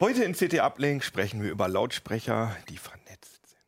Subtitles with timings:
[0.00, 3.60] Heute in CT Uplink sprechen wir über Lautsprecher, die vernetzt sind.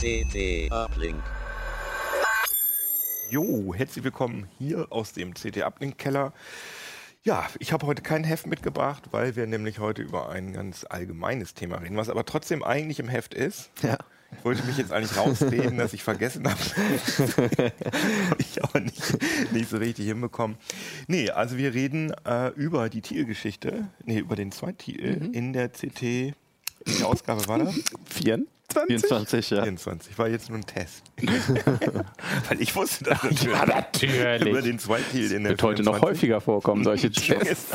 [0.00, 1.22] CT Uplink.
[3.28, 6.32] Jo, herzlich willkommen hier aus dem CT Uplink Keller.
[7.24, 11.54] Ja, ich habe heute kein Heft mitgebracht, weil wir nämlich heute über ein ganz allgemeines
[11.54, 13.70] Thema reden, was aber trotzdem eigentlich im Heft ist.
[13.82, 13.96] Ja.
[14.36, 16.58] Ich wollte mich jetzt eigentlich rausreden, dass ich vergessen habe.
[18.38, 20.56] ich aber nicht, nicht so richtig hinbekommen.
[21.06, 26.34] Nee, also wir reden äh, über die Titelgeschichte, nee, über den Zweititel in der CT.
[26.84, 27.74] Welche Ausgabe war das?
[28.70, 29.46] 24?
[29.46, 29.62] 24, ja.
[29.62, 30.18] 24.
[30.18, 31.02] War jetzt nur ein Test.
[32.48, 33.42] Weil ich wusste das natürlich.
[33.44, 34.46] Ja, natürlich.
[34.48, 36.02] Über den Zweititel in der Wird heute noch 25.
[36.02, 37.70] häufiger vorkommen, solche Tests.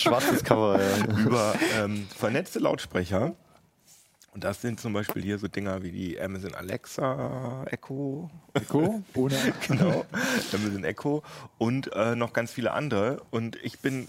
[0.00, 1.18] Schwarzes Cover, ja.
[1.26, 3.34] über ähm, vernetzte Lautsprecher.
[4.34, 8.30] Und das sind zum Beispiel hier so Dinger wie die Amazon Alexa Echo.
[8.54, 9.02] Echo?
[9.14, 9.36] Ohne
[9.68, 10.06] genau.
[10.54, 11.22] Amazon Echo.
[11.58, 13.20] Und äh, noch ganz viele andere.
[13.30, 14.08] Und ich bin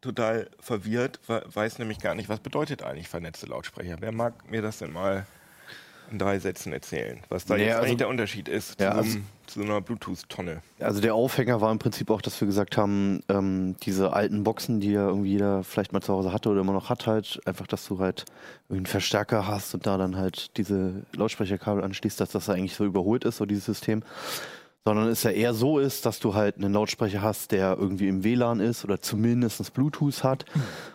[0.00, 3.96] total verwirrt, we- weiß nämlich gar nicht, was bedeutet eigentlich vernetzte Lautsprecher.
[4.00, 5.26] Wer mag mir das denn mal
[6.10, 7.20] in drei Sätzen erzählen?
[7.28, 9.80] Was da Nee, jetzt also- eigentlich der Unterschied ist Ja, zu, so also- zu einer
[9.80, 10.60] Bluetooth-Tonne.
[10.80, 14.80] Also der Aufhänger war im Prinzip auch, dass wir gesagt haben, ähm, diese alten Boxen,
[14.80, 17.66] die ja irgendwie jeder vielleicht mal zu Hause hatte oder immer noch hat, halt einfach,
[17.68, 18.24] dass du halt
[18.68, 22.84] irgendwie einen Verstärker hast und da dann halt diese Lautsprecherkabel anschließt, dass das eigentlich so
[22.84, 24.02] überholt ist, so dieses System.
[24.86, 28.22] Sondern es ja eher so ist, dass du halt einen Lautsprecher hast, der irgendwie im
[28.22, 30.44] WLAN ist oder zumindest Bluetooth hat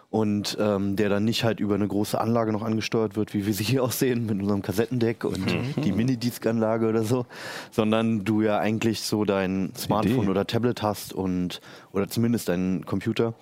[0.10, 3.54] und ähm, der dann nicht halt über eine große Anlage noch angesteuert wird, wie wir
[3.54, 5.46] sie hier auch sehen, mit unserem Kassettendeck und
[5.84, 7.26] die Minidisc-Anlage oder so,
[7.70, 11.60] sondern du ja eigentlich so dein Smartphone oder Tablet hast und
[11.92, 13.34] oder zumindest deinen Computer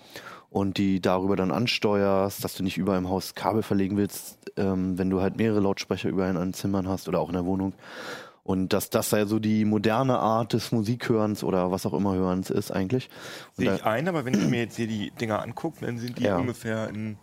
[0.49, 4.97] und die darüber dann ansteuerst, dass du nicht überall im Haus Kabel verlegen willst, ähm,
[4.97, 7.73] wenn du halt mehrere Lautsprecher überall in Zimmern hast oder auch in der Wohnung.
[8.49, 12.49] Und dass das ja so die moderne Art des Musikhörens oder was auch immer Hörens
[12.49, 13.07] ist eigentlich.
[13.55, 16.23] Sehe ich ein, aber wenn ich mir jetzt hier die Dinger angucke, dann sind die
[16.23, 16.37] Ja.
[16.39, 17.19] ungefähr ein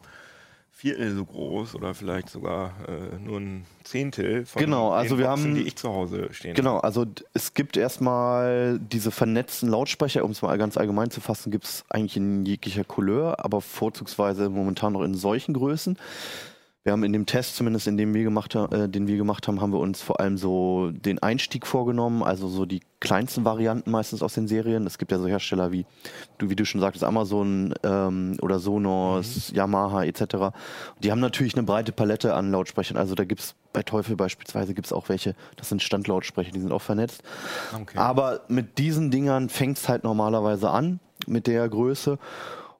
[0.71, 5.27] Viertel so groß oder vielleicht sogar äh, nur ein Zehntel von Genau, also den wir
[5.31, 7.05] Boxen, haben- die ich zu Hause stehen Genau, also
[7.35, 11.85] es gibt erstmal diese vernetzten Lautsprecher, um es mal ganz allgemein zu fassen, gibt es
[11.89, 15.99] eigentlich in jeglicher Couleur, aber vorzugsweise momentan noch in solchen Größen.
[16.87, 19.61] Wir haben in dem Test, zumindest in dem wir gemacht, äh, den wir gemacht haben,
[19.61, 24.23] haben wir uns vor allem so den Einstieg vorgenommen, also so die kleinsten Varianten meistens
[24.23, 24.87] aus den Serien.
[24.87, 25.85] Es gibt ja so Hersteller wie,
[26.39, 30.55] du, wie du schon sagtest, Amazon ähm, oder Sonos, Yamaha etc.
[31.03, 32.97] Die haben natürlich eine breite Palette an Lautsprechern.
[32.97, 36.61] Also da gibt es bei Teufel beispielsweise gibt es auch welche, das sind Standlautsprecher, die
[36.61, 37.25] sind auch vernetzt.
[37.75, 37.99] Okay.
[37.99, 42.21] Aber mit diesen Dingern fängt es halt normalerweise an, mit der Größe.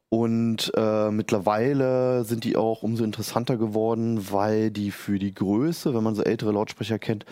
[0.09, 6.03] Und äh, mittlerweile sind die auch umso interessanter geworden, weil die für die Größe, wenn
[6.05, 7.27] man so ältere Lautsprecher kennt,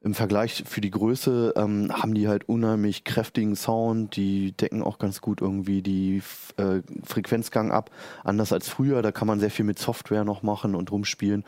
[0.00, 4.14] im Vergleich für die Größe ähm, haben die halt unheimlich kräftigen Sound.
[4.14, 6.22] Die decken auch ganz gut irgendwie die
[6.56, 7.90] äh, Frequenzgang ab.
[8.22, 11.44] Anders als früher, da kann man sehr viel mit Software noch machen und rumspielen.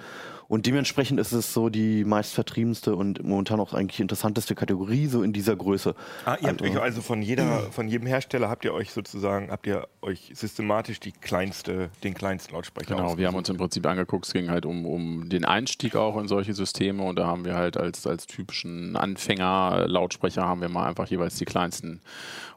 [0.51, 5.33] Und dementsprechend ist es so die meistvertriebenste und momentan auch eigentlich interessanteste Kategorie so in
[5.33, 5.95] dieser Größe.
[6.25, 9.53] Ah, ihr habt Also- euch also von jeder, von jedem Hersteller habt ihr euch sozusagen,
[9.53, 13.87] habt ihr euch systematisch die kleinste, den kleinsten Lautsprecher Genau, wir haben uns im Prinzip
[13.87, 17.45] angeguckt, es ging halt um, um den Einstieg auch in solche Systeme und da haben
[17.45, 22.01] wir halt als, als typischen Anfänger-Lautsprecher haben wir mal einfach jeweils die kleinsten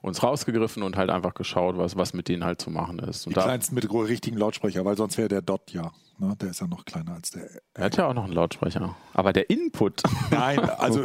[0.01, 3.25] uns rausgegriffen und halt einfach geschaut, was, was mit denen halt zu machen ist.
[3.25, 5.91] Die Und da, kleinsten mit richtigen Lautsprecher, weil sonst wäre der Dot ja.
[6.19, 6.35] Ne?
[6.39, 7.49] Der ist ja noch kleiner als der.
[7.73, 8.95] er hat ja auch noch einen Lautsprecher.
[9.13, 11.03] Aber der Input, Nein, also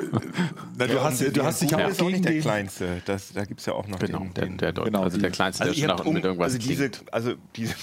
[0.77, 3.03] na, du Ja, hast, du hast dich der auch nicht der kleinste.
[3.07, 5.17] Das, da gibt es ja auch noch genau, den, der, den der, Dot, genau, also
[5.17, 7.75] die- der kleinste, der also schon nach, habt um, mit irgendwas also diese, also diese,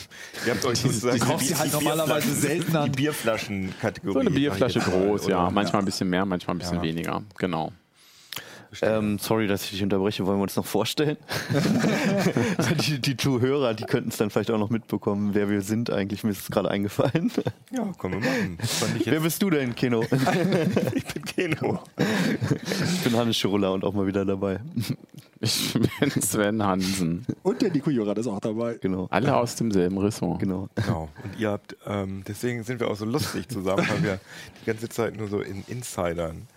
[0.46, 2.92] ihr habt euch sozusagen die kaufst du halt normalerweise selten an.
[2.92, 4.14] die Bierflaschen-Kategorie.
[4.14, 5.50] So eine Bierflasche groß, ja.
[5.50, 6.84] Manchmal ein bisschen mehr, manchmal ein bisschen Ja.
[6.84, 7.24] weniger.
[7.38, 7.72] Genau.
[8.82, 10.26] Ähm, sorry, dass ich dich unterbreche.
[10.26, 11.18] Wollen wir uns noch vorstellen?
[12.88, 16.24] die, die Zuhörer, die könnten es dann vielleicht auch noch mitbekommen, wer wir sind eigentlich.
[16.24, 17.32] Mir ist es gerade eingefallen.
[17.72, 18.58] Ja, können wir machen.
[19.04, 20.04] Wer bist du denn, Keno?
[20.94, 21.80] ich bin Keno.
[21.98, 24.60] ich bin Hannes Schirulla und auch mal wieder dabei.
[25.46, 27.24] Ich bin Sven Hansen.
[27.44, 28.80] Und der Nico Jurat ist auch dabei.
[28.82, 29.08] Genau.
[29.12, 30.40] Alle aus demselben Ressort.
[30.40, 30.68] Genau.
[30.74, 31.10] Genau.
[31.24, 34.20] Und ihr habt, ähm, deswegen sind wir auch so lustig zusammen, weil wir
[34.62, 36.48] die ganze Zeit nur so in Insidern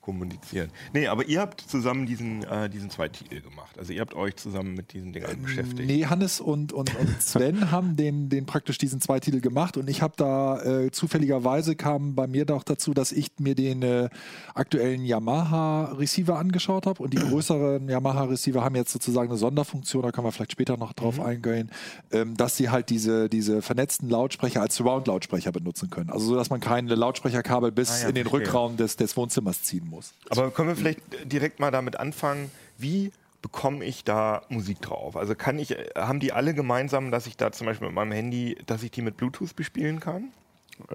[0.00, 0.70] kommunizieren.
[0.94, 3.78] Nee, aber ihr habt zusammen diesen, äh, diesen zwei Titel gemacht.
[3.78, 5.86] Also ihr habt euch zusammen mit diesen Dingern beschäftigt.
[5.86, 9.90] Nee, Hannes und, und, und Sven haben den, den praktisch diesen zwei Titel gemacht und
[9.90, 14.08] ich habe da äh, zufälligerweise kam bei mir doch dazu, dass ich mir den äh,
[14.54, 20.02] aktuellen Yamaha Receiver angeschaut habe und die größeren Yamaha Receiver haben jetzt sozusagen eine Sonderfunktion,
[20.02, 20.96] da können wir vielleicht später noch Mhm.
[20.96, 21.70] drauf eingehen,
[22.12, 26.10] ähm, dass sie halt diese, diese vernetzten Lautsprecher als Surround-Lautsprecher benutzen können.
[26.10, 28.46] Also so, dass man keine Lautsprecherkabel bis Ah ja, in den verstehe.
[28.48, 30.12] Rückraum des, des Wohnzimmers ziehen muss.
[30.30, 31.00] Aber können wir vielleicht
[31.30, 33.12] direkt mal damit anfangen, wie
[33.42, 35.16] bekomme ich da Musik drauf?
[35.16, 38.56] Also kann ich, haben die alle gemeinsam, dass ich da zum Beispiel mit meinem Handy,
[38.66, 40.32] dass ich die mit Bluetooth bespielen kann?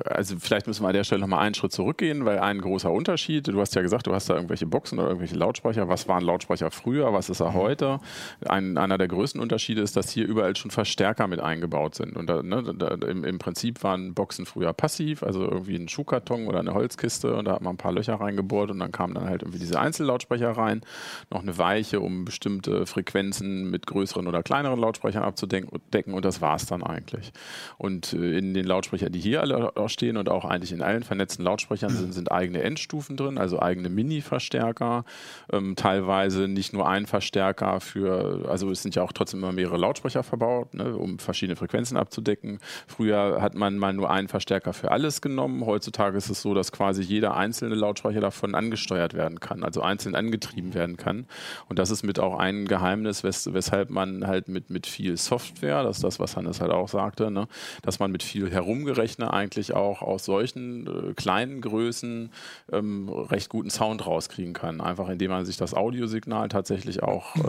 [0.06, 3.48] Also vielleicht müssen wir an der Stelle nochmal einen Schritt zurückgehen, weil ein großer Unterschied,
[3.48, 5.88] du hast ja gesagt, du hast da irgendwelche Boxen oder irgendwelche Lautsprecher.
[5.90, 8.00] Was waren Lautsprecher früher, was ist er heute?
[8.46, 12.16] Ein, einer der größten Unterschiede ist, dass hier überall schon Verstärker mit eingebaut sind.
[12.16, 16.48] Und da, ne, da, im, im Prinzip waren Boxen früher passiv, also irgendwie ein Schuhkarton
[16.48, 19.26] oder eine Holzkiste und da hat man ein paar Löcher reingebohrt und dann kamen dann
[19.26, 20.82] halt irgendwie diese Einzellautsprecher rein,
[21.30, 26.56] noch eine Weiche, um bestimmte Frequenzen mit größeren oder kleineren Lautsprechern abzudecken und das war
[26.56, 27.32] es dann eigentlich.
[27.78, 31.44] Und äh, in den Lautsprechern, die hier alle stehen und auch eigentlich in allen vernetzten
[31.44, 35.06] Lautsprechern sind, sind eigene Endstufen drin, also eigene Mini-Verstärker,
[35.52, 39.78] ähm, teilweise nicht nur ein Verstärker für, also es sind ja auch trotzdem immer mehrere
[39.78, 42.60] Lautsprecher verbaut, ne, um verschiedene Frequenzen abzudecken.
[42.88, 45.66] Früher hat man mal nur einen Verstärker für alles genommen.
[45.66, 50.16] Heutzutage ist es so, dass quasi jeder einzelne Lautsprecher davon angesteuert werden kann, also einzeln
[50.16, 51.26] angetrieben werden kann.
[51.70, 55.84] Und das ist mit auch ein Geheimnis, wes weshalb man halt mit, mit viel Software,
[55.84, 57.48] das ist das, was Hannes halt auch sagte, ne,
[57.82, 62.30] dass man mit viel Herumgerechne eigentlich auch aus solchen äh, kleinen Größen
[62.72, 64.82] ähm, recht guten Sound rauskriegen kann.
[64.82, 67.40] Einfach indem man sich das Audiosignal tatsächlich auch äh,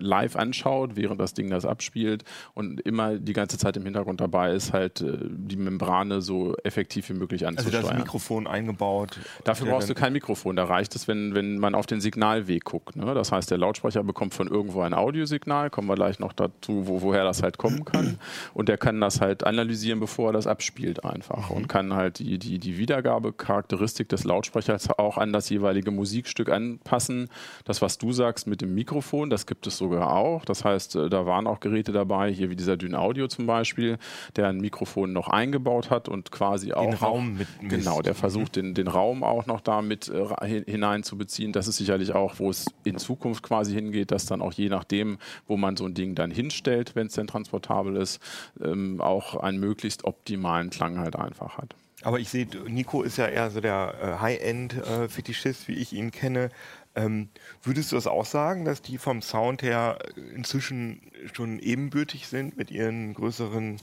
[0.00, 2.24] live anschaut, während das Ding das abspielt
[2.54, 7.08] und immer die ganze Zeit im Hintergrund dabei ist, halt äh, die Membrane so effektiv
[7.10, 7.82] wie möglich Also anzusteuern.
[7.82, 9.20] da ist ein Mikrofon eingebaut.
[9.44, 10.56] Dafür brauchst du kein Mikrofon.
[10.56, 12.96] Da reicht es, wenn, wenn man auf den Signalweg guckt.
[12.96, 13.14] Ne?
[13.14, 17.02] Das heißt, der Lautsprecher bekommt von irgendwo ein Audiosignal, kommen wir gleich noch dazu, wo,
[17.02, 18.18] woher das halt kommen kann.
[18.54, 21.50] Und der kann das halt analysieren, bevor er das abspielt einfach.
[21.52, 27.28] Und kann halt die, die, die Wiedergabecharakteristik des Lautsprechers auch an das jeweilige Musikstück anpassen.
[27.64, 30.44] Das, was du sagst mit dem Mikrofon, das gibt es sogar auch.
[30.44, 33.98] Das heißt, äh, da waren auch Geräte dabei, hier wie dieser Dyn Audio zum Beispiel,
[34.36, 38.56] der ein Mikrofon noch eingebaut hat und quasi auch noch- Raum mit Genau, der versucht,
[38.56, 41.52] den, den Raum auch noch da mit äh, hineinzubeziehen.
[41.52, 45.18] Das ist sicherlich auch, wo es in Zukunft quasi hingeht, dass dann auch je nachdem,
[45.46, 48.20] wo man so ein Ding dann hinstellt, wenn es denn transportabel ist,
[48.62, 51.74] ähm, auch einen möglichst optimalen Klang halt einfach hat.
[52.04, 56.50] Aber ich sehe, Nico ist ja eher so der äh, High-End-Fetischist, wie ich ihn kenne.
[56.94, 57.28] Ähm,
[57.62, 59.98] würdest du das auch sagen, dass die vom Sound her
[60.34, 61.00] inzwischen
[61.32, 63.78] schon ebenbürtig sind mit ihren größeren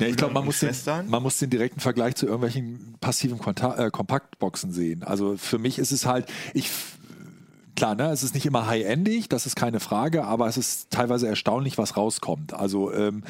[0.00, 0.70] Ja, ich glaube, man, muss den-
[1.10, 5.02] man muss den direkten Vergleich zu irgendwelchen passiven Konta äh, Kompaktboxen sehen.
[5.02, 6.70] Also für mich ist es halt, ich
[7.76, 11.26] klar, ne, es ist nicht immer high-endig, das ist keine Frage, aber es ist teilweise
[11.28, 12.54] erstaunlich, was rauskommt.
[12.54, 13.24] Also ähm,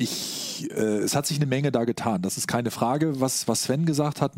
[0.00, 2.22] ich, äh, es hat sich eine Menge da getan.
[2.22, 4.32] Das ist keine Frage, was, was Sven gesagt hat.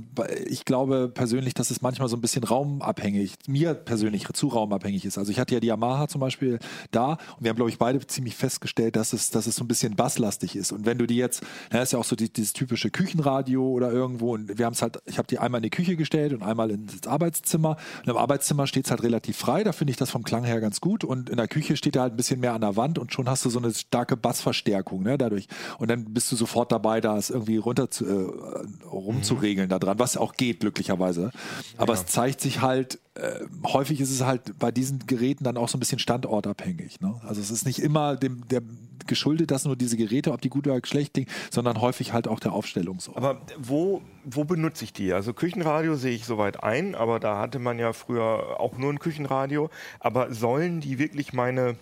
[0.47, 5.19] Ich glaube persönlich, dass es manchmal so ein bisschen raumabhängig, mir persönlich zu raumabhängig ist.
[5.19, 6.61] Also ich hatte ja die Yamaha zum Beispiel
[6.93, 9.69] da und wir haben, glaube ich, beide ziemlich festgestellt, dass es, dass es so ein
[9.69, 10.73] bisschen basslastig ist.
[10.73, 13.93] Und wenn du die jetzt, na, ist ja auch so die, dieses typische Küchenradio oder
[13.93, 16.43] irgendwo und wir haben es halt, ich habe die einmal in die Küche gestellt und
[16.43, 17.77] einmal ins Arbeitszimmer.
[18.03, 20.59] Und im Arbeitszimmer steht es halt relativ frei, da finde ich das vom Klang her
[20.63, 21.05] ganz gut.
[21.05, 23.29] Und in der Küche steht er halt ein bisschen mehr an der Wand und schon
[23.29, 25.50] hast du so eine starke Bassverstärkung, ne, dadurch.
[25.79, 29.99] Und dann bist du sofort dabei, da es irgendwie runter zu, äh, rumzuregeln da dran,
[29.99, 31.31] was auch geht, glücklicherweise.
[31.77, 35.69] Aber es zeigt sich halt, äh, häufig ist es halt bei diesen Geräten dann auch
[35.69, 37.01] so ein bisschen standortabhängig.
[37.01, 37.21] Ne?
[37.27, 38.63] Also es ist nicht immer dem, der
[39.07, 42.41] geschuldet, dass nur diese Geräte, ob die gut oder schlecht klingen, sondern häufig halt auch
[42.41, 43.17] der Aufstellungsort.
[43.17, 45.13] Aber wo, wo benutze ich die?
[45.13, 48.99] Also Küchenradio sehe ich soweit ein, aber da hatte man ja früher auch nur ein
[48.99, 49.69] Küchenradio.
[49.99, 51.77] Aber sollen die wirklich meine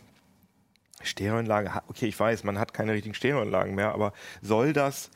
[1.03, 4.13] Stereoanlage, okay, ich weiß, man hat keine richtigen Stereoanlagen mehr, aber
[4.43, 5.11] soll das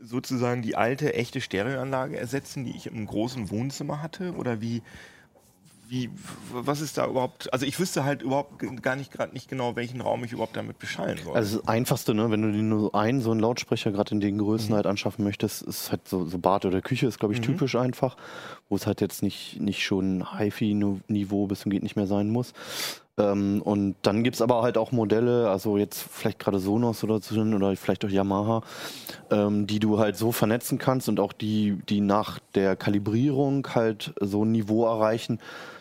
[0.00, 4.32] sozusagen die alte, echte Stereoanlage ersetzen, die ich im großen Wohnzimmer hatte?
[4.34, 4.82] Oder wie,
[5.88, 6.10] wie,
[6.52, 10.00] was ist da überhaupt, also ich wüsste halt überhaupt gar nicht gerade nicht genau, welchen
[10.00, 11.34] Raum ich überhaupt damit beschallen soll.
[11.34, 14.38] Also das Einfachste, ne, wenn du dir nur einen so einen Lautsprecher gerade in den
[14.38, 17.74] Größen halt anschaffen möchtest, ist halt so, so Bad oder Küche ist, glaube ich, typisch
[17.74, 18.16] einfach,
[18.68, 22.52] wo es halt jetzt nicht, nicht schon HiFi-Niveau bis zum geht nicht mehr sein muss.
[23.18, 27.40] Ähm, und dann gibt's aber halt auch Modelle, also jetzt vielleicht gerade Sonos oder so
[27.40, 28.62] oder vielleicht auch Yamaha,
[29.30, 34.14] ähm, die du halt so vernetzen kannst und auch die, die nach der Kalibrierung halt
[34.20, 35.40] so ein Niveau erreichen,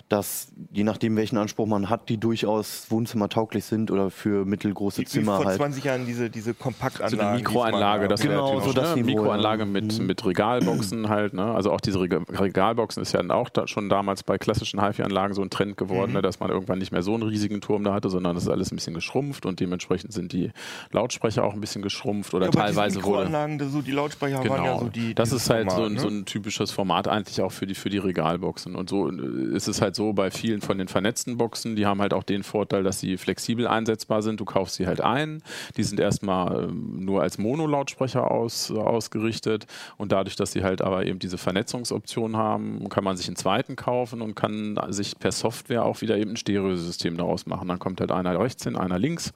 [0.09, 5.01] dass je nachdem, welchen Anspruch man hat, die durchaus wohnzimmertauglich sind oder für mittelgroße wie,
[5.01, 5.57] wie Zimmer vor halt.
[5.57, 7.17] 20 Jahren diese, diese Kompaktanlagen.
[7.19, 9.03] So eine Mikroanlage, das Genau, so das ne?
[9.03, 10.05] Mikroanlage mit, Mhm.
[10.05, 11.33] mit Regalboxen halt.
[11.33, 11.43] Ne?
[11.43, 15.33] Also auch diese Rega- Regalboxen ist ja dann auch da schon damals bei klassischen HiFi-Anlagen
[15.33, 16.21] so ein Trend geworden, ne?
[16.21, 18.71] dass man irgendwann nicht mehr so einen riesigen Turm da hatte, sondern das ist alles
[18.71, 20.51] ein bisschen geschrumpft und dementsprechend sind die
[20.91, 23.25] Lautsprecher auch ein bisschen geschrumpft oder Ja, teilweise wurde.
[23.25, 24.79] Mikroanlagen, das so die Lautsprecher waren ja Genau.
[24.79, 25.13] so die.
[25.15, 25.99] das ist halt so, Format, ein, ne?
[25.99, 28.75] so ein typisches Format eigentlich auch für die, für die Regalboxen.
[28.75, 31.99] Und so äh, ist es halt so bei vielen von den vernetzten Boxen, die haben
[31.99, 34.39] halt auch den Vorteil, dass sie flexibel einsetzbar sind.
[34.39, 35.43] Du kaufst sie halt ein.
[35.75, 41.05] Die sind erstmal ähm, nur als Mono-Lautsprecher aus, ausgerichtet und dadurch, dass sie halt aber
[41.05, 45.83] eben diese Vernetzungsoption haben, kann man sich einen zweiten kaufen und kann sich per Software
[45.83, 47.67] auch wieder eben ein Stereosystem daraus machen.
[47.67, 49.33] Dann kommt halt einer rechts hin, einer links.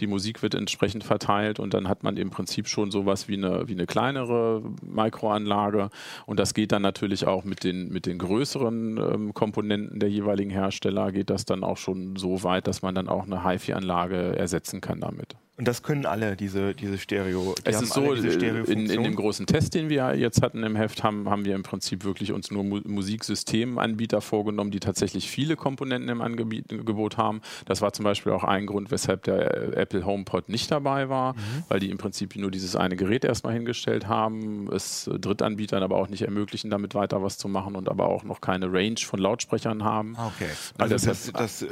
[0.00, 3.68] Die Musik wird entsprechend verteilt und dann hat man im Prinzip schon sowas wie eine,
[3.68, 5.90] wie eine kleinere Mikroanlage.
[6.26, 10.50] Und das geht dann natürlich auch mit den, mit den größeren ähm, Komponenten der jeweiligen
[10.50, 14.80] Hersteller, geht das dann auch schon so weit, dass man dann auch eine HiFi-Anlage ersetzen
[14.80, 15.36] kann damit.
[15.56, 17.54] Und das können alle, diese, diese Stereo.
[17.64, 20.74] Die Es ist so, äh, in, in dem großen Test, den wir jetzt hatten im
[20.74, 25.56] Heft, haben, haben wir im Prinzip wirklich uns nur Mu Musiksystemanbieter vorgenommen, die tatsächlich viele
[25.56, 27.40] Komponenten im Angebot haben.
[27.66, 31.34] Das war zum Beispiel auch ein Grund, weshalb der äh, Apple HomePod nicht dabei war,
[31.68, 35.96] weil die im Prinzip nur dieses eine Gerät erstmal hingestellt haben, es äh, Drittanbietern aber
[35.96, 39.20] auch nicht ermöglichen, damit weiter was zu machen und aber auch noch keine Range von
[39.20, 40.14] Lautsprechern haben.
[40.16, 40.48] Ah, Okay.
[40.78, 41.68] Also Also das, deshalb- das, äh,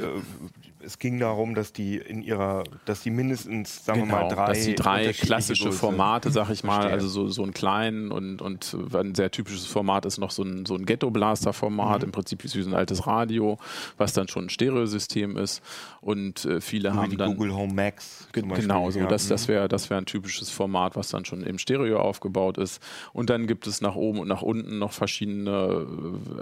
[0.85, 4.45] es ging darum, dass die in ihrer, dass die mindestens, sagen wir mal, drei, Genau,
[4.47, 6.93] dass die drei klassische Größe- Formate, sag ich mal, Verstehe.
[6.93, 10.65] also so, so einen kleinen und, und ein sehr typisches Format ist noch so ein,
[10.65, 12.05] so ein Ghetto-Blaster-Format, Mhm.
[12.05, 13.57] im Prinzip wie so ein altes Radio,
[13.97, 15.61] was dann schon ein Stereosystem ist.
[16.01, 17.35] Und äh, viele so wie haben die dann.
[17.35, 18.27] Google Home Max.
[18.33, 18.99] Ge- Genau, so.
[18.99, 19.05] ja.
[19.07, 19.53] Das, das Mhm.
[19.53, 22.81] wäre das wär ein typisches Format, was dann schon im Stereo aufgebaut ist.
[23.13, 25.85] Und dann gibt es nach oben und nach unten noch verschiedene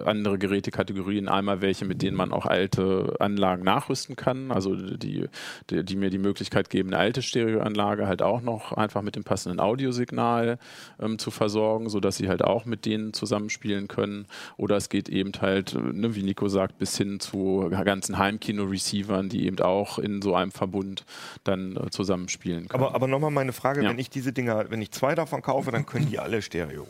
[0.05, 1.27] äh, andere Gerätekategorien.
[1.29, 5.27] Einmal welche, mit denen man auch alte Anlagen nachrüsten kann, also die,
[5.69, 9.23] die, die mir die Möglichkeit geben, eine alte Stereoanlage halt auch noch einfach mit dem
[9.23, 10.57] passenden Audiosignal
[10.99, 14.25] ähm, zu versorgen, sodass sie halt auch mit denen zusammenspielen können.
[14.57, 19.45] Oder es geht eben halt, ne, wie Nico sagt, bis hin zu ganzen Heimkino-Receivern, die
[19.45, 21.05] eben auch in so einem Verbund
[21.43, 22.83] dann äh, zusammenspielen können.
[22.83, 23.89] Aber, aber nochmal meine Frage, Ja.
[23.89, 26.87] wenn ich diese Dinger, wenn ich zwei davon kaufe, dann können die alle Stereo.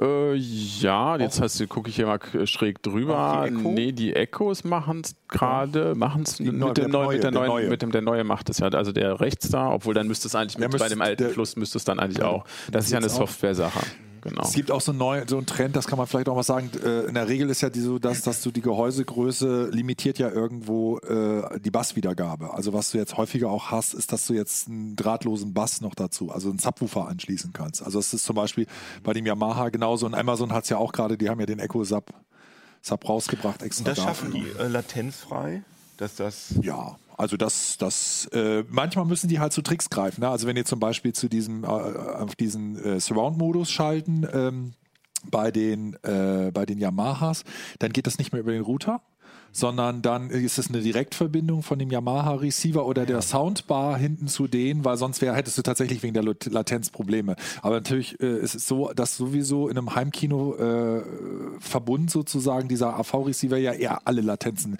[0.00, 3.46] Äh, ja, jetzt hast du, gucke ich hier mal schräg drüber.
[3.48, 3.54] Die?
[3.54, 7.46] Nee, die Echos machen es gerade, machen es mit, dem neuen, neue, mit der neuen,
[7.48, 7.68] neue.
[7.68, 8.68] mit dem der neue macht es ja.
[8.68, 11.32] Also der rechts da, obwohl dann müsste es eigentlich mit, bei müsste- dem alten der-
[11.32, 12.44] Fluss müsste es dann eigentlich auch.
[12.70, 13.08] Das ist ja eine.
[13.08, 13.80] Software-Sache.
[14.28, 14.42] Genau.
[14.42, 16.70] Es gibt auch so, neu, so einen Trend, das kann man vielleicht auch mal sagen.
[16.84, 20.30] Äh, in der Regel ist ja die so, dass, dass du die Gehäusegröße limitiert ja
[20.30, 22.52] irgendwo äh, die Basswiedergabe.
[22.54, 25.94] Also was du jetzt häufiger auch hast, ist, dass du jetzt einen drahtlosen Bass noch
[25.94, 27.82] dazu, also einen Subwoofer anschließen kannst.
[27.82, 28.66] Also es ist zum Beispiel
[29.02, 31.58] bei dem Yamaha genauso und Amazon hat es ja auch gerade, die haben ja den
[31.58, 32.12] Echo Sub,
[32.82, 34.08] Sub rausgebracht extra Das dafür.
[34.14, 35.62] schaffen die äh, latenzfrei,
[35.96, 36.54] dass das.
[36.62, 40.22] Ja, also das, das, äh, manchmal müssen die halt zu Tricks greifen.
[40.22, 40.28] Ne?
[40.28, 44.72] Also wenn die zum Beispiel zu diesem, äh, auf diesen äh, Surround-Modus schalten, ähm,
[45.30, 47.44] bei den, äh, bei den Yamahas,
[47.80, 49.02] dann geht das nicht mehr über den Router,
[49.50, 54.84] sondern dann ist es eine Direktverbindung von dem Yamaha-Receiver oder der Soundbar hinten zu denen,
[54.84, 57.34] weil sonst wär, hättest du tatsächlich wegen der Lat- Latenz Probleme.
[57.62, 63.72] Aber natürlich äh, ist es so, dass sowieso in einem Heimkino-Verbund sozusagen dieser AV-Receiver ja
[63.72, 64.76] eher alle Latenzen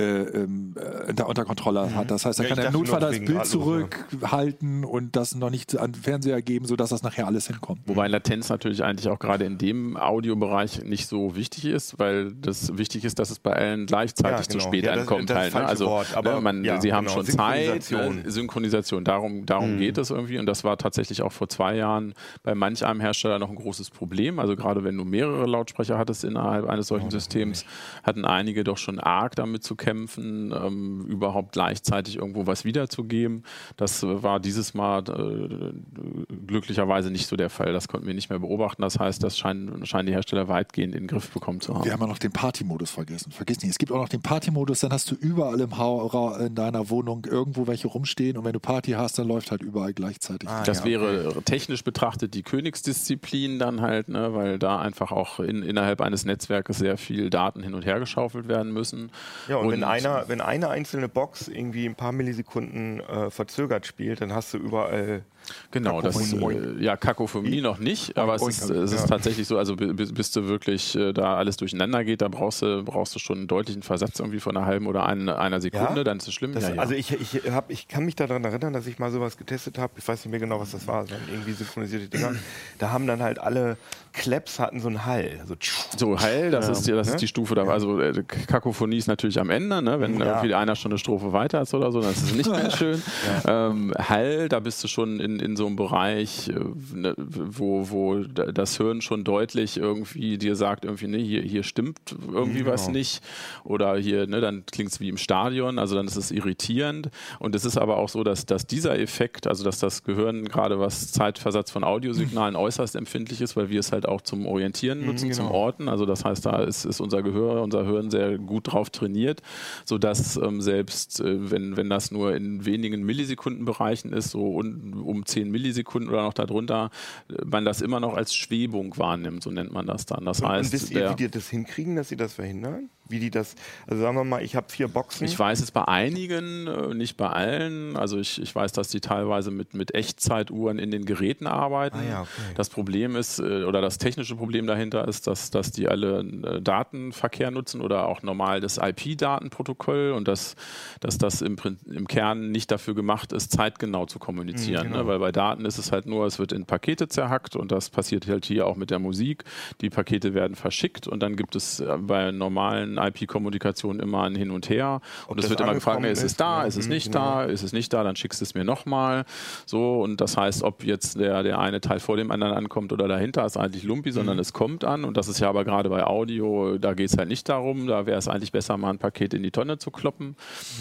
[0.00, 2.10] äh, ähm, äh, unter, unter Kontrolle hat.
[2.10, 5.76] Das heißt, er Ja, kann im Notfall nur das Bild zurückhalten und das noch nicht
[5.78, 7.80] an den Fernseher geben, sodass das nachher alles hinkommt.
[7.86, 12.76] Wobei Latenz natürlich eigentlich auch gerade in dem Audiobereich nicht so wichtig ist, weil das
[12.78, 14.68] wichtig ist, dass es bei allen gleichzeitig Ja, zu genau.
[14.68, 15.30] spät Ja, das- ankommt.
[15.30, 15.64] das halt, ne?
[15.66, 18.22] Also Wort, aber ne, man, ja, sie haben genau, schon Zeit, Synchronisation.
[18.22, 18.30] ne?
[18.30, 22.54] Synchronisation, darum, darum geht es irgendwie und das war tatsächlich auch vor zwei Jahren bei
[22.54, 24.38] manch einem Hersteller noch ein großes Problem.
[24.38, 27.64] Also gerade wenn du mehrere Lautsprecher hattest innerhalb eines solchen Systems,
[28.02, 33.44] hatten einige doch schon arg damit zu kämpfen, ähm, überhaupt gleichzeitig irgendwo was wiederzugeben.
[33.76, 37.72] Das äh, war dieses Mal äh, glücklicherweise nicht so der Fall.
[37.72, 38.82] Das konnten wir nicht mehr beobachten.
[38.82, 41.84] Das heißt, das scheinen, scheinen die Hersteller weitgehend in den Griff bekommen zu haben.
[41.84, 43.32] Wir haben ja noch den Party-Modus vergessen.
[43.32, 46.54] Vergiss nicht, es gibt auch noch den Party-Modus, dann hast du überall im Ra- in
[46.54, 50.48] deiner Wohnung irgendwo welche rumstehen und wenn du Party hast, dann läuft halt überall gleichzeitig.
[50.48, 55.40] Ah, Das ja, wäre technisch betrachtet die Königsdisziplin dann halt, ne, weil da einfach auch
[55.40, 59.10] in, innerhalb eines Netzwerkes sehr viel Daten hin und her geschaufelt werden müssen.
[59.48, 64.20] Ja, und, wenn, einer, wenn eine einzelne Box irgendwie ein paar Millisekunden äh, verzögert spielt,
[64.20, 65.24] dann hast du überall.
[65.72, 69.76] Genau, das äh, ja, Kakophonie noch nicht, aber es ist, es ist tatsächlich so, also
[69.76, 73.18] bi- bis, bis du wirklich äh, da alles durcheinander geht, da brauchst du, brauchst du
[73.18, 76.04] schon einen deutlichen Versatz irgendwie von einer halben oder ein, einer Sekunde, Ja?
[76.04, 76.54] dann ist es schlimm.
[76.54, 76.80] Das, ja, ja.
[76.80, 79.92] Also ich, ich, hab, ich kann mich daran erinnern, dass ich mal sowas getestet habe.
[79.96, 81.08] Ich weiß nicht mehr genau, was das war.
[81.10, 82.34] Waren irgendwie synchronisierte Dinger.
[82.78, 83.76] Da haben dann halt alle
[84.12, 85.40] Claps hatten so einen Hall.
[85.46, 85.54] So,
[85.96, 87.64] So, Heil, das, ist, die, das ist die Stufe da.
[87.64, 90.00] Also äh, Kakophonie ist natürlich am Ende, ne?
[90.00, 92.70] wenn irgendwie einer schon eine Strophe weiter ist oder so, dann ist es nicht mehr
[92.70, 93.00] schön.
[93.46, 96.54] Ähm, Hall, da bist du schon in in, in so einem Bereich, äh,
[96.94, 101.62] ne, wo, wo da- das Hirn schon deutlich irgendwie dir sagt, irgendwie, ne, hier, hier
[101.62, 101.98] stimmt
[102.32, 102.98] irgendwie was Genau.
[102.98, 103.22] nicht.
[103.64, 107.10] Oder hier, ne, dann klingt es wie im Stadion, also dann ist es irritierend.
[107.38, 110.78] Und es ist aber auch so, dass, dass dieser Effekt, also dass das Gehirn gerade
[110.80, 115.32] was Zeitversatz von Audiosignalen äußerst empfindlich ist, weil wir es halt auch zum Orientieren nutzen,
[115.32, 115.56] zum genau.
[115.56, 115.88] Orten.
[115.88, 119.42] Also das heißt, da ist, ist unser Gehör, unser Hirn sehr gut drauf trainiert,
[119.84, 125.19] sodass ähm, selbst äh, wenn, wenn das nur in wenigen Millisekundenbereichen ist, so un, um
[125.24, 126.90] 10 Millisekunden oder noch darunter,
[127.28, 130.24] äh, man das immer noch als Schwebung wahrnimmt, so nennt man das dann.
[130.24, 132.90] Das Und, und heißt, wisst ihr, wie die das hinkriegen, dass sie das verhindern?
[133.10, 133.54] Wie die das,
[133.86, 135.24] also sagen wir mal, ich habe vier Boxen.
[135.24, 137.96] Ich weiß es bei einigen, äh, nicht bei allen.
[137.96, 141.98] Also ich, ich weiß, dass die teilweise mit, mit Echtzeituhren in den Geräten arbeiten.
[141.98, 142.54] Ah ja, okay.
[142.54, 146.62] Das Problem ist, äh, oder das technische Problem dahinter ist, dass, dass die alle äh,
[146.62, 150.56] Datenverkehr nutzen oder auch normal das IP-Datenprotokoll und dass,
[151.00, 154.88] dass das im, im Kern nicht dafür gemacht ist, zeitgenau zu kommunizieren.
[154.88, 155.04] Mhm, genau.
[155.04, 155.08] ne?
[155.08, 158.26] Weil bei Daten ist es halt nur, es wird in Pakete zerhackt und das passiert
[158.28, 159.44] halt hier auch mit der Musik.
[159.80, 164.68] Die Pakete werden verschickt und dann gibt es bei normalen IP-Kommunikation immer ein Hin und
[164.68, 165.00] Her.
[165.26, 167.18] Und es wird immer gefragt, ist es da, Ja, ist es mhm, nicht genau.
[167.18, 169.24] da, ist es nicht da, dann schickst du es mir nochmal.
[169.66, 173.08] So, und das heißt, ob jetzt der, der eine Teil vor dem anderen ankommt oder
[173.08, 174.40] dahinter, ist eigentlich Lumpi, sondern Mhm.
[174.40, 175.04] es kommt an.
[175.04, 177.86] Und das ist ja aber gerade bei Audio, da geht es halt nicht darum.
[177.86, 180.36] Da wäre es eigentlich besser, mal ein Paket in die Tonne zu kloppen.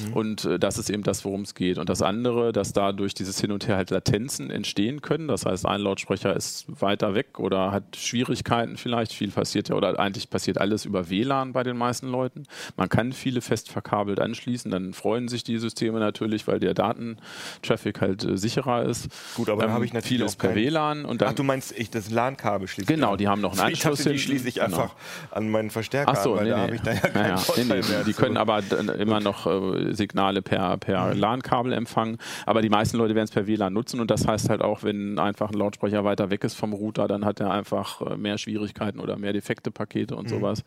[0.07, 0.13] Mhm.
[0.13, 1.77] Und äh, das ist eben das, worum es geht.
[1.77, 5.27] Und das andere, dass da durch dieses Hin und Her halt Latenzen entstehen können.
[5.27, 9.13] Das heißt, ein Lautsprecher ist weiter weg oder hat Schwierigkeiten vielleicht.
[9.13, 12.43] Viel passiert ja, oder eigentlich passiert alles über WLAN bei den meisten Leuten.
[12.77, 14.69] Man kann viele fest verkabelt anschließen.
[14.71, 19.05] Dann freuen sich die Systeme natürlich, weil der Datentraffic halt äh, sicherer ist.
[19.05, 21.05] Ähm, Gut, aber dann habe ich natürlich Vieles auch per WLAN.
[21.05, 23.59] Und dann Ach, du meinst, ich das LAN-Kabel schließe ich Genau, die haben noch einen
[23.73, 24.19] Ich Anschluss die hinten.
[24.19, 24.65] schließe ich Genau.
[24.65, 24.95] einfach
[25.31, 26.63] an meinen Verstärker Ach so, an, weil nee, da nee.
[26.63, 27.37] habe ich da ja keinen Ja, ja.
[27.37, 28.03] Vorteil Nee, nee, mehr.
[28.03, 28.21] Die So.
[28.21, 28.61] können aber
[28.97, 32.17] immer noch äh, Signale per, per LAN-Kabel empfangen.
[32.45, 35.19] Aber die meisten Leute werden es per WLAN nutzen und das heißt halt auch, wenn
[35.19, 38.99] einfach ein Lautsprecher weiter weg ist vom Router, dann hat er einfach äh, mehr Schwierigkeiten
[38.99, 40.63] oder mehr defekte Pakete und sowas.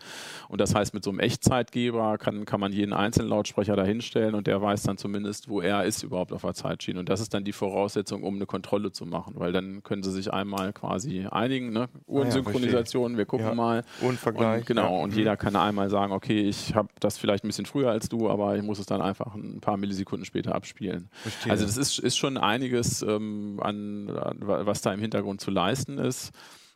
[0.49, 4.47] Und das heißt, mit so einem Echtzeitgeber kann, kann man jeden einzelnen Lautsprecher dahinstellen und
[4.47, 7.01] der weiß dann zumindest, wo er ist überhaupt auf der Zeitschiene.
[7.01, 10.11] Und das ist dann die Voraussetzung, um eine Kontrolle zu machen, weil dann können sie
[10.13, 11.89] sich einmal quasi einigen, ne?
[12.07, 13.55] Uhrensynchronisation, wir gucken Ja.
[13.55, 13.83] mal.
[14.03, 15.03] Uhrenvergleich, Und, genau, ja.
[15.03, 15.19] und Mhm.
[15.19, 18.57] jeder kann einmal sagen, okay, ich habe das vielleicht ein bisschen früher als du, aber
[18.57, 21.09] ich muss es dann einfach ein paar Millisekunden später abspielen.
[21.23, 21.51] Verstehe.
[21.53, 25.99] Also das ist, ist schon einiges, ähm, an, an, was da im Hintergrund zu leisten
[25.99, 26.33] ist.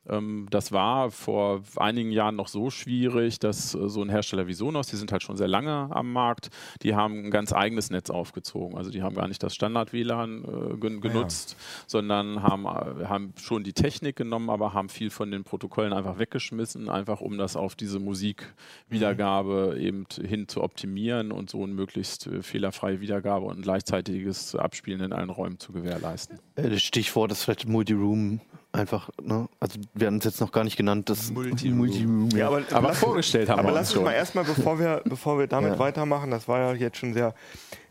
[0.08, 4.54] Ähm, das war vor einigen Jahren noch so schwierig, dass äh, so ein Hersteller wie
[4.54, 6.50] Sonos, die sind halt schon sehr lange am Markt,
[6.82, 8.76] die haben ein ganz eigenes Netz aufgezogen.
[8.76, 13.64] Also die haben gar nicht das Standard-WLAN äh, gen genutzt, sondern haben, äh, haben schon
[13.64, 17.74] die Technik genommen, aber haben viel von den Protokollen einfach weggeschmissen, einfach um das auf
[17.74, 24.54] diese Musikwiedergabe eben hin zu optimieren und so eine möglichst fehlerfreie Wiedergabe und ein gleichzeitiges
[24.54, 26.38] Abspielen in allen Räumen zu gewährleisten.
[26.56, 28.40] Äh, Das Stichwort ist vielleicht Multiroom
[28.72, 29.48] einfach, ne?
[29.60, 31.78] Also wir haben es jetzt noch gar nicht genannt, das Multiroom.
[31.78, 35.02] Multiroom Ja, aber, Aber lass- vorgestellt haben aber wir lass uns mal erstmal, bevor wir,
[35.04, 35.78] bevor wir damit Ja.
[35.78, 37.34] weitermachen, das war ja jetzt schon sehr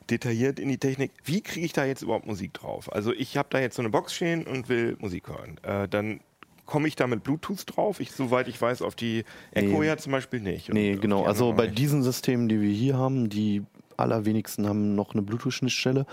[0.09, 1.11] detailliert in die Technik.
[1.23, 2.93] Wie kriege ich da jetzt überhaupt Musik drauf?
[2.93, 5.57] Also ich habe da jetzt so eine Box stehen und will Musik hören.
[5.63, 6.19] Äh, dann
[6.67, 7.99] komme ich da mit Bluetooth drauf?
[7.99, 9.87] Ich, soweit ich weiß, auf die Echo Nee.
[9.87, 10.71] ja zum Beispiel nicht.
[10.71, 11.23] Nee, genau.
[11.25, 11.77] Also bei nicht.
[11.79, 13.63] diesen Systemen, die wir hier haben, die
[13.97, 16.05] allerwenigsten haben noch eine Bluetooth-Schnittstelle,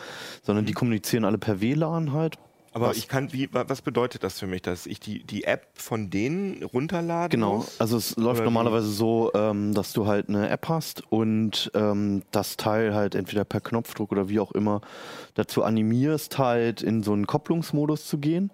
[0.43, 2.39] sondern die kommunizieren alle per WLAN halt.
[2.75, 5.45] Aber was- ich kann, wie, wa- was bedeutet das für mich, dass ich die, die
[5.45, 7.81] App von denen runterladen Genau, muss?
[7.81, 12.23] also es läuft Oder normalerweise so, ähm, dass du halt eine App hast und ähm,
[12.31, 14.81] das Teil halt entweder per Knopfdruck oder wie auch immer
[15.35, 18.51] dazu animierst, halt in so einen Kopplungsmodus zu gehen.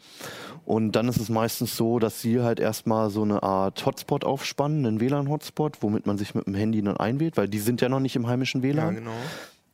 [0.65, 4.85] Und dann ist es meistens so, dass sie halt erstmal so eine Art Hotspot aufspannen,
[4.85, 8.01] einen WLAN-Hotspot, womit man sich mit dem Handy dann einwählt, weil die sind ja noch
[8.01, 8.95] nicht im heimischen Ja, WLAN.
[8.97, 9.11] genau.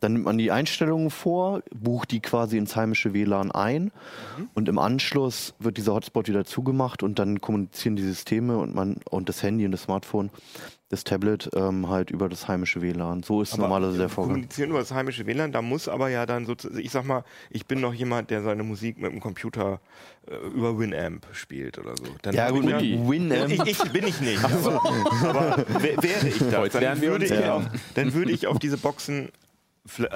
[0.04, 3.90] Dann nimmt man die Einstellungen vor, bucht die quasi ins heimische WLAN ein
[4.54, 8.96] und im Anschluss wird dieser Hotspot wieder zugemacht und dann kommunizieren die Systeme und man
[9.08, 10.28] und das Handy und das Smartphone,
[10.90, 13.22] das Tablet ähm, halt über das heimische WLAN.
[13.22, 14.32] So ist normalerweise der Vorgang.
[14.34, 17.64] Kommunizieren über das heimische WLAN, da muss aber ja dann sozusagen, ich sag mal, ich
[17.64, 19.80] bin noch jemand, der seine Musik mit dem Computer
[20.30, 22.04] äh, über Winamp spielt oder so.
[22.20, 23.50] Dann Ja gut, ja- Winamp.
[23.50, 24.44] Ich, ich bin ich nicht.
[24.44, 24.84] Aber,
[25.30, 27.62] aber wär- wäre ich das, dann würde, ich auf,
[27.94, 29.30] dann würde ich auf diese Boxen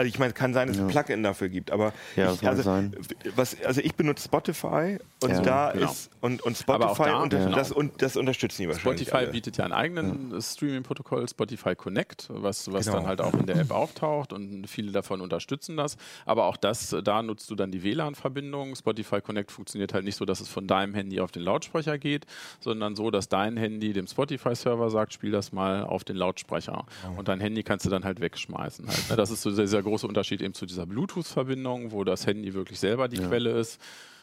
[0.04, 2.96] ich meine, kann sein, dass es ein Plugin dafür gibt, aber Ja, ich, also, sein.
[3.37, 5.90] Was, also ich benutze Spotify und Ja, da genau.
[5.90, 7.54] ist und, und Spotify da, und genau.
[7.54, 9.02] das, und das unterstützen die wahrscheinlich.
[9.02, 9.31] Spotify alle.
[9.33, 12.98] bietet ja einen eigenen Streaming-Protokoll, Spotify Connect, was, was Genau.
[12.98, 15.98] dann halt auch in der App auftaucht und viele davon unterstützen das.
[16.24, 18.74] Aber auch das, da nutzt du dann die WLAN-Verbindung.
[18.74, 22.24] Spotify Connect funktioniert halt nicht so, dass es von deinem Handy auf den Lautsprecher geht,
[22.61, 26.87] sondern so, dass dein Handy dem Spotify-Server sagt, spiel das mal auf den Lautsprecher.
[27.16, 28.87] Und dein Handy kannst du dann halt wegschmeißen.
[28.88, 29.16] Halt, ne?
[29.16, 33.08] Das ist so dieser große Unterschied eben zu dieser Bluetooth-Verbindung, wo das Handy wirklich selber
[33.08, 33.80] die Quelle ist.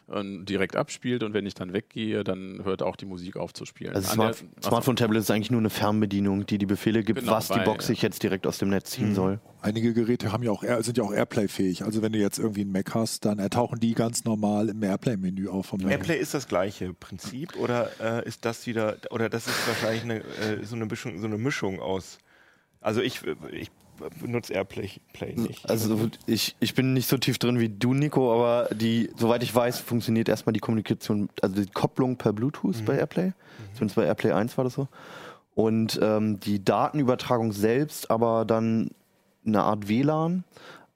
[0.07, 3.65] und direkt abspielt und wenn ich dann weggehe, dann hört auch die Musik auf zu
[3.65, 3.95] spielen.
[3.95, 4.43] Also Smart.
[4.63, 8.03] Smartphone-Tablet ist eigentlich nur eine Fernbedienung, die die Befehle gibt, Genau, was die Box sich
[8.03, 9.39] jetzt direkt aus dem Netz ziehen soll.
[9.61, 11.83] Einige Geräte haben ja auch sind ja auch Airplay-fähig.
[11.83, 15.47] Also wenn du jetzt irgendwie einen Mac hast, dann ertauchen die ganz normal im Airplay-Menü
[15.47, 15.89] auf vom Mac.
[15.91, 20.19] Airplay ist das gleiche Prinzip oder äh, ist das wieder oder das ist wahrscheinlich eine,
[20.19, 22.19] äh, so eine Mischung so eine Mischung aus
[22.79, 23.21] also ich
[23.51, 23.71] ich
[24.21, 25.69] benutze Airplay Play nicht.
[25.69, 29.53] Also ich, ich bin nicht so tief drin wie du, Nico, aber die, soweit ich
[29.53, 33.33] weiß, funktioniert erstmal die Kommunikation, also die Kopplung per Bluetooth bei Airplay.
[33.73, 34.87] Zumindest bei Airplay 1 war das so.
[35.53, 38.91] Und ähm, die Datenübertragung selbst aber dann
[39.45, 40.43] eine Art WLAN,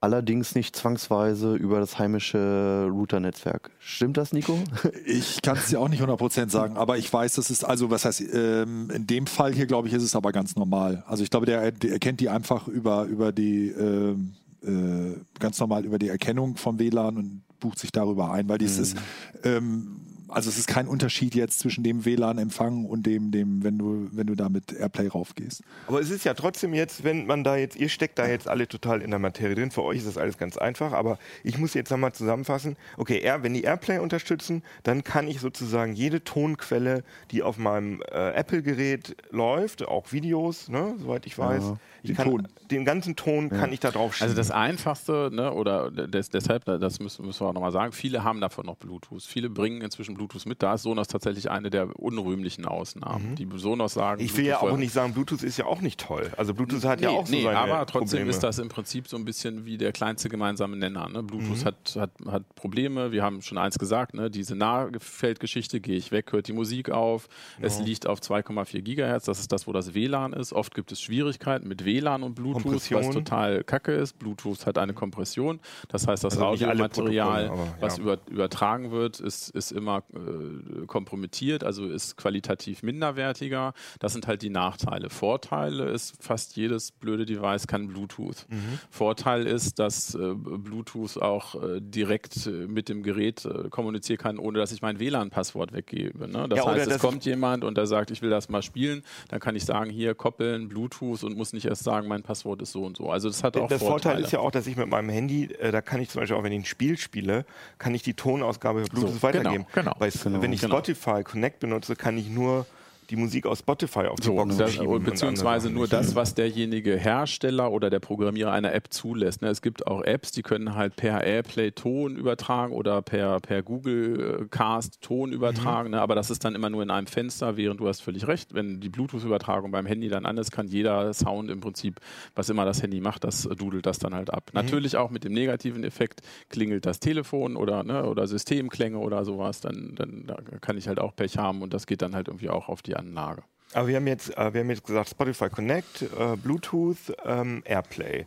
[0.00, 3.70] allerdings nicht zwangsweise über das heimische Router-Netzwerk.
[3.78, 4.58] Stimmt das, Nico?
[5.06, 8.04] Ich kann es dir auch nicht 100% sagen, aber ich weiß, das ist, also was
[8.04, 11.02] heißt, ähm, in dem Fall hier, glaube ich, ist es aber ganz normal.
[11.06, 15.84] Also ich glaube, der, der erkennt die einfach über, über die, ähm, äh, ganz normal
[15.84, 18.96] über die Erkennung vom WLAN und bucht sich darüber ein, weil dies ist,
[19.44, 19.99] ähm,
[20.30, 24.26] also es ist kein Unterschied jetzt zwischen dem WLAN-Empfang und dem, dem, wenn du, wenn
[24.26, 25.62] du da mit Airplay raufgehst.
[25.86, 28.68] Aber es ist ja trotzdem jetzt, wenn man da jetzt, ihr steckt da jetzt alle
[28.68, 31.74] total in der Materie drin, für euch ist das alles ganz einfach, aber ich muss
[31.74, 37.04] jetzt nochmal zusammenfassen, okay, Air, wenn die Airplay unterstützen, dann kann ich sozusagen jede Tonquelle,
[37.30, 42.30] die auf meinem äh, Apple-Gerät läuft, auch Videos, ne, soweit ich weiß, ich Den kann,
[42.30, 42.48] Ton.
[42.70, 44.30] den ganzen Ton kann ich da drauf schieben.
[44.30, 48.24] Also das Einfachste, ne, oder des, deshalb, das müssen, müssen wir auch nochmal sagen, viele
[48.24, 49.22] haben davon noch Bluetooth.
[49.22, 50.62] Viele bringen inzwischen Bluetooth mit.
[50.62, 53.34] Da ist Sonos tatsächlich eine der unrühmlichen Ausnahmen.
[53.36, 54.26] Die Sonos sagen, Mhm.
[54.26, 56.30] ich will ja Bluetooth auch nicht sagen, Bluetooth ist ja auch nicht toll.
[56.36, 58.30] Also Bluetooth hat ja Nee, auch so nee, seine aber trotzdem Probleme.
[58.30, 61.08] ist das im Prinzip so ein bisschen wie der kleinste gemeinsame Nenner.
[61.08, 61.22] Ne?
[61.22, 61.26] Mhm.
[61.26, 63.12] Bluetooth hat, hat, hat Probleme.
[63.12, 64.30] Wir haben schon eins gesagt, ne?
[64.30, 67.28] diese Nahfeldgeschichte, gehe ich weg, hört die Musik auf.
[67.60, 69.24] Es liegt auf 2,4 Gigahertz.
[69.24, 70.52] Das ist das, wo das WLAN ist.
[70.52, 74.18] Oft gibt es Schwierigkeiten mit WLAN und Bluetooth, was total kacke ist.
[74.18, 75.60] Bluetooth hat eine Kompression.
[75.88, 78.02] Das heißt, das Also Audiomaterial, aber was ja.
[78.02, 83.74] über, übertragen wird, ist, ist immer äh, kompromittiert, also ist qualitativ minderwertiger.
[83.98, 85.10] Das sind halt die Nachteile.
[85.10, 88.46] Vorteile ist, fast jedes blöde Device kann Bluetooth.
[88.48, 88.78] Mhm.
[88.90, 94.38] Vorteil ist, dass äh, Bluetooth auch äh, direkt äh, mit dem Gerät äh, kommunizieren kann,
[94.38, 96.28] ohne dass ich mein WLAN-Passwort weggebe.
[96.28, 96.46] Ne?
[96.48, 99.02] Das Ja, heißt, es das- kommt jemand und der sagt, ich will das mal spielen,
[99.28, 102.72] dann kann ich sagen, hier koppeln, Bluetooth und muss nicht erst sagen, mein Passwort ist
[102.72, 103.10] so und so.
[103.10, 104.00] Also das hat auch das Vorteile.
[104.02, 106.36] Vorteil ist ja auch, dass ich mit meinem Handy, äh, da kann ich zum Beispiel
[106.36, 107.44] auch, wenn ich ein Spiel spiele,
[107.78, 109.66] kann ich die Tonausgabe Bluetooth So, weitergeben.
[109.72, 109.99] genau, genau.
[110.00, 110.76] Bei, Wenn ich genau.
[110.76, 112.64] Spotify Connect benutze, kann ich nur
[113.10, 115.02] die Musik aus Spotify auf die So, Box das, schieben.
[115.02, 119.42] beziehungsweise nur das, was derjenige Hersteller oder der Programmierer einer App zulässt.
[119.42, 119.48] Ne?
[119.48, 124.40] Es gibt auch Apps, die können halt per Airplay Ton übertragen oder per, per Google
[124.42, 125.94] äh, Cast Ton übertragen, Mhm.
[125.96, 126.00] ne?
[126.00, 128.80] aber das ist dann immer nur in einem Fenster, während du hast völlig recht, wenn
[128.80, 132.00] die Bluetooth-Übertragung beim Handy dann an ist, kann jeder Sound im Prinzip,
[132.34, 134.34] was immer das Handy macht, das äh, dudelt das dann halt Mhm.
[134.34, 134.50] ab.
[134.52, 139.60] Natürlich auch mit dem negativen Effekt klingelt das Telefon oder, ne, oder Systemklänge oder sowas,
[139.60, 142.48] dann, dann da kann ich halt auch Pech haben und das geht dann halt irgendwie
[142.50, 143.42] auch auf die Anlage.
[143.72, 148.26] Aber wir haben jetzt, äh, wir haben jetzt gesagt Spotify Connect, äh, Bluetooth, ähm, Airplay.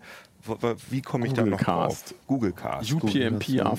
[0.89, 2.11] Wie komme ich da noch Google Cast.
[2.11, 2.17] drauf?
[2.27, 2.91] Google Cast.
[2.93, 3.77] UPnP Aber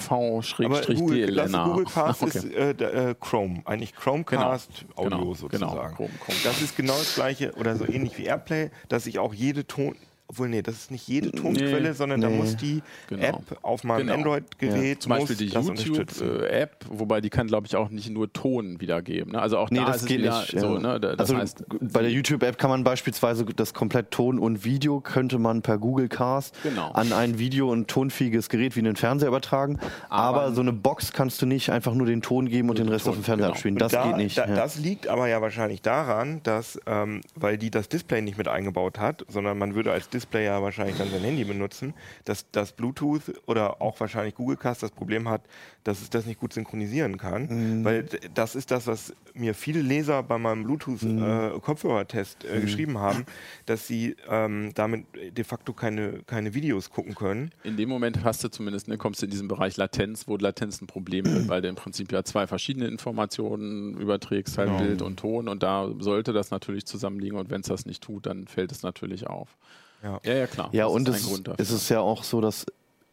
[0.94, 1.64] Google, das AV-DLNA.
[1.68, 2.38] Google Cast Okay.
[2.38, 2.70] ist äh,
[3.10, 5.72] äh, Chrome, eigentlich Chromecast Audio genau, sozusagen.
[5.72, 6.38] genau, Chrome- Chrome.
[6.42, 9.94] Das ist genau das gleiche oder so ähnlich wie Airplay, dass ich auch jede Ton,
[10.26, 12.36] obwohl nee, das ist nicht jede Tonquelle, sondern da nee.
[12.36, 13.22] muss die Genau.
[13.22, 14.14] App auf meinem Genau.
[14.14, 15.46] Android-Gerät Zum Beispiel die.
[15.46, 19.32] YouTube-App, wobei die kann, glaube ich, auch nicht nur Ton wiedergeben.
[19.32, 19.40] Ne?
[19.42, 20.58] Also auch Nee, da das geht nicht.
[20.58, 20.74] so.
[20.76, 20.80] ja.
[20.80, 21.00] Ne?
[21.00, 25.00] Da- Das also heißt, bei der YouTube-App kann man beispielsweise das komplett Ton und Video
[25.00, 26.90] könnte man per Google Cast Genau.
[26.92, 29.78] an ein Video- und tonfähiges Gerät wie einen Fernseher übertragen.
[30.08, 32.88] Aber, Aber- so eine Box kannst du nicht einfach nur den Ton geben und den
[32.88, 33.52] Rest Ton, auf dem Fernseher genau.
[33.54, 33.76] abspielen.
[33.76, 34.38] Das da, geht nicht.
[34.38, 34.54] Da, ja.
[34.54, 38.98] Das liegt aber ja wahrscheinlich daran, dass, ähm, weil die das Display nicht mit eingebaut
[38.98, 41.92] hat, sondern man würde als Display ja wahrscheinlich dann sein Handy benutzen,
[42.24, 45.42] dass das Bluetooth oder auch wahrscheinlich Google Cast das Problem hat,
[45.82, 47.46] dass es das nicht gut synchronisieren kann.
[47.80, 47.84] Mhm.
[47.84, 52.50] Weil das ist das, was mir viele Leser bei meinem Bluetooth-Kopfhörertest Mhm.
[52.56, 53.24] äh, geschrieben haben,
[53.66, 57.50] dass sie ähm, damit de facto keine, keine Videos gucken können.
[57.64, 60.80] in dem Moment hast du zumindest, ne, kommst du in diesen Bereich Latenz, wo Latenz
[60.80, 65.18] ein Problem wird, weil du im Prinzip ja zwei verschiedene Informationen überträgst, halt Bild und
[65.18, 68.72] Ton und da sollte das natürlich zusammenliegen und wenn es das nicht tut, dann fällt
[68.72, 69.56] es natürlich auf.
[70.04, 70.20] Ja.
[70.24, 70.68] ja, ja, klar.
[70.72, 72.66] Ja, Das und ist es, es ist ja auch so, dass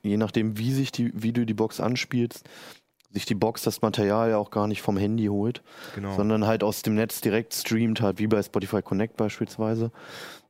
[0.03, 2.43] je nachdem, wie sich die, wie du die Box anspielst,
[3.11, 5.61] sich die Box das Material ja auch gar nicht vom Handy holt,
[5.95, 6.15] Genau.
[6.15, 9.91] sondern halt aus dem Netz direkt streamt, halt wie bei Spotify Connect beispielsweise.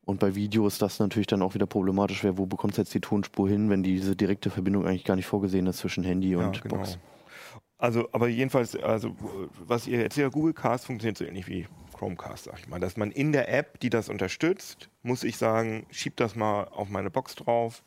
[0.06, 2.94] Und bei Video ist das natürlich dann auch wieder problematisch, wer, wo bekommst du jetzt
[2.94, 6.56] die Tonspur hin, wenn diese direkte Verbindung eigentlich gar nicht vorgesehen ist zwischen Handy und
[6.56, 6.78] Ja, genau.
[6.78, 6.98] Box.
[7.82, 9.16] Also, aber jedenfalls, also
[9.66, 11.68] was ihr erzählt, Google Cast funktioniert so ähnlich wie
[11.98, 12.80] Chromecast, sag ich mal.
[12.80, 16.90] Dass man in der App, die das unterstützt, muss ich sagen, schieb das mal auf
[16.90, 17.82] meine Box drauf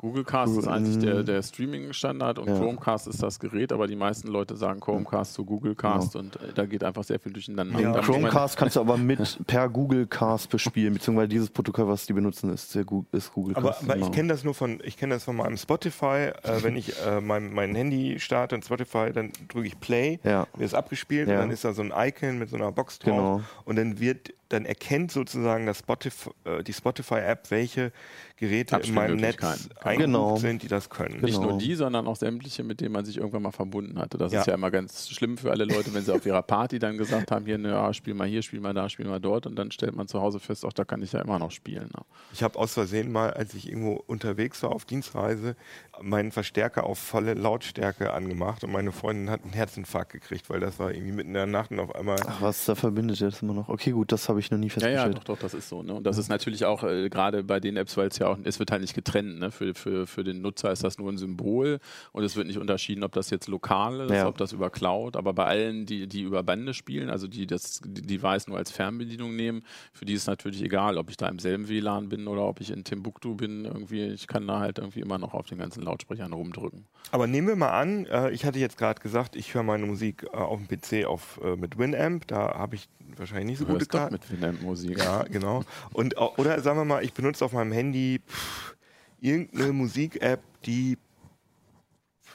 [0.00, 1.26] Google Cast ist Google- eigentlich der, mm.
[1.26, 2.56] der Streaming-Standard und Ja.
[2.58, 6.54] Chromecast ist das Gerät, aber die meisten Leute sagen Chromecast zu Google Cast und äh,
[6.54, 7.78] da geht einfach sehr viel durcheinander.
[7.78, 7.92] Ja.
[7.92, 12.14] Und Chromecast kannst du aber mit per Google Cast bespielen, beziehungsweise dieses Protokoll, was die
[12.14, 13.82] benutzen, ist, der Gu- ist Google Aber, Cast.
[13.84, 14.10] aber ich genau.
[14.14, 16.30] kenne das nur von, ich kenne das von meinem Spotify.
[16.44, 20.46] Äh, wenn ich äh, mein, mein Handy starte in Spotify, dann drücke ich Play, Ja.
[20.56, 21.34] wird es abgespielt Ja.
[21.34, 23.40] und dann ist da so ein Icon mit so einer Box drauf Genau.
[23.66, 27.92] und dann wird, dann erkennt sozusagen das Spotify, äh, die Spotify-App, welche
[28.40, 30.36] Geräte in meinem Netz eingebucht Genau.
[30.36, 31.20] sind, die das können.
[31.20, 31.50] Nicht Genau.
[31.50, 34.18] nur die, sondern auch sämtliche, mit denen man sich irgendwann mal verbunden hatte.
[34.18, 34.40] Das Ja.
[34.40, 37.30] ist ja immer ganz schlimm für alle Leute, wenn sie auf ihrer Party dann gesagt
[37.30, 39.70] haben, hier, ne, ja, spiel mal hier, spiel mal da, spiel mal dort und dann
[39.70, 41.90] stellt man zu Hause fest, auch da kann ich ja immer noch spielen.
[41.94, 42.02] Ne?
[42.32, 45.54] Ich habe aus Versehen mal, als ich irgendwo unterwegs war auf Dienstreise,
[46.00, 50.78] meinen Verstärker auf volle Lautstärke angemacht und meine Freundin hat einen Herzinfarkt gekriegt, weil das
[50.78, 52.16] war irgendwie mitten in der Nacht und auf einmal.
[52.26, 53.68] Ach, was da verbindet ihr das immer noch?
[53.68, 55.06] Okay, gut, das habe ich noch nie Ja, festgestellt.
[55.06, 55.82] ja, doch, doch, das ist so.
[55.82, 55.92] Ne?
[55.92, 58.58] Und das ist natürlich auch äh, gerade bei den Apps, weil es ja auch, es
[58.58, 59.38] wird halt nicht getrennt.
[59.38, 59.50] Ne?
[59.50, 61.78] Für, für, für den Nutzer ist das nur ein Symbol
[62.12, 64.26] und es wird nicht unterschieden, ob das jetzt lokal ist, Ja.
[64.28, 67.80] ob das über Cloud, aber bei allen, die, die über Bande spielen, also die das
[67.84, 69.62] Device nur als Fernbedienung nehmen,
[69.92, 72.70] für die ist natürlich egal, ob ich da im selben WLAN bin oder ob ich
[72.70, 73.64] in Timbuktu bin.
[73.64, 76.86] Irgendwie, ich kann da halt irgendwie immer noch auf den ganzen Lautsprechern rumdrücken.
[77.12, 80.24] Aber nehmen wir mal an, äh, ich hatte jetzt gerade gesagt, ich höre meine Musik
[80.32, 83.72] äh, auf dem PC auf, äh, mit Winamp, da habe ich wahrscheinlich nicht so Du
[83.72, 84.12] gute Karten.
[84.14, 84.98] mit Winamp-Musik.
[84.98, 85.64] Ja, genau.
[85.92, 88.76] Und, oder sagen wir mal, ich benutze auf meinem Handy pff,
[89.20, 90.98] irgendeine Musik-App, die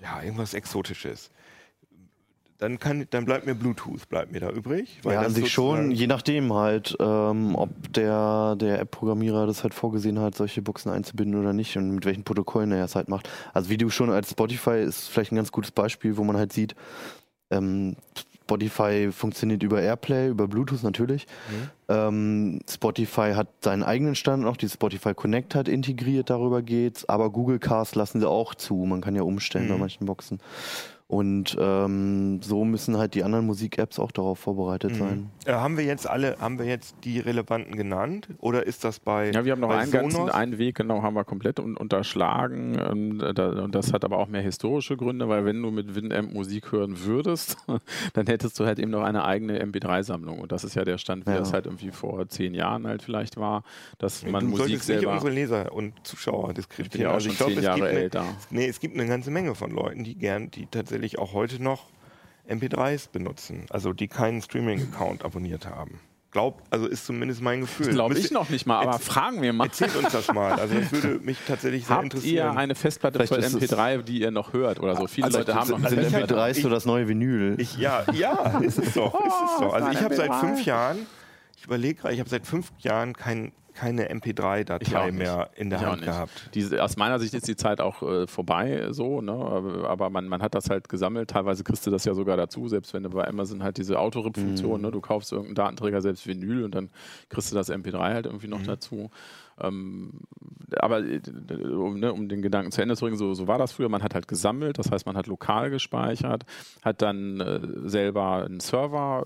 [0.02, 1.32] ja, irgendwas Exotisches.
[2.58, 5.02] Dann, kann, dann bleibt mir Bluetooth, bleibt mir da übrig.
[5.04, 10.20] ja, an sich schon, je nachdem halt, ähm, ob der, der App-Programmierer das halt vorgesehen
[10.20, 13.30] hat, solche Boxen einzubinden oder nicht und mit welchen Protokollen er es halt macht.
[13.54, 16.54] Also wie du schon als Spotify ist vielleicht ein ganz gutes Beispiel, wo man halt
[16.54, 16.76] sieht,
[17.52, 17.98] ähm,
[18.46, 21.26] Spotify funktioniert über Airplay, über Bluetooth natürlich.
[21.50, 21.70] Mhm.
[21.90, 27.32] Ähm, Spotify hat seinen eigenen Standard noch, die Spotify Connect hat integriert, darüber geht's, aber
[27.32, 28.76] Google Cast lassen sie auch zu.
[28.76, 29.80] Man kann ja umstellen bei Mhm.
[29.80, 30.40] manchen Boxen.
[31.08, 35.30] Und ähm, so müssen halt die anderen Musik-Apps auch darauf vorbereitet sein.
[35.46, 38.28] Äh, haben wir jetzt alle, haben wir jetzt die relevanten genannt?
[38.40, 39.30] Oder ist das bei.
[39.32, 40.34] Ja, wir haben noch einen ganzen, Sonos?
[40.34, 42.80] einen Weg, genau, haben wir komplett un unterschlagen.
[42.82, 45.94] Und, äh, da, und das hat aber auch mehr historische Gründe, weil wenn du mit
[45.94, 47.58] Winamp Musik hören würdest,
[48.14, 50.40] dann hättest du halt eben noch eine eigene MP3-Sammlung.
[50.40, 51.38] Und das ist ja der Stand, wie Ja.
[51.38, 53.62] das halt irgendwie vor zehn Jahren halt vielleicht war,
[54.00, 55.14] dass man du Musik solltest nicht selber.
[55.14, 57.02] unsere Leser und Zuschauer Ich bin diskreditieren.
[57.04, 58.26] ja auch Also schon ich glaube, zehn es Jahre gibt eine, älter.
[58.50, 61.86] Nee, es gibt eine ganze Menge von Leuten, die gern, die tatsächlich auch heute noch
[62.50, 66.00] MP3s benutzen, also die keinen Streaming-Account abonniert haben.
[66.32, 67.94] Glaub, also ist zumindest mein Gefühl.
[67.94, 69.66] Glaube ich noch nicht mal, aber fragen wir mal.
[69.68, 70.52] Erzählt uns das mal.
[70.60, 72.58] Also das würde mich tatsächlich sehr Habt ihr interessieren.
[72.58, 75.08] eine Festplatte Vielleicht voll ist es- MP3, die ihr noch hört oder so?
[75.08, 77.08] Viele Also Leute haben noch eine also Sind ich hab- MP3 ich- so das neue
[77.08, 77.56] Vinyl?
[77.58, 79.14] Ich, ja, ja, ist es doch.
[79.16, 79.74] Ist es doch.
[79.74, 80.40] Also Oh, ich habe seit MP3.
[80.42, 80.98] fünf Jahren,
[81.58, 85.20] ich überlege gerade, ich habe seit fünf Jahren kein, keine Ich auch MP3-Datei nicht.
[85.20, 86.50] mehr in der Ich Hand gehabt.
[86.54, 89.34] Diese, aus meiner Sicht ist die Zeit auch äh, vorbei, so, ne?
[89.88, 91.30] aber, man, man hat das halt gesammelt.
[91.30, 94.82] Teilweise kriegst du das ja sogar dazu, selbst wenn du bei Amazon halt diese Autorip-Funktion,
[94.82, 94.92] ne?
[94.92, 96.90] du kaufst irgendeinen Datenträger, selbst Vinyl, und dann
[97.30, 99.12] kriegst du das MP3 halt irgendwie noch dazu.
[99.60, 100.12] Ähm,
[100.78, 101.22] aber äh,
[101.72, 103.90] um, ne, um den Gedanken zu Ende zu bringen, so, so war das früher.
[103.90, 106.46] Man hat halt gesammelt, das heißt, man hat lokal gespeichert,
[106.82, 109.24] hat dann äh, selber einen Server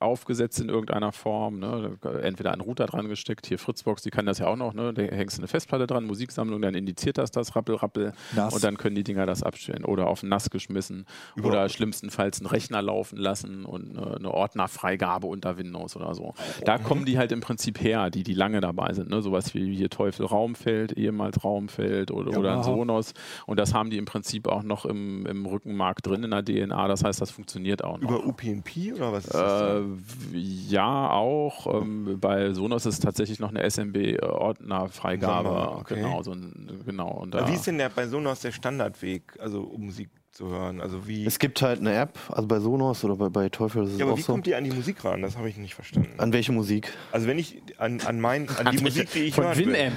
[0.00, 1.96] aufgesetzt in irgendeiner Form, ne?
[2.22, 4.92] entweder einen Router dran gesteckt, hier Fritzbox, die kann das ja auch noch, ne?
[4.92, 8.54] da hängst du eine Festplatte dran, Musiksammlung, dann indiziert das das, rappel, rappel Nass.
[8.54, 11.06] und dann können die Dinger das abstellen oder auf nass geschmissen
[11.42, 16.34] oder schlimmstenfalls einen Rechner laufen lassen und eine, eine Ordnerfreigabe unter Windows oder so.
[16.64, 19.22] Da kommen die halt im Prinzip her, die, die lange dabei sind, ne?
[19.22, 22.62] sowas wie hier Teufel Raumfeld, ehemals Raumfeld oder, oder ein.
[22.62, 23.12] Sonos
[23.46, 26.88] und das haben die im Prinzip auch noch im, im Rückenmark drin in der DNA,
[26.88, 28.10] das heißt, das funktioniert auch noch.
[28.10, 29.80] Über UPnP oder was ist das?
[29.80, 29.84] Äh,
[30.32, 31.82] ja, auch.
[31.82, 35.78] Ähm, bei Sonos ist tatsächlich noch eine SMB-Ordnerfreigabe.
[35.78, 35.96] Okay.
[35.96, 37.10] Genau, so ein, genau.
[37.10, 40.80] Und da, Wie ist denn der, bei Sonos der Standardweg, also um Musik zu hören?
[40.80, 43.92] Also wie, Es gibt halt eine App, also bei Sonos oder bei, bei Teufel ist
[43.92, 44.32] es ja, aber auch wie so.
[44.32, 45.22] kommt ihr an die Musik ran?
[45.22, 46.10] Das habe ich nicht verstanden.
[46.18, 46.92] An welche Musik?
[47.12, 49.44] Also wenn ich an, an, mein, an die Musik, die ich will.
[49.56, 49.94] Winamp.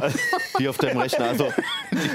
[0.58, 1.26] Die auf deinem Rechner.
[1.26, 1.48] Also,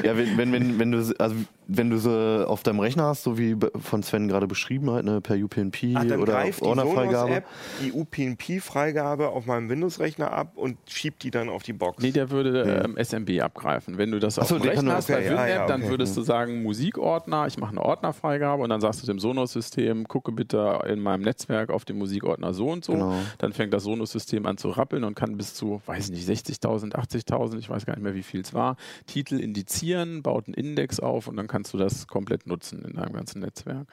[0.04, 1.36] ja, wenn, wenn, wenn, wenn, du, also,
[1.67, 5.21] wenn du sie auf deinem Rechner hast, so wie von Sven gerade beschrieben, halt, ne,
[5.21, 6.65] per UPnP Ach, dann oder greift die.
[6.65, 7.45] Sonos-App
[7.82, 12.04] die UPnP-Freigabe auf meinem Windows-Rechner ab und schiebt die dann auf die Box.
[12.04, 13.97] Nee, der würde ähm, SMB abgreifen.
[13.97, 15.89] Wenn du das auf so, dem Rechner hast bei okay, Winamp, ah, ja, dann okay.
[15.89, 20.31] würdest du sagen Musikordner, ich mache eine Ordnerfreigabe und dann sagst du dem Sonos-System, gucke
[20.31, 22.93] bitte in meinem Netzwerk auf den Musikordner so und so.
[22.93, 23.15] Genau.
[23.37, 26.93] Dann fängt das Sonos-System an zu rappeln und kann bis zu, weiß ich nicht, 60.000,
[26.93, 30.99] 80.000, ich weiß gar nicht mehr, wie viel es war, Titel indizieren, baut einen Index
[30.99, 33.87] auf und dann kannst du das komplett nutzen in deinem ganzen Netzwerk.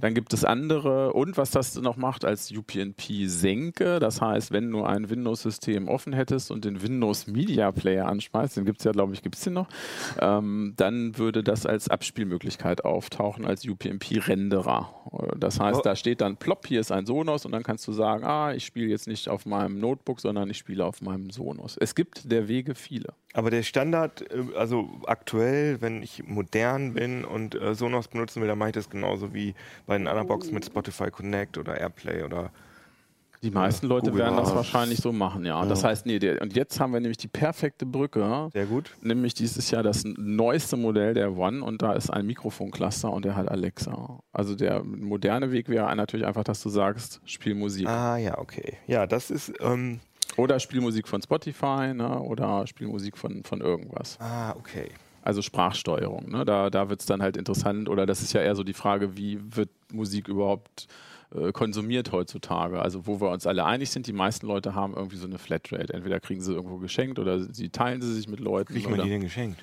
[0.00, 4.84] Dann gibt es andere und was das noch macht als UPnP-Senke, das heißt, wenn du
[4.84, 9.14] ein Windows-System offen hättest und den Windows Media Player anschmeißt, den gibt es ja, glaube
[9.14, 9.68] ich, gibt es den noch,
[10.20, 14.88] ähm, dann würde das als Abspielmöglichkeit auftauchen, als UPnP-Renderer.
[15.38, 15.82] Das heißt, Oh.
[15.82, 18.64] da steht dann plopp, hier ist ein Sonos und dann kannst du sagen, ah, ich
[18.64, 21.76] spiele jetzt nicht auf meinem Notebook, sondern ich spiele auf meinem Sonos.
[21.78, 23.14] Es gibt der Wege viele.
[23.34, 28.48] Aber der Standard, äh, also aktuell, wenn ich modern bin und äh, Sonos benutzen will,
[28.48, 29.54] dann mache ich das genauso wie
[29.86, 32.50] bei den anderen Boxen mit Spotify Connect oder Airplay oder
[33.42, 34.56] Die meisten Leute Google werden das Maps.
[34.56, 35.64] wahrscheinlich so machen, ja.
[35.64, 38.50] Das heißt, nee, der, und jetzt haben wir nämlich die perfekte Brücke.
[38.52, 38.90] sehr gut.
[39.00, 43.34] Nämlich dieses Jahr das neueste Modell der One und da ist ein Mikrofoncluster und der
[43.34, 44.20] hat Alexa.
[44.32, 47.88] Also der moderne Weg wäre natürlich einfach, dass du sagst, spiel Musik.
[47.88, 48.74] Ah ja, okay.
[48.86, 50.00] Ja, das ist, ähm,
[50.36, 52.20] Oder spiel Musik von Spotify ne?
[52.20, 54.18] oder spiel Musik von, von irgendwas.
[54.20, 54.90] ah, okay.
[55.24, 56.30] Also Sprachsteuerung.
[56.30, 56.44] Ne?
[56.44, 57.88] Da, da wird es dann halt interessant.
[57.88, 60.88] Oder das ist ja eher so die Frage, wie wird Musik überhaupt
[61.32, 62.82] äh, konsumiert heutzutage?
[62.82, 65.94] Also wo wir uns alle einig sind, die meisten Leute haben irgendwie so eine Flatrate.
[65.94, 68.72] Entweder kriegen sie irgendwo geschenkt oder sie teilen sie sich mit Leuten.
[68.72, 69.62] Kriegt man die denn geschenkt?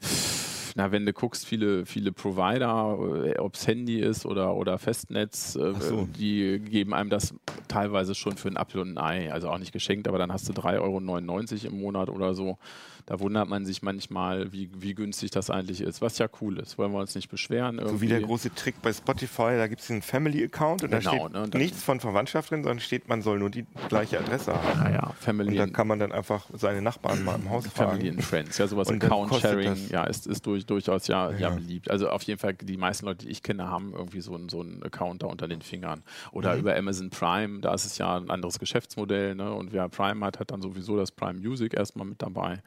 [0.74, 5.54] na, wenn du guckst, viele, viele Provider, äh, ob es Handy ist oder, oder Festnetz,
[5.54, 6.08] äh, so.
[6.18, 7.32] die geben einem das
[7.68, 9.32] teilweise schon für ein Apfel und ein Ei.
[9.32, 12.58] Also auch nicht geschenkt, aber dann hast du 3,99 Euro im Monat oder so.
[13.06, 16.78] Da wundert man sich manchmal, wie, wie günstig das eigentlich ist, was ja cool ist.
[16.78, 17.78] Wollen wir uns nicht beschweren.
[17.84, 18.28] So wie der irgendwie.
[18.28, 21.54] große Trick bei Spotify, da gibt es einen Family-Account und da Genau, steht ne, und
[21.54, 24.78] nichts von Verwandtschaft drin, sondern steht, man soll nur die gleiche Adresse haben.
[24.80, 28.08] Naja, Und Family, da kann man dann einfach seine Nachbarn mal im Haus Family fragen.
[28.16, 28.56] and Friends.
[28.56, 31.38] Ja, sowas Und Account-Sharing ja, ist, ist durch, durchaus ja, ja.
[31.38, 31.50] Ja.
[31.50, 31.90] beliebt.
[31.90, 34.60] Also auf jeden Fall, die meisten Leute, die ich kenne, haben irgendwie so einen, so
[34.60, 35.98] einen Account da unter den Fingern.
[35.98, 36.38] Mhm.
[36.38, 39.34] Oder über Amazon Prime, da ist es ja ein anderes Geschäftsmodell.
[39.34, 39.52] Ne?
[39.52, 42.62] Und wer Prime hat, hat dann sowieso das Prime Music erstmal mit dabei.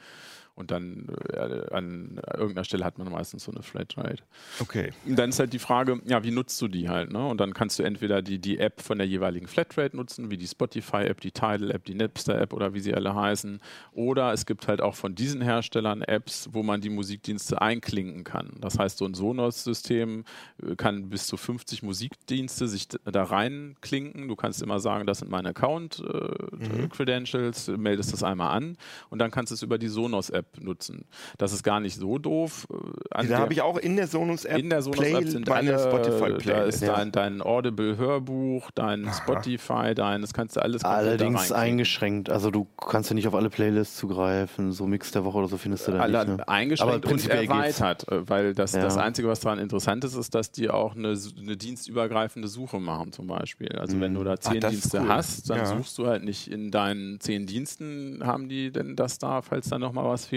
[0.58, 4.24] Und dann äh, an irgendeiner Stelle hat man meistens so eine Flatrate.
[4.60, 4.91] Okay.
[5.06, 7.13] Und dann ist halt die Frage, ja, wie nutzt du die halt?
[7.13, 7.28] Ne?
[7.28, 10.48] Und dann kannst du entweder die, die App von der jeweiligen Flatrate nutzen, wie die
[10.48, 13.62] Spotify-App, die Tidal-App, die Napster-App oder wie sie alle heißen.
[13.93, 18.54] Oder es gibt halt auch von diesen Herstellern Apps, wo man die Musikdienste einklinken kann.
[18.60, 20.26] Das heißt, so ein Sonos-System
[20.63, 24.28] äh, kann bis zu 50 Musikdienste sich da reinklinken.
[24.28, 28.76] Du kannst immer sagen, das sind meine Account-Credentials, meldest das einmal an
[29.12, 31.05] und dann kannst du es über die Sonos-App nutzen.
[31.38, 32.67] Das ist gar nicht so doof.
[32.71, 32.75] äh,
[33.12, 36.47] an Da habe ich auch in der Sonos-App in der Sonos-App sind meine alle, Spotify-Playlist.
[36.47, 36.95] da ist Ja.
[36.95, 42.29] dein, dein Audible-Hörbuch, dein Spotify, dein, das kannst du alles Allerdings eingeschränkt.
[42.29, 44.71] Also du kannst ja nicht auf alle Playlists zugreifen.
[44.71, 46.38] So Mix der Woche oder so findest du da Alle nicht.
[46.38, 46.47] Ne?
[46.47, 47.79] eingeschränkt Aber prinzipiell und geht's.
[47.79, 48.81] erweitert, äh, weil das, Ja.
[48.81, 53.12] das Einzige, was daran interessant ist, ist, dass die auch eine, eine dienstübergreifende Suche machen
[53.12, 53.69] zum Beispiel.
[53.77, 54.63] Also wenn du da zehn Mhm.
[54.63, 55.07] ist Dienste cool.
[55.10, 55.65] hast, dann Ja.
[55.65, 59.79] suchst du halt nicht in deinen zehn Diensten, haben die denn das da, falls da
[59.79, 60.37] nochmal was fehlt,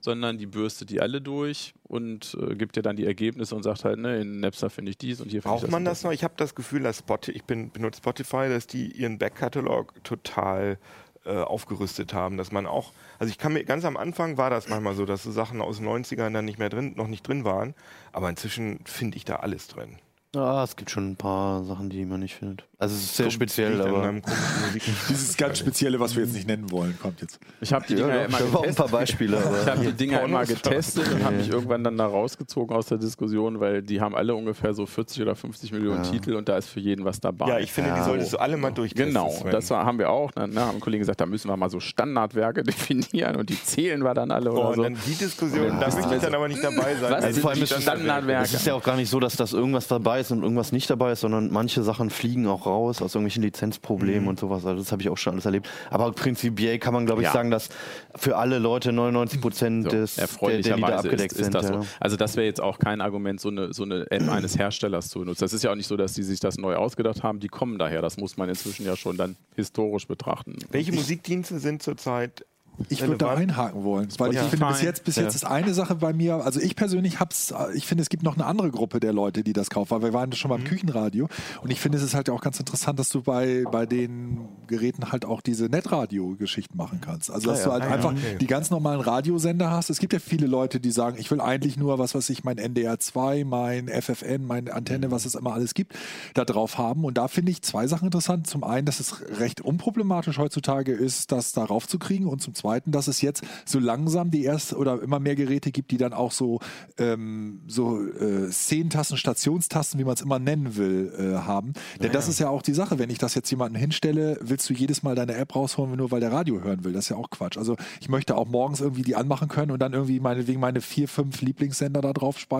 [0.00, 3.84] sondern die bürstet die alle durch und äh, gibt dir dann die Ergebnisse und sagt
[3.84, 5.70] halt, ne, in Napster finde ich dies und hier finde ich Braucht das.
[5.70, 6.12] man und das noch?
[6.12, 10.78] Ich habe das Gefühl, dass Spotify, ich bin, benutze Spotify, dass die ihren Backkatalog total
[11.24, 14.68] äh, aufgerüstet haben, dass man auch, also ich kann mir, ganz am Anfang war das
[14.68, 17.44] manchmal so, dass so Sachen aus den 90ern dann nicht mehr drin, noch nicht drin
[17.44, 17.74] waren,
[18.12, 19.98] aber inzwischen finde ich da alles drin.
[20.34, 22.64] Ah, es gibt schon ein paar Sachen, die man nicht findet.
[22.78, 24.12] Also es ist sehr speziell, Liegt an aber
[25.10, 27.38] Dieses ganz Spezielle, was wir jetzt nicht nennen wollen, kommt jetzt.
[27.60, 28.90] Ich habe die ja, Dinger doch, immer auch ein paar getestet.
[28.90, 29.36] Beispiele.
[29.62, 32.96] Ich habe die Dinger immer getestet und habe mich irgendwann dann da rausgezogen aus der
[32.96, 36.10] Diskussion, weil die haben alle ungefähr so 40 oder 50 Millionen Ja.
[36.10, 37.48] Titel und da ist für jeden was dabei.
[37.48, 38.04] Ja, ich finde, die Ja.
[38.04, 39.08] solltest du alle mal durchtesten.
[39.12, 39.50] Genau, Sven.
[39.52, 40.32] das war, haben wir auch.
[40.32, 44.02] Dann ne, haben Kollegen gesagt, da müssen wir mal so Standardwerke definieren und die zählen
[44.02, 44.82] wir dann alle Oh, oder und so.
[44.84, 47.12] dann die Diskussion, da möchte ich dann aber nicht dabei sein.
[47.12, 48.44] Was Also sind vor allem die Standardwerke?
[48.44, 50.88] es ist ja auch gar nicht so, dass das irgendwas dabei ist und irgendwas nicht
[50.88, 54.64] dabei ist, sondern manche Sachen fliegen auch raus aus irgendwelchen Lizenzproblemen und sowas.
[54.64, 55.68] Also das habe ich auch schon alles erlebt.
[55.90, 57.32] Aber prinzipiell kann man, glaube ich, Ja.
[57.32, 57.68] sagen, dass
[58.16, 61.54] für alle Leute 99 Prozent So, des der, der Lieder erfreulicherweise abgedeckt ist, ist sind.
[61.54, 61.82] das ja.
[61.82, 61.86] so.
[62.00, 65.20] Also das wäre jetzt auch kein Argument, so eine, so eine App eines Herstellers zu
[65.20, 65.40] benutzen.
[65.44, 67.40] Das ist ja auch nicht so, dass die sich das neu ausgedacht haben.
[67.40, 68.00] Die kommen daher.
[68.02, 70.56] Das muss man inzwischen ja schon dann historisch betrachten.
[70.70, 72.44] Welche Musikdienste sind zurzeit
[72.88, 73.50] Ich würde da relevant?
[73.50, 74.42] einhaken wollen, weil Ja.
[74.42, 77.52] ich finde bis jetzt, bis jetzt ist eine Sache bei mir, also ich persönlich hab's,
[77.74, 80.12] ich finde, es gibt noch eine andere Gruppe der Leute, die das kaufen, weil wir
[80.12, 80.54] waren schon Mhm.
[80.56, 81.28] beim Küchenradio
[81.62, 85.12] und ich finde, es ist halt auch ganz interessant, dass du bei, bei den Geräten
[85.12, 87.30] halt auch diese Netradio-Geschichten machen kannst.
[87.30, 87.72] Also, dass Ah, du ja.
[87.74, 88.38] halt Ah, ja, einfach okay.
[88.40, 89.90] die ganz normalen Radiosender hast.
[89.90, 92.58] Es gibt ja viele Leute, die sagen, ich will eigentlich nur, was weiß ich, mein
[92.58, 95.94] NDR 2, mein FFN, meine Antenne, was es immer alles gibt,
[96.34, 97.04] da drauf haben.
[97.04, 98.46] Und da finde ich zwei Sachen interessant.
[98.46, 102.92] Zum einen, dass es recht unproblematisch heutzutage ist, das darauf zu kriegen und zum zweiten,
[102.92, 106.32] dass es jetzt so langsam die erste oder immer mehr Geräte gibt, die dann auch
[106.32, 106.60] so,
[106.98, 111.72] ähm, so äh, Szenentasten, Stationstasten, wie man es immer nennen will, äh, haben.
[112.00, 114.74] Denn das ist ja auch die Sache, wenn ich das jetzt jemandem hinstelle, willst du
[114.74, 116.92] jedes Mal deine App rausholen, nur weil der Radio hören will.
[116.92, 117.58] Das ist ja auch Quatsch.
[117.58, 121.08] Also ich möchte auch morgens irgendwie die anmachen können und dann irgendwie meinetwegen meine vier,
[121.08, 122.56] fünf Lieblingssender da drauf äh,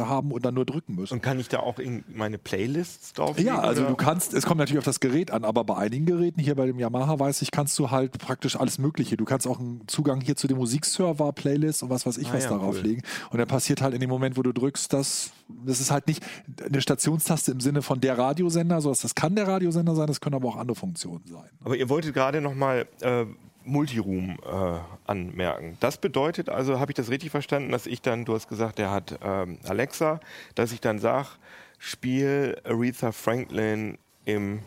[0.00, 1.14] haben und dann nur drücken müssen.
[1.14, 3.90] Und kann ich da auch in meine Playlists drauf Ja, also oder?
[3.90, 6.66] du kannst, es kommt natürlich auf das Gerät an, aber bei einigen Geräten, hier bei
[6.66, 8.95] dem Yamaha weiß ich, kannst du halt praktisch alles Mögliche.
[8.96, 12.34] Du kannst auch einen Zugang hier zu dem Musikserver, Playlist und was weiß ich Ah
[12.34, 12.82] was ja, darauf cool.
[12.82, 13.02] legen.
[13.30, 15.30] Und dann passiert halt in dem Moment, wo du drückst, dass
[15.64, 16.24] das ist halt nicht
[16.64, 20.34] eine Stationstaste im Sinne von der Radiosender, sondern das kann der Radiosender sein, das können
[20.34, 21.48] aber auch andere Funktionen sein.
[21.64, 23.26] Aber ihr wolltet gerade nochmal äh,
[23.66, 25.76] Multiroom äh, anmerken.
[25.80, 28.90] Das bedeutet also, habe ich das richtig verstanden, dass ich dann, du hast gesagt, der
[28.90, 30.20] hat ähm, Alexa,
[30.54, 31.28] dass ich dann sage,
[31.78, 34.60] spiel Aretha Franklin im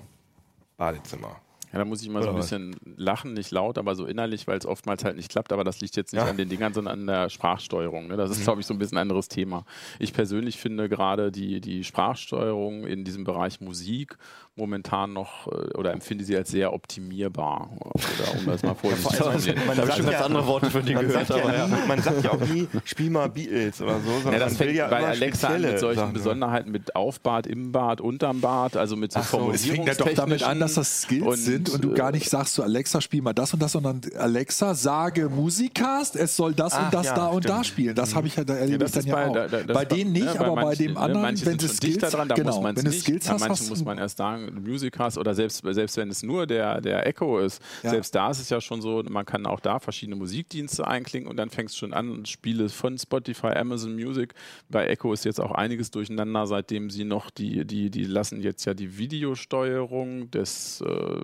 [0.77, 1.37] Badezimmer.
[1.71, 4.57] Ja, da muss ich immer so ein bisschen lachen, nicht laut, aber so innerlich, weil
[4.57, 5.53] es oftmals halt nicht klappt.
[5.53, 6.29] Aber das liegt jetzt nicht Ja.
[6.29, 8.07] an den Dingern, sondern an der Sprachsteuerung.
[8.07, 8.13] Ne?
[8.13, 8.17] Mhm.
[8.17, 9.65] Das ist, glaube ich, so ein bisschen ein anderes Thema.
[9.99, 14.17] Ich persönlich finde gerade die, die Sprachsteuerung in diesem Bereich Musik
[14.59, 17.69] momentan noch äh, oder empfinde sie als sehr optimierbar.
[17.79, 19.57] Oder um das mal vorsichtig zu formulieren.
[19.67, 21.27] Da habe ich schon ganz ja- andere Worte von dir gehört.
[21.27, 21.67] sagt, Aber ja.
[21.67, 24.57] nie, man sagt ja auch nie, spiel mal Beatles oder so, sondern Ja, das man
[24.57, 26.13] fängt ja bei Alexa an mit solchen Sachen.
[26.13, 29.93] Besonderheiten mit Aufbad, im Bad, unterm Bad, also mit so so, es Es fängt ja
[29.95, 33.01] doch damit an, dass das Skills und, sind und du gar nicht sagst zu Alexa,
[33.01, 37.07] spiel mal das und das, sondern Alexa, sage Musikcast, es soll das Ach und das
[37.07, 37.65] ja, da und da stimmt.
[37.65, 37.95] spielen.
[37.95, 39.33] Das habe ich ja, da erlebe ich dann ja bei, auch.
[39.33, 42.63] da, da, bei denen nicht, aber bei dem ne, anderen, wenn du Skills, da genau,
[42.63, 42.91] wenn du.
[42.91, 46.81] Skills hast, muss man erst sagen, Music hast oder selbst, selbst wenn es nur der,
[46.81, 47.91] der Echo ist, Ja.
[47.91, 51.37] selbst da ist es ja schon so, man kann auch da verschiedene Musikdienste einklinken und
[51.37, 54.33] dann fängst du schon an und Spiele von Spotify, Amazon Music.
[54.69, 58.65] Bei Echo ist jetzt auch einiges durcheinander, seitdem sie noch die, die, die lassen jetzt
[58.65, 61.21] ja die Videosteuerung des äh,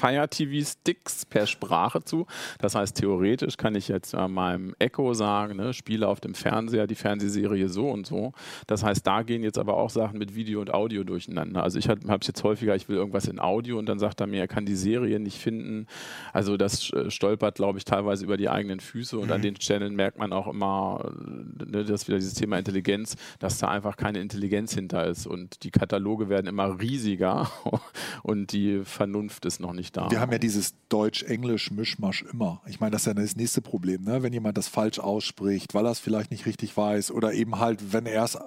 [0.00, 2.26] Fire TV Sticks per Sprache zu.
[2.58, 6.86] Das heißt, theoretisch kann ich jetzt äh, meinem Echo sagen, ne, spiele auf dem Fernseher
[6.86, 8.32] die Fernsehserie so und so.
[8.66, 11.62] Das heißt, da gehen jetzt aber auch Sachen mit Video und Audio durcheinander.
[11.62, 14.26] Also ich habe es jetzt häufiger, ich will irgendwas in Audio und dann sagt er
[14.26, 15.86] mir, er kann die Serie nicht finden.
[16.32, 19.94] Also das äh, stolpert, glaube ich, teilweise über die eigenen Füße und an den Stellen
[19.94, 21.12] merkt man auch immer,
[21.60, 25.62] äh, ne, dass wieder dieses Thema Intelligenz, dass da einfach keine Intelligenz hinter ist und
[25.62, 27.50] die Kataloge werden immer riesiger
[28.22, 30.10] und die Vernunft ist noch nicht da.
[30.10, 32.60] Wir haben ja dieses Deutsch-Englisch-Mischmasch immer.
[32.66, 34.22] Ich meine, das ist ja das nächste Problem, ne?
[34.22, 37.92] wenn jemand das falsch ausspricht, weil er es vielleicht nicht richtig weiß oder eben halt,
[37.92, 38.40] wenn er es äh,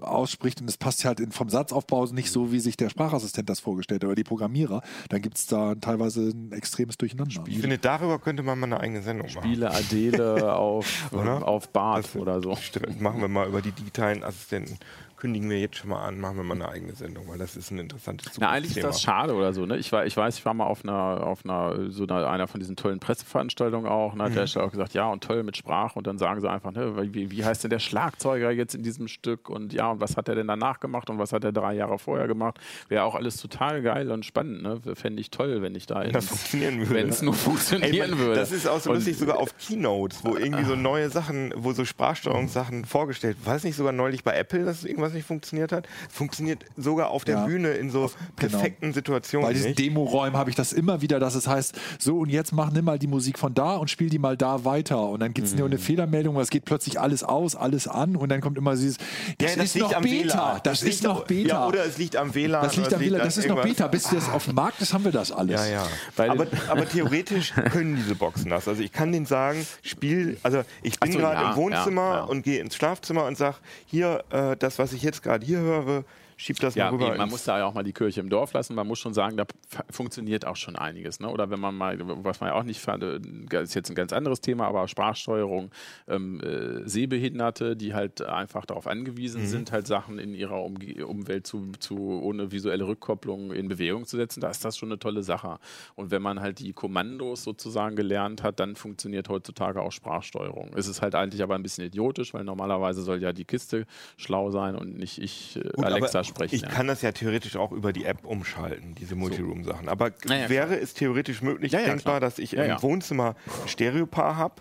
[0.00, 3.60] ausspricht und es passt halt in, vom Satzaufbau nicht so, wie sich der Sprachassistent das
[3.60, 7.44] vorgestellt hat oder die Programmierer, dann gibt es da teilweise ein extremes Durcheinander.
[7.46, 9.42] Ich finde, darüber könnte man mal eine eigene Sendung machen.
[9.44, 11.46] Spiele Adele auf, Oder?
[11.46, 12.56] auf Bart oder so.
[12.56, 14.78] Stimmt, machen wir mal über die digitalen Assistenten.
[15.16, 17.70] Kündigen wir jetzt schon mal an, machen wir mal eine eigene Sendung, weil das ist
[17.70, 19.64] ein interessantes Na, eigentlich ist das schade oder so.
[19.64, 19.78] Ne?
[19.78, 22.60] Ich, war, ich weiß, ich war mal auf einer, auf einer, so einer, einer von
[22.60, 24.12] diesen tollen Presseveranstaltungen auch.
[24.12, 24.46] Und da hat Mhm.
[24.46, 25.98] der auch gesagt, ja, und toll mit Sprache.
[25.98, 29.08] Und dann sagen sie einfach, ne, wie, wie heißt denn der Schlagzeuger jetzt in diesem
[29.08, 29.48] Stück?
[29.48, 31.08] Und ja, und was hat er denn danach gemacht?
[31.08, 32.58] Und was hat er drei Jahre vorher gemacht?
[32.88, 34.62] Wäre auch alles total geil und spannend.
[34.62, 34.80] Ne?
[34.94, 36.94] Fände ich toll, wenn ich da in, das funktionieren würde.
[36.94, 38.34] wenn es nur Ey, funktionieren man, würde.
[38.40, 41.72] Das ist auch so Und- lustig, sogar auf Keynotes, wo irgendwie so neue Sachen, wo
[41.72, 43.38] so Sprachsteuerungssachen vorgestellt.
[43.44, 45.86] War es nicht sogar neulich bei Apple, dass irgendwas nicht funktioniert hat?
[46.10, 47.44] Funktioniert sogar auf der Ja.
[47.46, 49.46] Bühne in so perfekten Situationen.
[49.48, 49.74] Bei diesen?
[49.74, 52.98] Demoräumen habe ich das immer wieder, dass es heißt, so und jetzt mach nimm mal
[52.98, 55.00] die Musik von da und spiel die mal da weiter.
[55.08, 55.72] Und dann gibt es nur Mhm.
[55.74, 58.98] eine Fehlermeldung, es geht plötzlich alles aus, alles an und dann kommt immer dieses,
[59.38, 60.60] das, Ja, ist noch Beta, WLAN.
[60.62, 61.48] das, ist liegt noch Beta.
[61.48, 62.62] Ja, oder es liegt am WLAN.
[62.62, 63.62] das liegt am WLAN, das ist noch.
[63.62, 63.86] Beta.
[63.88, 65.60] Bis das auf dem Markt ist, haben wir das alles.
[65.68, 65.84] Ja,
[66.16, 66.30] ja.
[66.30, 68.68] Aber, aber theoretisch können diese Boxen das.
[68.68, 72.42] Also ich kann denen sagen, spiel, also ich bin so, gerade ja, im Wohnzimmer und
[72.42, 76.04] gehe ins Schlafzimmer und sage, hier, äh, das, was ich jetzt gerade hier höre,
[76.36, 77.08] schieb das Ja, mal rüber.
[77.08, 78.74] eben, man muss da ja auch mal die Kirche im Dorf lassen.
[78.74, 79.44] Man muss schon sagen, da
[79.90, 81.18] funktioniert auch schon einiges.
[81.20, 81.28] Ne?
[81.28, 84.12] Oder wenn man mal, was man ja auch nicht fand, äh, ist jetzt ein ganz
[84.12, 85.70] anderes Thema, aber Sprachsteuerung,
[86.08, 89.46] ähm, äh, Sehbehinderte, die halt einfach darauf angewiesen Mhm.
[89.46, 94.16] sind, halt Sachen in ihrer Umge Umwelt zu, zu, ohne visuelle Rückkopplung in Bewegung zu
[94.16, 95.58] setzen, da ist das schon eine tolle Sache.
[95.94, 100.70] Und wenn man halt die Kommandos sozusagen gelernt hat, dann funktioniert heutzutage auch Sprachsteuerung.
[100.76, 104.50] Es ist halt eigentlich aber ein bisschen idiotisch, weil normalerweise soll ja die Kiste schlau
[104.50, 106.54] sein und nicht ich äh, Gut, Alexa sprechen.
[106.54, 106.68] Ich ja.
[106.68, 109.88] kann das ja theoretisch auch über die App umschalten, diese Multiroom-Sachen.
[109.88, 112.20] Aber Ja, wäre es theoretisch möglich, denkbar, klar.
[112.20, 112.82] dass ich im.
[112.82, 114.54] Wohnzimmer ein Stereopaar habe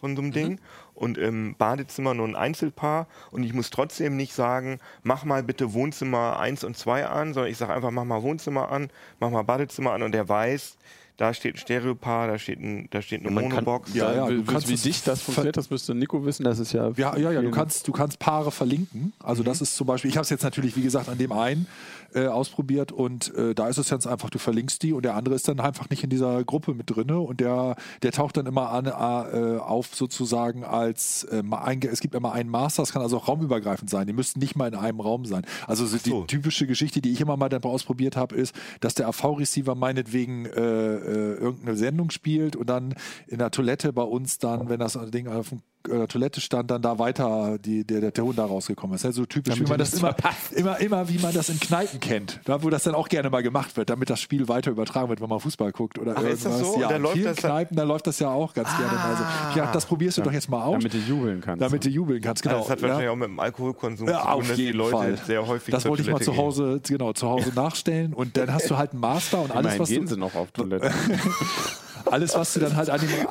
[0.00, 0.60] von so einem Ding
[0.94, 5.72] und im Badezimmer nur ein Einzelpaar und ich muss trotzdem nicht sagen, mach mal bitte
[5.72, 9.42] Wohnzimmer 1 und 2 an, sondern ich sage einfach, mach mal Wohnzimmer an, mach mal
[9.42, 10.76] Badezimmer an und der weiß,
[11.16, 13.94] da steht ein Stereopaar, da steht, ein, da steht eine kann- Monobox.
[13.94, 16.42] Ja, ja, wie, du kannst wie es dicht das funktioniert, das müsste Nico wissen.
[16.44, 16.90] Das ist ja.
[16.96, 19.12] Ja, ja, ja, du kannst, du kannst Paare verlinken.
[19.22, 21.66] Also das ist zum Beispiel, ich habe es jetzt natürlich, wie gesagt, an dem einen
[22.14, 25.34] äh, ausprobiert und äh, da ist es ganz einfach, du verlinkst die und der andere
[25.34, 28.70] ist dann einfach nicht in dieser Gruppe mit drinne und der, der taucht dann immer
[28.70, 33.16] an, äh, auf sozusagen als, äh, ein, es gibt immer einen Master, das kann also
[33.16, 35.44] auch raumübergreifend sein, die müssten nicht mal in einem Raum sein.
[35.66, 36.20] Also so so.
[36.22, 40.46] die typische Geschichte, die ich immer mal dann ausprobiert habe, ist, dass der AV-Receiver meinetwegen
[40.46, 42.94] äh, äh, irgendeine Sendung spielt und dann
[43.26, 46.70] in der Toilette bei uns dann, wenn das Ding auf dem äh, der Toilette stand,
[46.70, 49.04] dann da weiter die, der, der Ton da rausgekommen ist.
[49.04, 50.14] Ja, so typisch, wie man das immer,
[50.54, 53.42] immer, immer, wie man das in Kneipen kennt, da, wo das dann auch gerne mal
[53.42, 56.38] gemacht wird, damit das Spiel weiter übertragen wird, wenn man Fußball guckt oder Ach, irgendwas.
[56.38, 56.80] ist das so?
[56.80, 59.58] Ja, da in läuft vielen Kneipen, da läuft das ja auch ganz gerne mal so.
[59.58, 61.62] Ja, das probierst du doch jetzt mal aus, damit du jubeln kannst.
[61.62, 62.42] damit du jubeln kannst.
[62.42, 62.56] Genau.
[62.56, 62.88] Also das hat ja.
[62.88, 65.18] wahrscheinlich auch mit dem Alkoholkonsum Ja, zu tun, auf dass die Leute Fall.
[65.26, 68.70] sehr häufig Das wollte ich mal zu Hause, genau, zu Hause nachstellen und dann hast
[68.70, 70.90] du halt einen Master und alles, Immerhin was gehen du, sie noch auf Toilette.
[72.10, 73.26] alles, was du dann halt an dem, gehen.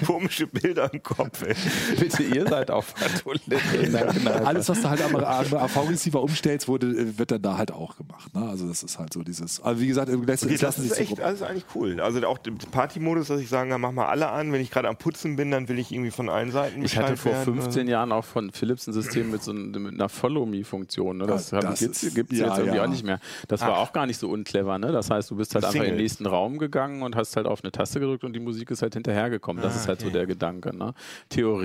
[0.06, 1.42] Komische Bilder im Kopf.
[1.42, 1.54] Ey.
[2.00, 4.46] Bitte, ihr seid auf der Toilette in der Kneipe.
[4.46, 7.96] alles, was du halt am, am AV-Receiver umstellst, wurde, äh, wird dann da halt auch
[7.96, 8.34] gemacht.
[8.34, 8.48] Ne?
[8.48, 10.90] Also das ist halt so dieses, also wie gesagt, lässt, Okay, es das lassen sich
[10.92, 12.00] ist so echt, das ist eigentlich cool.
[12.00, 14.52] Also auch der Partymodus, dass ich sagen kann, mach mal alle an.
[14.52, 17.16] Wenn ich gerade am Putzen bin, dann will ich irgendwie von allen Seiten Ich hatte
[17.16, 17.44] vor werden.
[17.60, 21.18] 15 Jahren auch von Philips ein System mit so mit einer Follow-Me-Funktion.
[21.18, 21.26] Ne?
[21.26, 22.84] Das, Ja, hab das ich jetzt, ist- gibt's ja, jetzt irgendwie ja.
[22.84, 23.20] auch nicht mehr.
[23.48, 24.78] Das war auch gar nicht so unclever.
[24.78, 24.92] Ne?
[24.92, 26.02] Das heißt, du bist halt einfach in den Single.
[26.02, 28.94] nächsten Raum gegangen und hast halt auf eine Taste gedrückt und die Musik ist halt
[28.94, 29.62] hinterhergekommen.
[29.62, 30.14] Das Ah, ist halt so okay.
[30.14, 30.74] der Gedanke.
[30.76, 30.94] Ne?
[31.28, 31.55] Theoretisch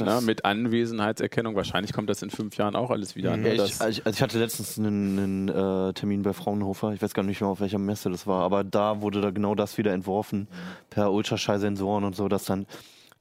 [0.00, 3.36] ne, mit Anwesenheitserkennung, wahrscheinlich kommt das in fünf Jahren auch alles wieder.
[3.36, 3.50] Ne?
[3.50, 5.48] Ja, Das- ich, also ich- also ich hatte letztens einen, einen
[5.90, 8.64] äh, Termin bei Fraunhofer, ich weiß gar nicht mehr, auf welcher Messe das war, aber
[8.64, 10.48] da wurde da genau das wieder entworfen,
[10.90, 12.66] per Ultraschallsensoren und so, dass dann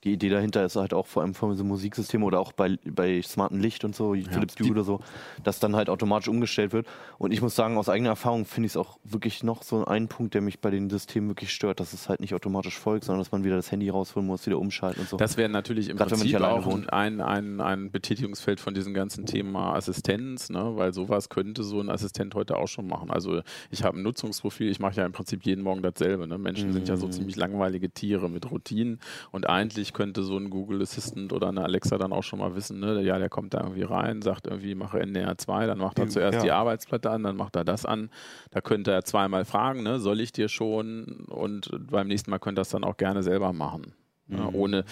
[0.03, 3.21] die Idee dahinter ist halt auch vor allem von so Musiksystemen oder auch bei, bei
[3.21, 5.01] smarten Licht und so, Philips Hue oder so,
[5.43, 6.87] dass dann halt automatisch umgestellt wird.
[7.17, 10.07] Und ich muss sagen, aus eigener Erfahrung finde ich es auch wirklich noch so ein
[10.07, 13.19] Punkt, der mich bei den Systemen wirklich stört, dass es halt nicht automatisch folgt, sondern
[13.19, 15.17] dass man wieder das Handy rausholen muss, wieder umschalten und so.
[15.17, 16.93] Das wäre natürlich im man Prinzip auch wohnt.
[16.93, 20.77] ein, ein, ein Betätigungsfeld von diesem ganzen Thema Assistenz, ne?
[20.77, 23.11] weil sowas könnte so ein Assistent heute auch schon machen.
[23.11, 26.25] Also ich habe ein Nutzungsprofil, ich mache ja im Prinzip jeden Morgen dasselbe.
[26.25, 26.37] Ne?
[26.37, 26.99] Menschen sind ja Mhm.
[26.99, 28.99] so ziemlich langweilige Tiere mit Routinen
[29.31, 32.79] und eigentlich könnte so ein Google Assistant oder eine Alexa dann auch schon mal wissen,
[32.79, 33.01] ne?
[33.01, 36.11] ja, der kommt da irgendwie rein, sagt irgendwie, mache NDR 2, dann macht er Ja.
[36.11, 38.09] zuerst die Arbeitsplatte an, dann macht er das an.
[38.51, 39.99] Da könnte er zweimal fragen, ne?
[39.99, 41.25] soll ich dir schon?
[41.29, 43.93] Und beim nächsten Mal könnte er es dann auch gerne selber machen.
[44.27, 44.85] Ja, ohne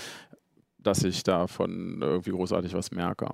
[0.80, 3.28] dass ich davon irgendwie großartig was merke.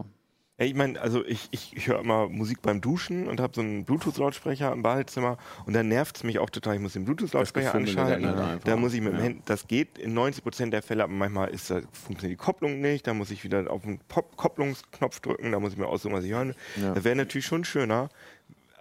[0.59, 3.85] Ich meine, also ich, ich, ich höre immer Musik beim Duschen und habe so einen
[3.85, 6.75] Bluetooth-Lautsprecher im Badezimmer und dann nervt es mich auch total.
[6.75, 8.59] Ich muss den Bluetooth-Lautsprecher anschalten.
[8.63, 9.23] Da muss ich mit dem Ja.
[9.23, 12.81] Handy, das geht in 90 Prozent der Fälle, aber manchmal ist da, funktioniert die Kopplung
[12.81, 13.07] nicht.
[13.07, 16.23] Da muss ich wieder auf den Pop Kopplungsknopf drücken, da muss ich mir aussuchen, was
[16.23, 16.83] ich hören will.
[16.83, 16.93] Ja.
[16.93, 18.09] Das wäre natürlich schon schöner.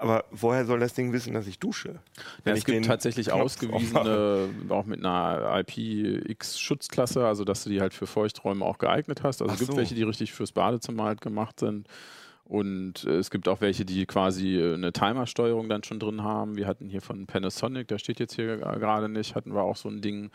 [0.02, 2.00] Aber woher soll das Ding wissen, dass ich dusche?
[2.44, 7.80] Ja, es ich gibt tatsächlich Knopf ausgewiesene, auch mit einer IPX-Schutzklasse, also dass du die
[7.80, 9.42] halt für Feuchträume auch geeignet hast.
[9.42, 9.76] Also es gibt so.
[9.76, 11.86] welche, die richtig fürs Badezimmer halt gemacht sind.
[12.52, 16.54] Und äh, es gibt auch welche, die quasi äh, eine Timersteuerung dann schon drin haben.
[16.54, 19.76] Wir hatten hier von Panasonic, der steht jetzt hier äh, gerade nicht, hatten wir auch
[19.76, 20.30] so ein Ding.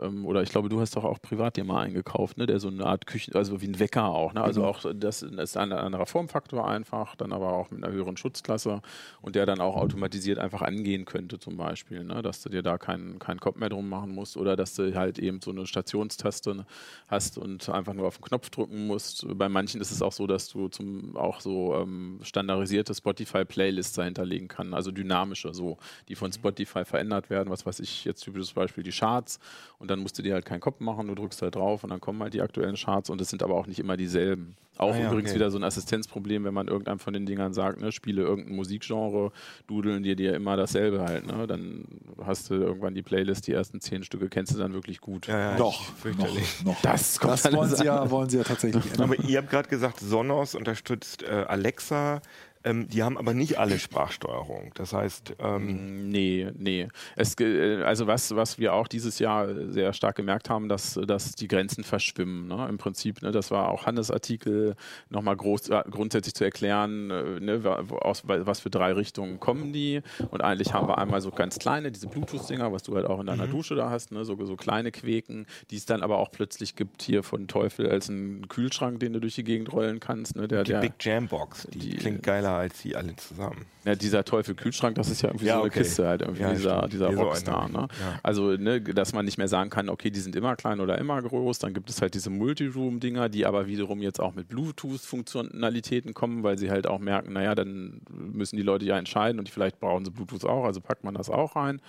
[0.00, 2.46] Ähm, oder ich glaube, du hast doch auch privat dir mal eingekauft, ne?
[2.46, 4.32] der so eine Art Küchen, also wie ein Wecker auch.
[4.32, 4.40] Ne?
[4.40, 8.16] Also auch das, das ist ein anderer Formfaktor einfach, dann aber auch mit einer höheren
[8.16, 8.80] Schutzklasse
[9.20, 12.22] und der dann auch automatisiert einfach angehen könnte zum Beispiel, ne?
[12.22, 15.18] dass du dir da keinen keinen Kopf mehr drum machen musst oder dass du halt
[15.18, 16.64] eben so eine Stationstaste
[17.08, 19.26] hast und einfach nur auf den Knopf drücken musst.
[19.36, 24.48] Bei manchen ist es auch so, dass du zum auch so ähm, standardisierte Spotify-Playlists dahinterlegen
[24.48, 25.78] kann, also dynamische, so,
[26.08, 27.50] die von Spotify verändert werden.
[27.50, 29.38] Was weiß ich, jetzt typisches Beispiel die Charts
[29.78, 32.00] und dann musst du dir halt keinen Kopf machen, du drückst halt drauf und dann
[32.00, 34.56] kommen halt die aktuellen Charts und es sind aber auch nicht immer dieselben.
[34.78, 35.40] Auch Ah ja, übrigens okay.
[35.40, 39.32] wieder so ein Assistenzproblem, wenn man irgendeinem von den Dingern sagt, ne, spiele irgendein Musikgenre,
[39.66, 41.46] dudeln dir dir immer dasselbe halt, ne?
[41.46, 41.84] Dann
[42.24, 45.26] hast du irgendwann die Playlist, die ersten zehn Stücke kennst du dann wirklich gut.
[45.26, 46.64] Ja, ja, Doch, ich- fürchterlich.
[46.64, 46.80] noch, noch.
[46.82, 49.02] Das kommt das wollen sie, ja, wollen sie ja tatsächlich ändern.
[49.12, 52.22] Aber ihr habt gerade gesagt, Sonos unterstützt äh, Alexa.
[52.68, 54.72] Ähm, die haben aber nicht alle Sprachsteuerung.
[54.74, 56.88] Das heißt, ähm, Nee, nee.
[57.16, 61.32] Es, äh, also was, was wir auch dieses Jahr sehr stark gemerkt haben, dass, dass
[61.32, 62.46] die Grenzen verschwimmen.
[62.48, 62.66] Ne?
[62.68, 63.30] Im Prinzip, ne?
[63.32, 64.74] das war auch Hannes Artikel,
[65.10, 67.62] nochmal groß, äh, grundsätzlich zu erklären, äh, ne?
[68.00, 70.00] aus wa- was für drei Richtungen kommen die.
[70.30, 73.26] Und eigentlich haben wir einmal so ganz kleine, diese Bluetooth-Dinger, was du halt auch in
[73.26, 74.24] deiner Dusche da hast, ne?
[74.24, 78.08] so, so kleine Queken, die es dann aber auch plötzlich gibt hier von Teufel als
[78.10, 80.36] einen Kühlschrank, den du durch die Gegend rollen kannst.
[80.36, 80.48] Ne?
[80.48, 83.64] Der, die der, Big Jam Box, die, die- klingt geiler als die alle zusammen.
[83.84, 85.78] Ja, dieser Teufel Kühlschrank, das ist ja irgendwie Ja, so eine okay.
[85.80, 86.92] Kiste halt, irgendwie Ja, dieser, stimmt.
[86.92, 87.64] dieser so Rockstar.
[87.64, 87.80] einer.
[87.82, 87.88] Ne?
[88.00, 88.20] Ja.
[88.22, 91.20] Also, ne, dass man nicht mehr sagen kann, okay, die sind immer klein oder immer
[91.22, 91.58] groß.
[91.60, 96.58] Dann gibt es halt diese Multiroom-Dinger, die aber wiederum jetzt auch mit Bluetooth-Funktionalitäten kommen, weil
[96.58, 100.10] sie halt auch merken, naja, dann müssen die Leute ja entscheiden und vielleicht brauchen sie
[100.10, 101.80] Bluetooth auch, also packt man das auch rein.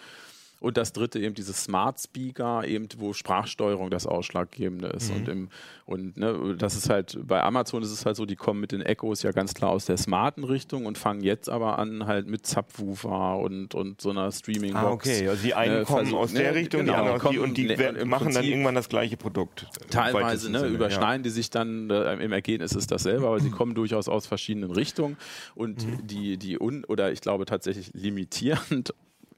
[0.59, 5.09] Und das dritte eben dieses Smart Speaker, eben wo Sprachsteuerung das Ausschlaggebende ist.
[5.09, 5.49] Und, im,
[5.85, 8.81] und ne, das ist halt, bei Amazon ist es halt so, die kommen mit den
[8.81, 12.45] Echos ja ganz klar aus der smarten Richtung und fangen jetzt aber an halt mit
[12.45, 14.83] Subwoofer und, und so einer Streaming-Box.
[14.85, 15.29] Ah, okay.
[15.29, 17.65] Also die einen äh, kommen aus der ne, Richtung, genau, die anderen kommen und die
[17.65, 19.65] ne- machen dann Prinzip irgendwann das gleiche Produkt.
[19.81, 23.49] im Teilweise ne, Sinne, überschneiden die sich dann, äh, im Ergebnis ist dasselbe, aber sie
[23.51, 25.17] kommen durchaus aus verschiedenen Richtungen
[25.55, 26.05] und Mhm.
[26.07, 28.93] die, die un oder ich glaube tatsächlich limitierend äh,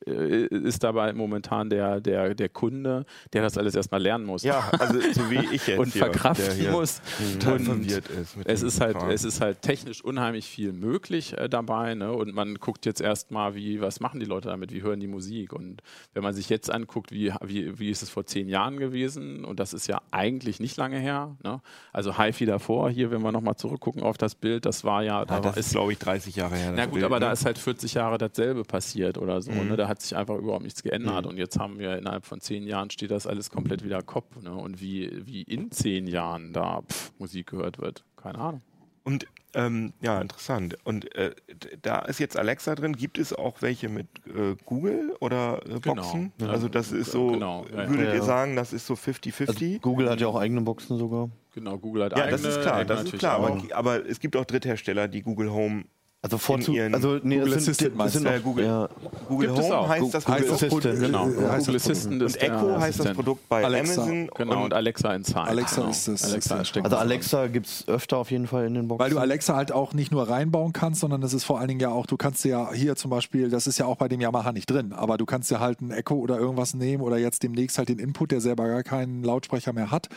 [0.05, 4.43] ist dabei momentan der, der, der Kunde, der das alles erstmal lernen muss.
[4.43, 7.01] Ja, ja also so wie ich jetzt und verkraften hier muss.
[7.39, 8.03] total Und ist.
[8.45, 9.09] es ist halt, Kram.
[9.09, 12.11] es ist halt technisch unheimlich viel möglich äh, dabei, ne?
[12.13, 15.53] Und man guckt jetzt erstmal, wie, was machen die Leute damit, wie hören die Musik?
[15.53, 15.81] Und
[16.13, 19.59] wenn man sich jetzt anguckt, wie, wie, wie ist es vor zehn Jahren gewesen, und
[19.59, 21.61] das ist ja eigentlich nicht lange her, ne?
[21.93, 25.37] Also HiFi davor, hier, wenn wir nochmal zurückgucken auf das Bild, das war ja, da
[25.37, 26.73] Ah, das ist, glaube ich, 30 Jahre her.
[26.75, 27.27] na gut, Bild, aber ne?
[27.27, 29.51] da ist halt 40 Jahre dasselbe passiert oder so.
[29.51, 29.75] Ne?
[29.75, 31.25] Da hat sich einfach überhaupt nichts geändert.
[31.27, 34.41] Und jetzt haben wir innerhalb von zehn Jahren steht das alles komplett wieder Kopf.
[34.41, 34.53] Ne?
[34.53, 38.61] Und wie, wie in zehn Jahren da pff, Musik gehört wird, keine Ahnung.
[39.03, 40.77] Und ähm, ja, interessant.
[40.83, 41.35] Und äh,
[41.81, 42.93] da ist jetzt Alexa drin.
[42.95, 45.95] Gibt es auch welche mit äh, Google oder äh, Genau.
[45.95, 46.31] Boxen?
[46.39, 46.47] Ja.
[46.49, 47.89] Also das ist so, Genau, ja, ja.
[47.89, 48.23] würdet Ja, ihr ja.
[48.23, 49.47] sagen, das ist so 50-50?
[49.49, 51.29] Also Google hat ja auch eigene Boxen sogar.
[51.53, 52.31] Genau, Google hat ja, eigene.
[52.41, 53.35] das ist klar, das ist klar.
[53.37, 55.83] Aber, aber es gibt auch Dritthersteller, die Google Home
[56.23, 58.29] Also vorzu also nee, Google es sind, Assistant meinst sind du?
[58.29, 58.65] noch, Äh, Google.
[58.65, 58.89] Ja,
[59.27, 59.89] Google Gibt Home auch.
[59.89, 60.99] heißt das Google das Assistant.
[60.99, 63.13] Genau, heißt Google das Assistant und ist Echo heißt das.
[63.13, 64.03] Produkt bei Alexa.
[64.03, 64.29] Amazon.
[64.37, 65.39] Genau, und Alexa Inside.
[65.41, 65.89] Alexa genau.
[65.89, 66.97] ist das- Alexa das- steckt also.
[66.97, 69.03] Alexa gibt es öfter auf jeden Fall in den Boxen.
[69.03, 71.79] Weil du Alexa halt auch nicht nur reinbauen kannst, sondern es ist vor allen Dingen
[71.79, 74.51] ja auch, du kannst ja hier zum Beispiel, das ist ja auch bei dem Yamaha
[74.51, 77.79] nicht drin, aber du kannst dir halt ein Echo oder irgendwas nehmen oder jetzt demnächst
[77.79, 80.07] halt den Input, der selber gar keinen Lautsprecher mehr hat,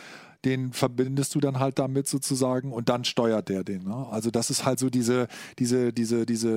[0.43, 3.83] den verbindest du dann halt damit sozusagen und dann steuert der den.
[3.83, 4.07] Ne?
[4.11, 5.27] Also das ist halt so diese,
[5.59, 6.49] diese, diese, diese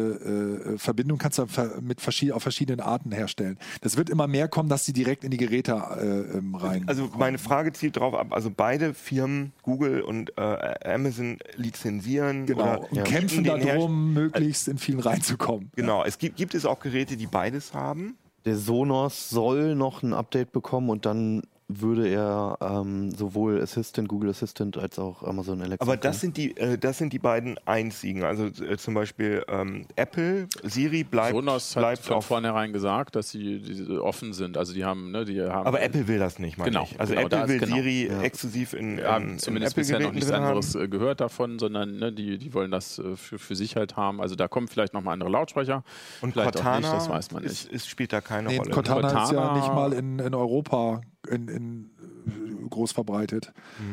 [0.74, 1.46] äh, Verbindung kannst du
[1.80, 3.58] mit verschied auf verschiedenen Arten herstellen.
[3.80, 6.84] Das wird immer mehr kommen, dass die direkt in die Geräte äh, ähm, rein.
[6.88, 12.62] Also meine Frage zielt darauf ab, also beide Firmen, Google und äh, Amazon, lizenzieren genau.
[12.62, 15.70] oder Und kämpfen den Herst- darum, möglichst in vielen reinzukommen.
[15.76, 18.16] Genau, es gibt, gibt es auch Geräte, die beides haben.
[18.44, 24.30] Der Sonos soll noch ein Update bekommen und dann würde er ähm, sowohl Assistant, Google
[24.30, 25.82] Assistant als auch Amazon Alexa.
[25.84, 28.24] Aber das sind die, äh, das sind die beiden einzigen.
[28.24, 33.28] Also äh, zum Beispiel ähm, Apple, Siri bleibt, Sonos hat bleibt von vornherein gesagt, dass
[33.30, 34.56] sie diese offen sind.
[34.56, 35.66] Also die haben, ne, die haben.
[35.66, 36.98] Aber Apple will das nicht, meine Genau, ich.
[36.98, 37.76] Also genau, Apple ist will genau.
[37.76, 40.44] Siri exklusiv in, Wir haben in, zumindest in bisher noch nichts drin haben.
[40.46, 43.94] anderes äh, gehört davon, sondern ne, die, die wollen das äh, für, für sich halt
[43.96, 44.22] haben.
[44.22, 45.84] Also da kommen vielleicht nochmal andere Lautsprecher.
[46.22, 47.72] Und vielleicht Cortana auch nicht, das weiß man ist, nicht.
[47.74, 48.70] ist, spielt da keine Nee, Rolle.
[48.70, 51.90] Cortana, ist ja Cortana- nicht mal in, in Europa in, in,
[52.26, 53.52] äh, groß verbreitet.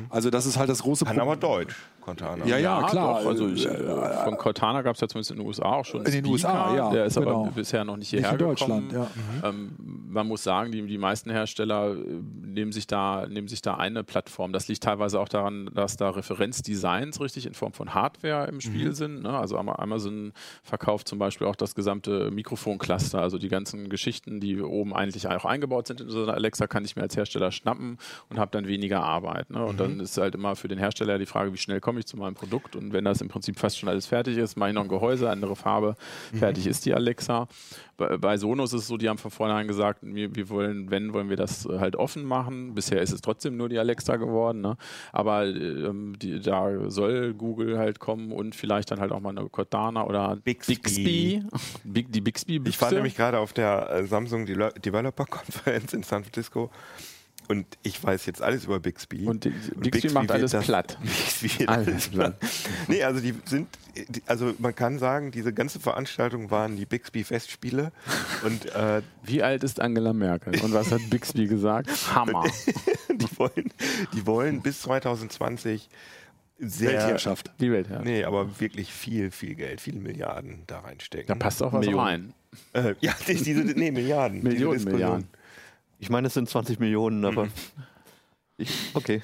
[0.09, 1.75] Also das ist halt das große Kann aber Deutsch,
[2.05, 2.45] Cortana.
[2.45, 3.19] Ja, ja, klar.
[3.21, 5.85] Doch, also ich, Äh, äh, von Cortana gab es ja zumindest in den USA auch
[5.85, 7.41] schon In den Speaker, USA, ja, Der ist genau.
[7.45, 9.09] aber bisher noch nicht Nicht hierher in Deutschland, gekommen.
[9.41, 9.49] ja.
[9.49, 9.75] Ähm,
[10.07, 11.97] man muss sagen, die, die meisten Hersteller äh,
[12.45, 14.53] nehmen sich, da, nehmen sich da eine Plattform.
[14.53, 18.93] Das liegt teilweise auch daran, dass da Referenzdesigns richtig in Form von Hardware im Spiel
[18.93, 19.23] sind.
[19.23, 19.29] Ne?
[19.37, 20.31] Also Ama- Amazon
[20.63, 25.45] verkauft zum Beispiel auch das gesamte Mikrofoncluster, also die ganzen Geschichten, die oben eigentlich auch
[25.45, 27.97] eingebaut sind in so eine Alexa, kann ich mir als Hersteller schnappen
[28.29, 29.49] und habe dann weniger Arbeit.
[29.49, 29.63] Ne?
[29.65, 32.17] Und dann ist halt immer für den Hersteller die Frage, wie schnell komme ich zu
[32.17, 34.83] meinem Produkt und wenn das im Prinzip fast schon alles fertig ist, mache ich noch
[34.83, 35.95] ein Gehäuse, andere Farbe,
[36.33, 37.47] fertig ist die Alexa.
[37.97, 41.13] Bei, bei Sonos ist es so, die haben von vornherein gesagt, wir, wir wollen, wenn,
[41.13, 42.75] wollen wir das äh, halt offen machen.
[42.75, 44.77] Bisher ist es trotzdem nur die Alexa geworden, ne?
[45.11, 49.47] aber ähm, die, da soll Google halt kommen und vielleicht dann halt auch mal eine
[49.49, 50.75] Cortana oder Bixby.
[50.75, 51.43] Bixby.
[51.83, 56.23] Big, die Bixby Ich war nämlich gerade auf der äh, Samsung Developer Konferenz in San
[56.23, 56.71] Francisco
[57.47, 59.25] und ich weiß jetzt alles über Bixby.
[59.25, 60.97] Und die- Bixby macht alles das- platt.
[61.41, 62.35] Bixby Alles platt.
[62.87, 63.67] nee, also die sind,
[64.25, 67.91] also man kann sagen, diese ganze Veranstaltung waren die Bixby-Festspiele
[68.43, 70.59] und äh, Wie alt ist Angela Merkel?
[70.61, 71.89] Und was hat Bixby gesagt?
[72.13, 72.43] Hammer.
[73.11, 73.71] die wollen,
[74.13, 75.89] die wollen bis 2020
[76.57, 77.51] sehr Weltherrschaft.
[77.59, 78.01] Die Welt, ja.
[78.01, 81.27] Nee, aber wirklich viel, viel Geld, viele Milliarden da reinstecken.
[81.27, 82.33] Da passt auch was Millionen.
[82.73, 82.85] rein.
[82.85, 84.41] Äh, ja, die- diese, nee, Milliarden.
[84.41, 84.83] Millionen.
[84.85, 85.27] Milliarden.
[85.99, 87.25] Ich meine, es sind 20 Millionen, Mhm.
[87.25, 87.47] aber.
[88.57, 89.21] Ich, okay.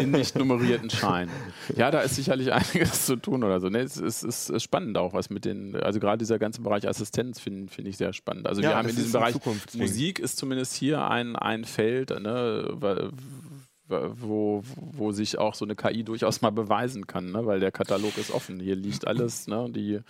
[0.00, 1.30] in nicht nummerierten Scheinen.
[1.76, 3.68] Ja, da ist sicherlich einiges zu tun oder so.
[3.68, 6.88] Ne, es ist, es ist spannend auch, was mit den, also gerade dieser ganze Bereich
[6.88, 8.48] Assistenz finde find ich sehr spannend.
[8.48, 9.80] Also Ja, wir haben in diesem Bereich Zukunftsding.
[9.80, 12.68] Musik ist zumindest hier ein, ein Feld, ne,
[13.88, 17.46] wo, wo sich auch so eine KI durchaus mal beweisen kann, ne?
[17.46, 18.58] weil der Katalog ist offen.
[18.60, 19.68] Hier liegt alles, ne?
[19.70, 20.00] die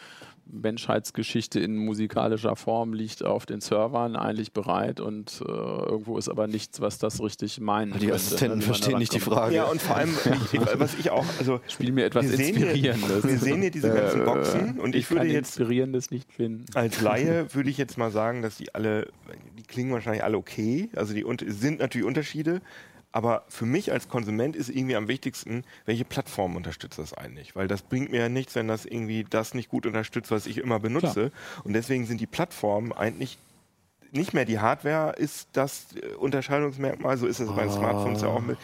[0.47, 6.47] Menschheitsgeschichte in musikalischer Form liegt auf den Servern eigentlich bereit und äh, irgendwo ist aber
[6.47, 7.95] nichts, was das richtig meint.
[7.97, 9.21] Die könnte, Assistenten ne, man verstehen nicht die.
[9.21, 9.57] Frage.
[9.57, 10.17] Ja, und vor allem,
[10.53, 13.25] ich, was ich auch, also Spiel mir etwas wir sehen, hier, Inspirierendes.
[13.25, 16.67] wir sehen hier diese ganzen Äh, Boxen und ich, würde kann jetzt Inspirierendes nicht finden.
[16.75, 19.09] als Laie würde ich jetzt mal sagen, dass die alle,
[19.59, 20.91] die klingen wahrscheinlich alle okay.
[20.95, 22.61] Also die sind natürlich Unterschiede.
[23.13, 27.57] Aber für mich als Konsument ist irgendwie am wichtigsten, welche Plattform unterstützt das eigentlich?
[27.57, 30.59] Weil das bringt mir ja nichts, wenn das irgendwie das nicht gut unterstützt, was ich
[30.59, 31.33] immer benutze.
[31.65, 33.39] Und deswegen sind die Plattformen eigentlich
[34.13, 38.29] nicht mehr die Hardware ist das äh, Unterscheidungsmerkmal, so ist es bei den Smartphones ja
[38.29, 38.59] auch mit.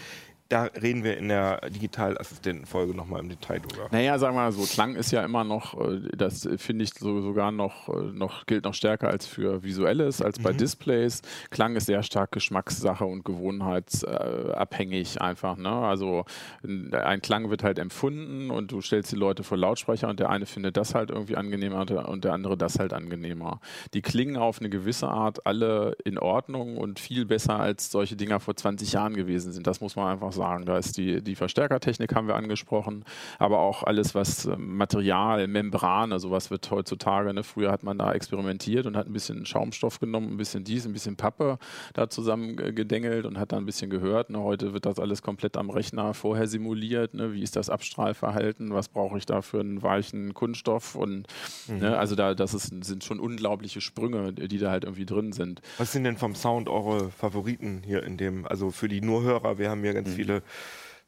[0.53, 3.89] Da reden wir in der Digitalassistentenfolge nochmal im Detail drüber.
[3.91, 7.23] Naja, sagen wir mal so, Klang ist ja immer noch, äh, das finde ich so,
[7.23, 11.23] sogar noch, äh, noch, gilt noch stärker als für Visuelles, als bei Displays.
[11.49, 15.57] Klang ist sehr stark Geschmackssache und gewohnheitsabhängig einfach.
[15.57, 15.71] Ne?
[15.71, 16.27] Also
[16.63, 20.45] ein Klang wird halt empfunden und du stellst die Leute vor Lautsprecher und der eine
[20.45, 23.61] findet das halt irgendwie angenehmer und der- und der andere das halt angenehmer.
[23.95, 28.39] Die klingen auf eine gewisse Art alle in Ordnung und viel besser als solche Dinger
[28.39, 29.67] vor 20 Jahren gewesen sind.
[29.67, 30.42] Das muss man einfach sagen.
[30.43, 33.05] Da ist die, die Verstärkertechnik haben wir angesprochen,
[33.39, 37.33] aber auch alles, was äh, Material, Membrane, sowas wird heutzutage.
[37.33, 37.43] Ne?
[37.43, 40.93] Früher hat man da experimentiert und hat ein bisschen Schaumstoff genommen, ein bisschen dies, ein
[40.93, 41.59] bisschen Pappe
[41.95, 44.31] da zusammen äh, gedengelt und hat dann ein bisschen gehört.
[44.31, 44.41] Ne?
[44.41, 47.15] Heute wird das alles komplett am Rechner vorher simuliert.
[47.15, 47.33] Ne?
[47.33, 48.75] Wie ist das Abstrahlverhalten?
[48.75, 50.95] Was brauche ich da für einen weichen Kunststoff?
[50.95, 51.27] Und
[51.69, 51.97] ne?
[51.97, 55.61] also da das ist, sind schon unglaubliche Sprünge, die da halt irgendwie drin sind.
[55.79, 59.71] Was sind denn vom Sound eure Favoriten hier in dem, also für die Nurhörer, wir
[59.71, 60.32] haben hier ganz viele,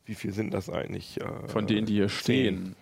[0.04, 1.20] wie viel sind das eigentlich?
[1.20, 2.76] äh, von denen, die hier stehen.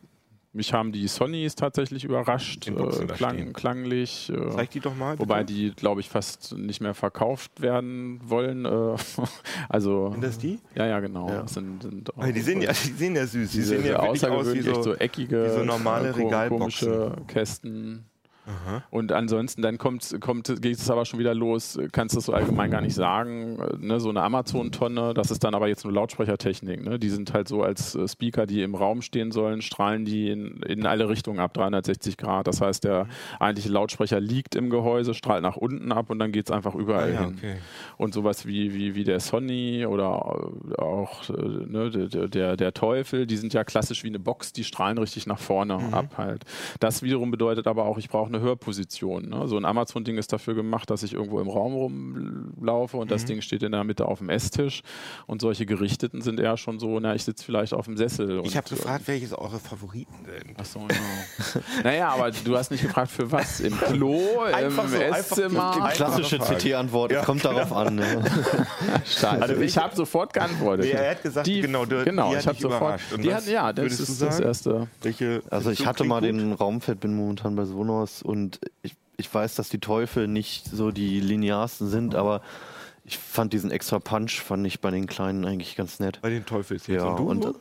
[0.55, 4.31] Mich haben die Sonys tatsächlich überrascht, äh, klang, klanglich.
[4.31, 5.19] Äh, Zeig die doch mal.
[5.19, 5.55] wobei bitte.
[5.55, 8.67] die, glaube ich, fast nicht mehr verkauft werden wollen.
[8.67, 8.97] Äh,
[9.71, 10.59] also, Sind das die?
[10.75, 11.27] ja, ja, genau.
[11.31, 11.47] Ja.
[11.49, 13.51] Sind, sind auch, Ah, die, sehen ja, die sehen ja süß.
[13.51, 14.83] Die diese sehen ja wirklich aus wie außergewöhnlich so.
[14.83, 16.89] so, eckige, wie so normale Regalboxen.
[16.89, 17.17] komische
[18.45, 18.83] Kästen.
[18.91, 22.33] Und ansonsten, dann kommt, kommt, geht es aber schon wieder los, kannst du das so
[22.33, 23.59] allgemein gar nicht sagen.
[23.61, 26.85] äh, Ne, so eine Amazon-Tonne, das ist dann aber jetzt nur Lautsprechertechnik.
[26.85, 26.99] Ne?
[26.99, 30.63] Die sind halt so als äh, Speaker, die im Raum stehen sollen, strahlen die in,
[30.63, 32.47] in alle Richtungen ab, 360 Grad.
[32.47, 33.07] Das heißt, der
[33.41, 37.11] eigentliche Lautsprecher liegt im Gehäuse, strahlt nach unten ab und dann geht es einfach überall
[37.11, 37.35] Ah, ja, hin.
[37.37, 37.57] okay.
[37.97, 43.27] Und sowas wie, wie, wie der Sony oder auch äh, ne, der, der, der Teufel,
[43.27, 45.95] die sind ja klassisch wie eine Box, die strahlen richtig nach vorne Mhm.
[45.95, 46.45] ab halt.
[46.81, 49.29] Das wiederum bedeutet aber auch, ich brauche eine Hörposition.
[49.29, 49.47] Ne?
[49.49, 53.09] So ein Amazon-Ding ist dafür gemacht, dass ich irgendwo im Raum rumlaufe und Mhm.
[53.11, 54.83] das Ding steht in der Mitte auf dem Esstisch.
[55.27, 58.43] Und solche Gerichteten sind eher schon so, na, ich sitze vielleicht auf dem Sessel.
[58.45, 60.57] Ich habe gefragt, welches eure Favoriten sind.
[60.59, 61.61] Ach so, ja.
[61.85, 63.61] naja, aber du hast nicht gefragt, für was?
[63.61, 65.75] Im Klo, Einfach im so, einfach Esszimmer?
[65.91, 66.39] die Klassische.
[66.39, 67.97] CT-Antwort, es kommt darauf an.
[67.97, 68.25] Ne?
[69.05, 69.43] Scheiße.
[69.43, 70.87] Also ich habe sofort geantwortet.
[70.87, 73.01] Nee, er hat gesagt, die, genau, die- genau, die ich habe sofort.
[73.23, 74.89] Die hat, ja, das ist das erste.
[75.03, 76.29] Welche Also ich hatte mal gut?
[76.29, 80.91] den Raumfeld, bin momentan bei Sonos und ich, ich weiß, dass die Teufel nicht so
[80.91, 82.43] die linearsten sind, aber
[83.05, 86.21] ich fand diesen extra Punch, fand ich bei den kleinen eigentlich ganz nett.
[86.23, 87.03] Bei den Teufels jetzt.
[87.03, 87.29] Ja, und du?
[87.29, 87.55] und, so?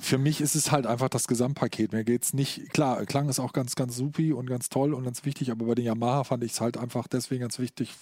[0.00, 1.92] Für mich ist es halt einfach das Gesamtpaket.
[1.92, 5.24] Mir geht's nicht, klar, Klang ist auch ganz, ganz supi und ganz toll und ganz
[5.24, 7.94] wichtig, aber bei den Yamaha fand ich es halt einfach deswegen ganz wichtig,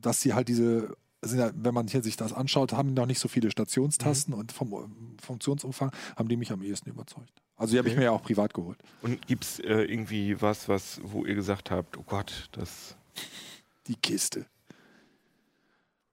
[0.00, 3.18] dass sie halt diese, sind ja, wenn man hier sich das anschaut, haben noch nicht
[3.18, 4.40] so viele Stationstasten Mhm.
[4.40, 4.76] und vom äh,
[5.20, 7.42] Funktionsumfang haben die mich am ehesten überzeugt.
[7.58, 7.98] Also die habe ich Okay.
[8.00, 8.78] mir ja auch privat geholt.
[9.02, 12.96] Und gibt es äh, irgendwie was, was, wo ihr gesagt habt, oh Gott, das
[13.86, 14.46] Die Kiste.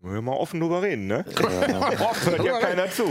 [0.05, 1.25] Wollen wir mal offen drüber reden, ne?
[1.35, 3.05] Hört ja keiner zu.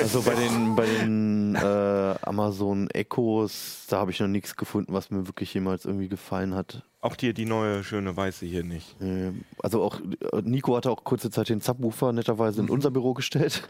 [0.00, 5.10] Also bei den, bei den äh, Amazon Echos, da habe ich noch nichts gefunden, was
[5.10, 6.82] mir wirklich jemals irgendwie gefallen hat.
[7.00, 9.00] Auch dir die neue schöne Weiße hier nicht.
[9.00, 9.30] Äh,
[9.62, 13.62] Also auch äh, Nico hatte auch kurze Zeit den Subwoofer netterweise in unser Büro gestellt.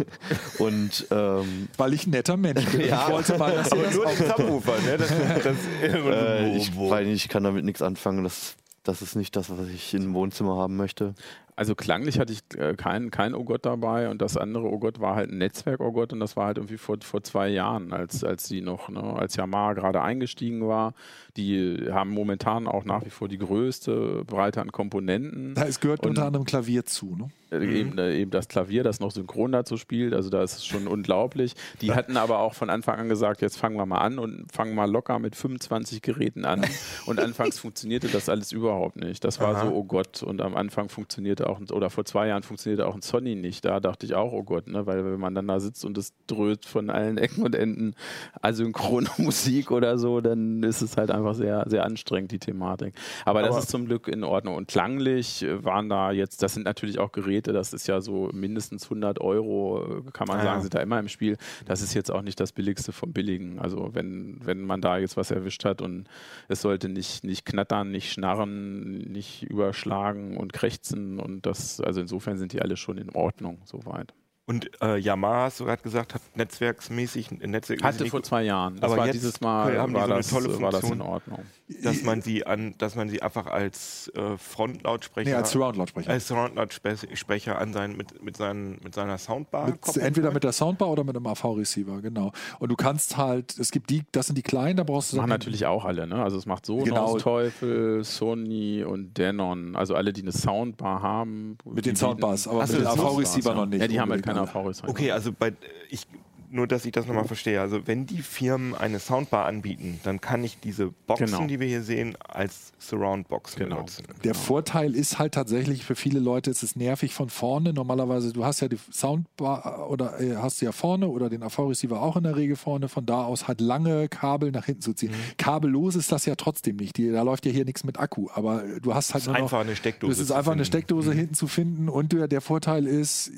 [0.58, 2.88] Und ähm, Weil ich ein netter Mensch bin.
[2.88, 3.08] Ja.
[3.08, 4.96] Ich wollte mal, dass Aber nur den Subwoofer, ne?
[4.96, 5.12] Das,
[5.44, 8.24] das, äh, ich weiß nicht, ich kann damit nichts anfangen.
[8.24, 8.54] Das,
[8.84, 11.14] das ist nicht das, was ich im Wohnzimmer haben möchte.
[11.58, 15.00] Also klanglich hatte ich äh, kein, kein Oh Gott dabei und das andere Oh Gott
[15.00, 17.94] war halt ein Netzwerk Oh Gott und das war halt irgendwie vor, vor zwei Jahren,
[17.94, 20.92] als, als die noch, ne, als Yamaha gerade eingestiegen war.
[21.38, 25.54] Die haben momentan auch nach wie vor die größte Breite an Komponenten.
[25.54, 27.16] Da ist gehört Und- unter anderem Klavier zu.
[27.16, 27.28] Ne?
[27.50, 30.66] Äh, Eben, äh, eben das Klavier, das noch synchron dazu spielt, also da ist es
[30.66, 31.54] schon unglaublich.
[31.80, 34.74] Die hatten aber auch von Anfang an gesagt, jetzt fangen wir mal an und fangen
[34.74, 36.64] mal locker mit 25 Geräten an.
[37.06, 39.22] Und anfangs funktionierte das alles überhaupt nicht.
[39.24, 39.66] Das war Aha.
[39.66, 42.94] so, oh Gott, und am Anfang funktionierte auch, ein- oder vor zwei Jahren funktionierte auch
[42.94, 43.64] ein Sony nicht.
[43.64, 44.86] Da dachte ich auch, oh Gott, ne?
[44.86, 47.94] weil wenn man dann da sitzt und es dröhnt von allen Ecken und Enden
[48.42, 52.94] asynchrone Musik oder so, dann ist es halt einfach sehr, sehr anstrengend, die Thematik.
[53.24, 54.54] Aber, das Aber- ist zum Glück in Ordnung.
[54.56, 58.84] Und klanglich waren da jetzt, das sind natürlich auch Geräte, das ist ja so mindestens
[58.84, 60.60] 100 Euro, kann man Ah, sagen, ja.
[60.62, 61.36] sind da immer im Spiel.
[61.66, 63.58] Das ist jetzt auch nicht das Billigste vom Billigen.
[63.58, 66.04] Also wenn, wenn man da jetzt was erwischt hat und
[66.48, 72.38] es sollte nicht, nicht knattern, nicht schnarren, nicht überschlagen und krächzen und das, also insofern
[72.38, 74.14] sind die alle schon in Ordnung soweit.
[74.48, 78.76] Und äh, Yamaha, hast du gerade gesagt, hat netzwerksmäßig, äh, netzwerkmäßig Hatte vor zwei Jahren.
[78.76, 80.88] Das Aber war jetzt dieses Mal haben die so eine das, tolle war das in
[80.88, 81.08] Funktion.
[81.08, 81.38] Ordnung.
[81.82, 86.10] dass man sie an, dass man sie einfach als äh, Frontlautsprecher, Nee, als Surround-Lautsprecher.
[86.10, 90.34] als Surround-Lautsprecher an sein, mit, mit, seinen, mit seiner Soundbar Mit, entweder kann.
[90.34, 92.30] mit der Soundbar oder mit einem AV-Receiver, genau.
[92.60, 95.28] Und du kannst halt, es gibt die, das sind die kleinen, da brauchst du machen
[95.28, 96.22] natürlich auch alle, ne?
[96.22, 97.18] Also es macht Sonos, Genau.
[97.18, 99.74] Teufel, Sony und Denon.
[99.74, 101.58] Also alle, die eine Soundbar haben.
[101.64, 103.56] mit den Soundbars, aber Ach mit den AV-Receiver ja.
[103.56, 103.80] noch nicht.
[103.80, 104.88] Ja, die haben halt keine aber- AV-Receiver.
[104.88, 105.52] Okay, also bei
[105.90, 106.06] ich
[106.48, 107.60] nur, dass ich das nochmal verstehe.
[107.60, 111.46] Also wenn die Firmen eine Soundbar anbieten, dann kann ich diese Boxen, Genau.
[111.48, 113.74] die wir hier sehen, als Surround-Box Genau.
[113.76, 114.04] benutzen.
[114.22, 117.72] Der Vorteil ist halt tatsächlich für viele Leute, ist es nervig von vorne.
[117.72, 122.00] Normalerweise, du hast ja die Soundbar oder äh, hast du ja vorne oder den AV-Receiver
[122.00, 122.88] auch in der Regel vorne.
[122.88, 125.10] Von da aus halt lange Kabel nach hinten zu ziehen.
[125.10, 125.36] Mhm.
[125.38, 126.96] Kabellos ist das ja trotzdem nicht.
[126.96, 128.28] Die, da läuft ja hier nichts mit Akku.
[128.32, 130.66] Aber du hast halt ist nur noch, einfach eine Steckdose Es ist einfach eine finden.
[130.66, 131.88] Steckdose hinten zu finden.
[131.88, 133.32] Und der, der Vorteil ist, äh,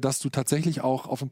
[0.00, 1.30] dass du tatsächlich auch auf dem,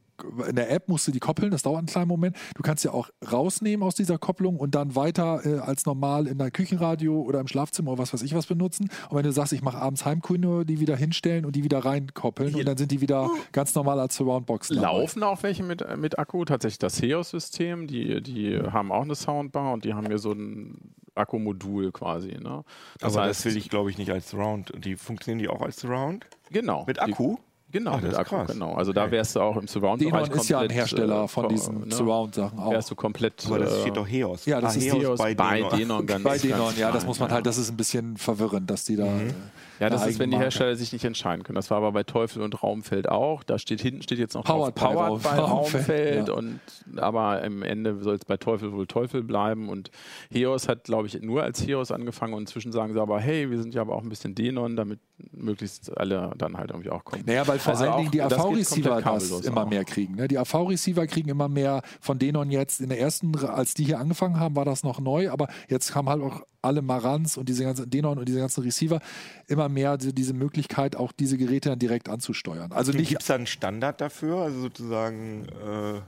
[0.48, 2.36] in der App musst du die koppeln, das dauert einen kleinen Moment.
[2.54, 6.38] Du kannst ja auch rausnehmen aus dieser Kopplung und dann weiter äh, als normal in
[6.38, 8.90] dein Küchenradio oder im Schlafzimmer oder was weiß ich was benutzen.
[9.10, 12.54] Und wenn du sagst, ich mache abends Heimkunde, die wieder hinstellen und die wieder reinkoppeln
[12.54, 14.70] und dann sind die wieder ganz normal als Surroundbox.
[14.70, 19.72] Laufen auch welche mit, mit Akku, tatsächlich das Heos-System, die, die haben auch eine Soundbar
[19.72, 22.36] und die haben hier so ein Akkumodul quasi.
[22.40, 22.64] Ne?
[23.02, 24.72] Aber das will ich, glaube ich, nicht als Surround.
[24.76, 26.26] Die funktionieren die auch als Surround?
[26.50, 26.84] Genau.
[26.86, 27.36] Mit Die- Akku?
[27.70, 28.50] Genau, Ah, das ist Akku, krass.
[28.50, 28.74] genau.
[28.74, 31.48] Also da wärst du auch im Surround-Bereich Denon ist ja ein komplett, Hersteller äh, von
[31.48, 31.94] diesen ne?
[31.94, 32.72] Surround-Sachen auch.
[32.72, 33.44] Wärst du komplett.
[33.46, 34.46] Aber das äh, steht doch Heos.
[34.46, 37.30] ja, das ah, ist Heos bei, Denon ganz Bei Denon, ganz ja, das muss man
[37.30, 39.04] halt, das ist ein bisschen verwirrend, dass die da.
[39.04, 39.32] äh,
[39.80, 41.56] Ja, das ist, wenn die Eigenmarke- Hersteller sich nicht entscheiden können.
[41.56, 43.42] Das war aber bei Teufel und Raumfeld auch.
[43.44, 46.28] Da steht hinten steht jetzt noch Powered drauf, by Powered by Raumfeld, Raumfeld.
[46.28, 46.34] ja.
[46.34, 46.60] Und,
[46.96, 49.68] aber im Ende soll es bei Teufel wohl Teufel bleiben.
[49.68, 49.90] Und
[50.30, 52.34] Heos hat, glaube ich, nur als Heos angefangen.
[52.34, 55.00] Und inzwischen sagen sie aber, hey, wir sind ja aber auch ein bisschen Denon, damit
[55.32, 57.22] möglichst alle dann halt irgendwie auch kommen.
[57.26, 59.68] Naja, weil vor Also allen Dingen die AV-Receiver das immer auch.
[59.70, 60.14] mehr kriegen.
[60.16, 60.28] Ne?
[60.28, 62.80] Die AV-Receiver kriegen immer mehr von Denon jetzt.
[62.80, 66.08] In der ersten, als die hier angefangen haben, war das noch neu, aber jetzt haben
[66.08, 69.00] halt auch alle Marantz und diese ganzen Denon und diese ganzen Receiver
[69.48, 72.70] immer mehr die- diese Möglichkeit, auch diese Geräte dann direkt anzusteuern.
[72.72, 74.36] Also nicht Gibt es da einen Standard dafür?
[74.42, 76.00] Also sozusagen äh,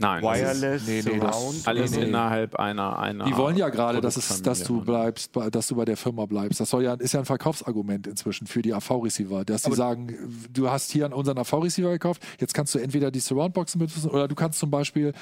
[0.00, 1.68] Nein, Wireless, nee, nee, Surround?
[1.68, 5.50] alles Nee, innerhalb einer, einer Die wollen ja gerade, dass, es, dass du bleibst, bei-
[5.50, 6.58] dass du bei der Firma bleibst.
[6.60, 10.16] Das soll ja, ist ja ein Verkaufsargument inzwischen für die AV-Receiver, dass sie sagen,
[10.52, 14.34] du hast hier unseren AV-Receiver gekauft, jetzt kannst du entweder die Surroundboxen benutzen oder du
[14.34, 15.12] kannst zum Beispiel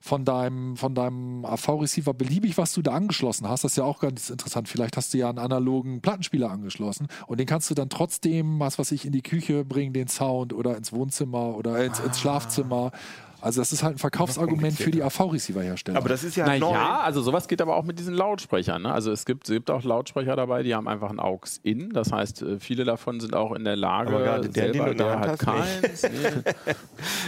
[0.00, 3.98] von deinem, von deinem AV-Receiver beliebig, was du da angeschlossen hast, das ist ja auch
[3.98, 4.68] ganz interessant.
[4.68, 8.78] Vielleicht hast du ja einen analogen Plattenspieler angeschlossen und den kannst du dann trotzdem, was
[8.78, 12.92] weiß ich, in die Küche bringen, den Sound oder ins Wohnzimmer oder ins, ins Schlafzimmer.
[13.40, 15.96] Also das ist halt ein Verkaufsargument für die AV-Receiver-Hersteller.
[15.98, 16.72] Aber das ist ja Na neu.
[16.72, 18.82] ja, also sowas geht aber auch mit diesen Lautsprechern.
[18.82, 18.92] Ne?
[18.92, 21.90] Also es gibt, es gibt auch Lautsprecher dabei, die haben einfach ein AUX-In.
[21.90, 24.90] Das heißt, äh, viele davon sind auch in der Lage, Aber gerade der, den selber,
[24.90, 26.02] du der Hand hat keins.
[26.02, 26.08] Nee.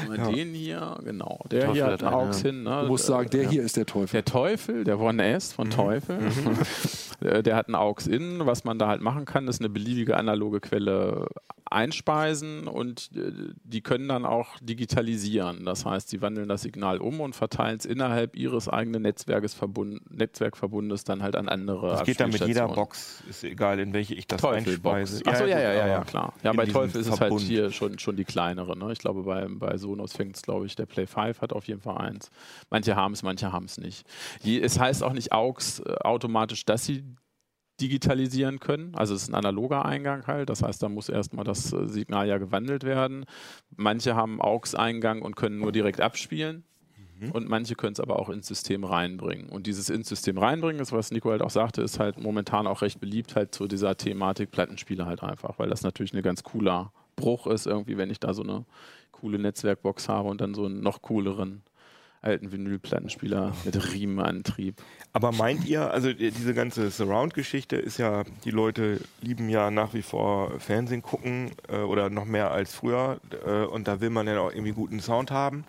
[0.16, 1.40] Mal Den hier, genau.
[1.50, 2.16] Der Teufel hier hat hat ein eine.
[2.16, 2.62] AUX-In.
[2.64, 2.80] Ne?
[2.82, 4.12] du musst sagen, der hier ist der Teufel.
[4.12, 6.30] Der Teufel, der One S von Teufel, äh,
[7.20, 8.46] der hat einen AUX-In.
[8.46, 11.28] Was man da halt machen kann, ist eine beliebige analoge Quelle
[11.70, 13.30] einspeisen und äh,
[13.62, 15.64] die können dann auch digitalisieren.
[15.64, 20.10] Das heißt, sie wandeln das Signal um und verteilen es innerhalb ihres eigenen Netzwerkes verbund,
[20.10, 22.66] Netzwerkverbundes dann halt an andere Das geht dann mit jeder.
[22.66, 24.96] Box, ist egal, in welche ich das Teufelbox.
[24.96, 25.26] einspeise.
[25.26, 26.34] Achso, ja, ja, ja, ja, klar.
[26.42, 28.76] Ja, bei Teufel ist es halt hier schon, schon die kleinere.
[28.76, 28.90] Ne?
[28.92, 31.80] Ich glaube, bei, bei Sonos fängt es, glaube ich, der Play 5 hat auf jeden
[31.80, 32.30] Fall eins.
[32.70, 34.04] Manche haben es, manche haben es nicht.
[34.44, 37.04] Es heißt auch nicht AUX äh, automatisch, dass sie
[37.80, 38.94] digitalisieren können.
[38.94, 40.50] Also es ist ein analoger Eingang halt.
[40.50, 43.24] Das heißt, da muss erstmal das äh, Signal ja gewandelt werden.
[43.76, 46.64] Manche haben AUX-Eingang und können nur direkt abspielen.
[47.32, 49.50] Und manche können es aber auch ins System reinbringen.
[49.50, 52.80] Und dieses ins System reinbringen, ist, was Nico halt auch sagte, ist halt momentan auch
[52.80, 56.92] recht beliebt halt zu dieser Thematik Plattenspieler halt einfach, weil das natürlich ein ganz cooler
[57.16, 58.64] Bruch ist irgendwie, wenn ich da so eine
[59.12, 61.62] coole Netzwerkbox habe und dann so einen noch cooleren
[62.22, 64.82] alten Vinylplattenspieler mit Riemenantrieb.
[65.12, 69.94] Aber meint ihr, also die- diese ganze Surround-Geschichte ist ja, die Leute lieben ja nach
[69.94, 74.26] wie vor Fernsehen gucken äh, oder noch mehr als früher äh, und da will man
[74.26, 75.64] ja auch irgendwie guten Sound haben.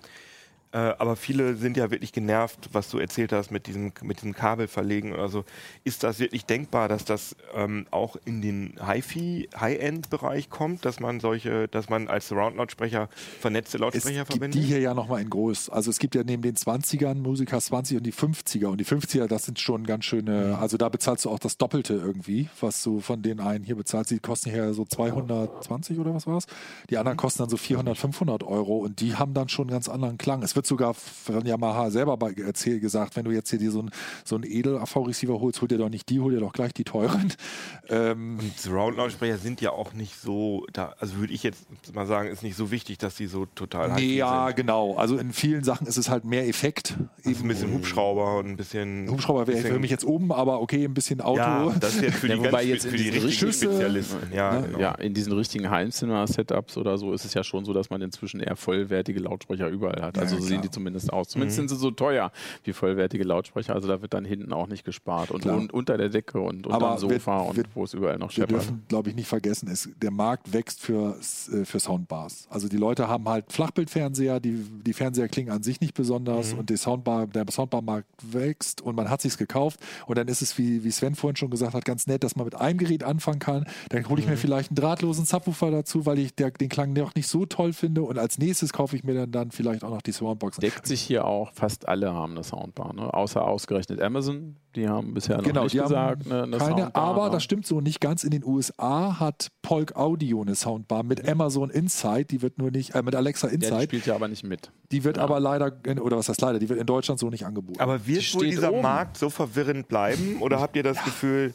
[0.73, 4.33] Äh, aber viele sind ja wirklich genervt, was du erzählt hast mit diesem, mit diesem
[4.33, 5.43] Kabel verlegen oder so.
[5.83, 11.19] Ist das wirklich denkbar, dass das ähm, auch in den Hi-Fi, High-End-Bereich kommt, dass man
[11.19, 13.09] solche, dass man als Surround-Lautsprecher
[13.41, 14.61] vernetzte Es Lautsprecher gibt verwendet?
[14.61, 15.69] die hier ja nochmal in groß.
[15.69, 18.67] Also es gibt ja neben den 20ern Musiker 20 und die 50er.
[18.67, 21.95] Und die 50er, das sind schon ganz schöne, also da bezahlst du auch das Doppelte
[21.95, 24.11] irgendwie, was du von den einen hier bezahlst.
[24.11, 26.45] Die kosten hier so 220 oder was war's?
[26.89, 29.89] Die anderen kosten dann so 400, 500 Euro und die haben dann schon einen ganz
[29.89, 30.43] anderen Klang.
[30.43, 33.79] Es wird sogar von Yamaha selber bei, erzähl, gesagt, wenn du jetzt hier dir so
[33.79, 33.91] einen
[34.23, 37.33] so Edel-AV-Receiver holst, hol dir doch nicht die, hol dir doch gleich die teuren.
[37.89, 42.41] Ähm, Surround-Lautsprecher sind ja auch nicht so, da, also würde ich jetzt mal sagen, ist
[42.41, 44.55] nicht so wichtig, dass die so total nee, ja, sind.
[44.55, 44.95] genau.
[44.95, 46.95] Also in vielen Sachen ist es halt mehr Effekt.
[47.23, 49.09] Ist ein bisschen Hubschrauber und ein bisschen.
[49.09, 51.39] Hubschrauber wäre für mich jetzt oben, aber okay, ein bisschen Auto.
[51.41, 54.31] Ja, das ist jetzt für Ja, die, ganz, jetzt für die richtigen Schüsse- Spezialisten.
[54.33, 54.67] Ja, Ne?
[54.67, 54.79] genau.
[54.79, 58.39] Ja, in diesen richtigen Heimzimmer-Setups oder so ist es ja schon so, dass man inzwischen
[58.39, 60.17] eher vollwertige Lautsprecher überall hat.
[60.17, 60.41] Also Ja.
[60.51, 61.29] Sehen die zumindest aus.
[61.29, 61.67] Zumindest Mhm.
[61.67, 62.31] sind sie so teuer
[62.63, 63.73] wie vollwertige Lautsprecher.
[63.73, 65.31] Also da wird dann hinten auch nicht gespart.
[65.31, 68.17] Und, und unter der Decke und unter dem Sofa wir- und wir- wo es überall
[68.17, 68.51] noch Wir scheppert.
[68.51, 71.17] dürfen, glaube ich, nicht vergessen, es, der Markt wächst für,
[71.51, 72.47] äh, für Soundbars.
[72.49, 76.69] Also die Leute haben halt Flachbildfernseher, die, die Fernseher klingen an sich nicht besonders und
[76.69, 80.83] die Soundbar, der Soundbar-Markt wächst und man hat sich's gekauft und dann ist es, wie,
[80.83, 83.65] wie Sven vorhin schon gesagt hat, ganz nett, dass man mit einem Gerät anfangen kann.
[83.89, 87.15] Dann hole ich mir vielleicht einen drahtlosen Subwoofer dazu, weil ich der, den Klang noch
[87.15, 90.01] nicht so toll finde und als nächstes kaufe ich mir dann, dann vielleicht auch noch
[90.01, 90.11] die
[90.49, 90.61] Soundboxen.
[90.61, 93.13] Deckt sich hier auch, fast alle haben eine Soundbar, ne?
[93.13, 94.55] außer ausgerechnet Amazon.
[94.75, 97.03] Die haben bisher noch Genau, nicht die gesagt, haben eine, eine keine, Soundbar.
[97.03, 97.31] aber ne?
[97.31, 98.23] das stimmt so nicht ganz.
[98.23, 102.95] In den USA hat Polk Audio eine Soundbar mit Amazon Insight, die wird nur nicht,
[102.95, 104.71] äh, mit Alexa ja, die Insight, spielt ja aber nicht mit.
[104.91, 107.45] die wird aber leider, in, oder was heißt leider, die wird in Deutschland so nicht
[107.45, 107.79] angeboten.
[107.79, 108.81] Aber wird Die wohl dieser oben.
[108.81, 110.37] Markt so verwirrend bleiben?
[110.41, 111.53] Oder habt ihr das Gefühl,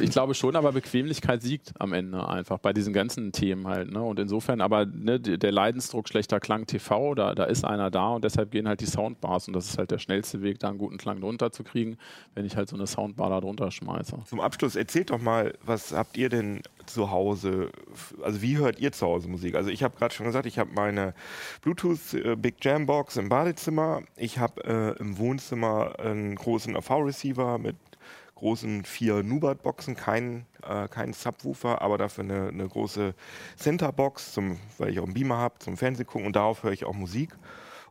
[0.00, 3.90] ich glaube schon, aber Bequemlichkeit siegt am Ende einfach bei diesen ganzen Themen halt.
[3.92, 4.02] Ne?
[4.02, 8.24] Und insofern, aber ne, der Leidensdruck schlechter Klang TV, da, da ist einer da und
[8.24, 10.98] deshalb gehen halt die Soundbars und das ist halt der schnellste Weg, da einen guten
[10.98, 11.98] Klang drunter zu kriegen,
[12.34, 14.18] wenn ich halt so eine Soundbar da drunter schmeiße.
[14.26, 17.70] Zum Abschluss, erzählt doch mal, was habt ihr denn zu Hause,
[18.22, 19.54] also wie hört ihr zu Hause Musik?
[19.54, 21.14] Also ich habe gerade schon gesagt, ich habe meine
[21.62, 27.58] Bluetooth äh, Big Jam Box im Badezimmer, ich habe äh, im Wohnzimmer einen großen AV-Receiver
[27.58, 27.76] mit
[28.36, 33.14] großen vier Nubat-Boxen, kein, äh, kein Subwoofer, aber dafür eine, eine große
[33.56, 36.94] Center-Box, zum, weil ich auch einen Beamer habe, zum Fernsehgucken und darauf höre ich auch
[36.94, 37.30] Musik.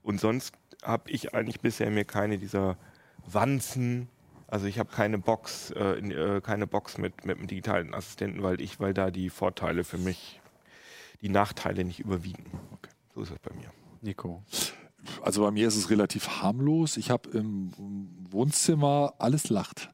[0.04, 2.78] Und sonst habe ich eigentlich bisher mir keine dieser
[3.28, 4.10] Wanzen,
[4.48, 8.44] also ich habe keine Box, äh, in, äh, keine Box mit, mit einem digitalen Assistenten,
[8.44, 10.40] weil ich, weil da die Vorteile für mich,
[11.22, 12.46] die Nachteile nicht überwiegen.
[13.14, 13.72] So ist es bei mir.
[14.02, 14.44] Nico.
[15.22, 16.98] Also bei mir ist es relativ harmlos.
[16.98, 17.72] Ich habe im
[18.30, 19.90] Wohnzimmer alles lacht.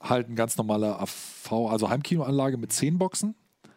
[0.00, 3.34] Halt eine ganz normale AV, also Heimkinoanlage mit 10 Boxen.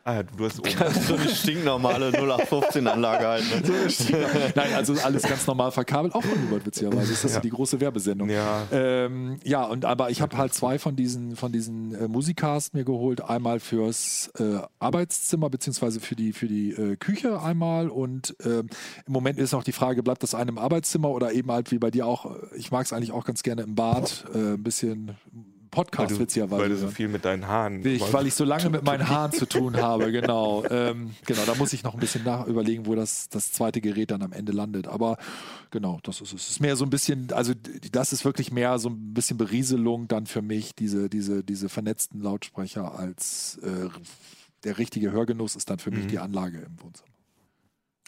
[0.08, 0.58] Ah du hast
[1.08, 3.44] so eine stinknormale 0815-Anlage halt.
[3.68, 4.52] Ne?
[4.56, 7.12] Nein, also alles ganz normal verkabelt, auch von Hubert witzigerweise.
[7.12, 7.40] Das ist Ja.
[7.40, 8.30] die große Werbesendung.
[8.30, 8.68] Ja.
[8.72, 12.86] Ähm, ja, und aber ich habe halt zwei von diesen von diesen äh, Musikcast mir
[12.86, 13.22] geholt.
[13.22, 17.90] Einmal fürs äh, Arbeitszimmer beziehungsweise für die für die äh, Küche einmal.
[17.90, 18.70] Und ähm,
[19.08, 21.80] im Moment ist noch die Frage, bleibt das eine im Arbeitszimmer oder eben halt wie
[21.80, 22.28] bei dir auch?
[22.28, 25.18] äh, Ich mag es eigentlich auch ganz gerne im Bad, äh, ein bisschen
[25.76, 26.62] Podcast weil du, witzigerweise.
[26.62, 27.86] weil du so viel mit deinen Haaren.
[27.86, 30.64] Ich, weil ich so lange mit meinen Haaren zu tun habe, genau.
[30.70, 34.12] Ähm, genau, da muss ich noch ein bisschen nach überlegen, wo das, das zweite Gerät
[34.12, 34.88] dann am Ende landet.
[34.88, 35.18] Aber
[35.72, 36.50] genau, das ist es.
[36.50, 37.54] Ist mehr so ein bisschen, also
[37.92, 42.22] das ist wirklich mehr so ein bisschen Berieselung dann für mich, diese, diese, diese vernetzten
[42.22, 43.90] Lautsprecher als äh,
[44.64, 47.15] der richtige Hörgenuss ist dann für mich die Anlage im Wohnzimmer.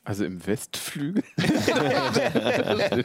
[0.07, 1.21] Also im Westflügel?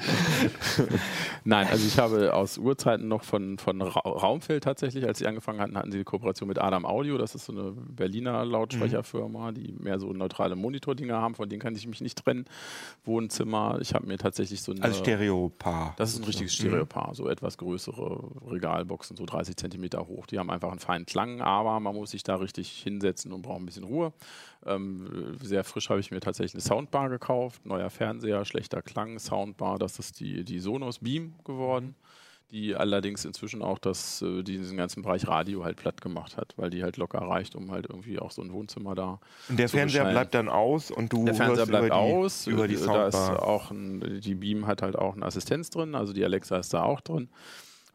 [1.45, 5.61] Nein, also ich habe aus Urzeiten noch von, von Ra Raumfeld tatsächlich, als sie angefangen
[5.61, 7.19] hatten, hatten sie die Kooperation mit Adam Audio.
[7.19, 11.75] Das ist so eine Berliner Lautsprecherfirma, die mehr so neutrale Monitordinger haben, von denen kann
[11.75, 12.45] ich mich nicht trennen.
[13.05, 14.85] Wohnzimmer, ich habe mir tatsächlich so eine...
[14.85, 15.95] Als Stereopaar.
[15.97, 20.27] Das ist ein richtiges Stereopaar, so etwas größere Regalboxen, so 30 Zentimeter hoch.
[20.27, 23.59] Die haben einfach einen feinen Klang, aber man muss sich da richtig hinsetzen und braucht
[23.59, 24.13] ein bisschen Ruhe.
[24.67, 29.79] Ähm, sehr frisch habe ich mir tatsächlich eine Soundbar gekauft, neuer Fernseher, schlechter Klang, Soundbar,
[29.79, 31.95] das ist die, die Sonos Beam geworden,
[32.53, 36.71] die allerdings inzwischen auch das, äh, diesen ganzen Bereich Radio halt platt gemacht hat, weil
[36.71, 40.03] die halt locker reicht, um halt irgendwie auch so ein Wohnzimmer da Und der Fernseher
[40.03, 40.15] beschallen.
[40.15, 42.47] bleibt dann aus und du Der Fernseher bleibt über die, aus.
[42.47, 43.43] über die da ist Soundbar.
[43.43, 46.83] auch ein, die Beam hat halt auch eine Assistenz drin, also die Alexa ist da
[46.83, 47.31] auch drin,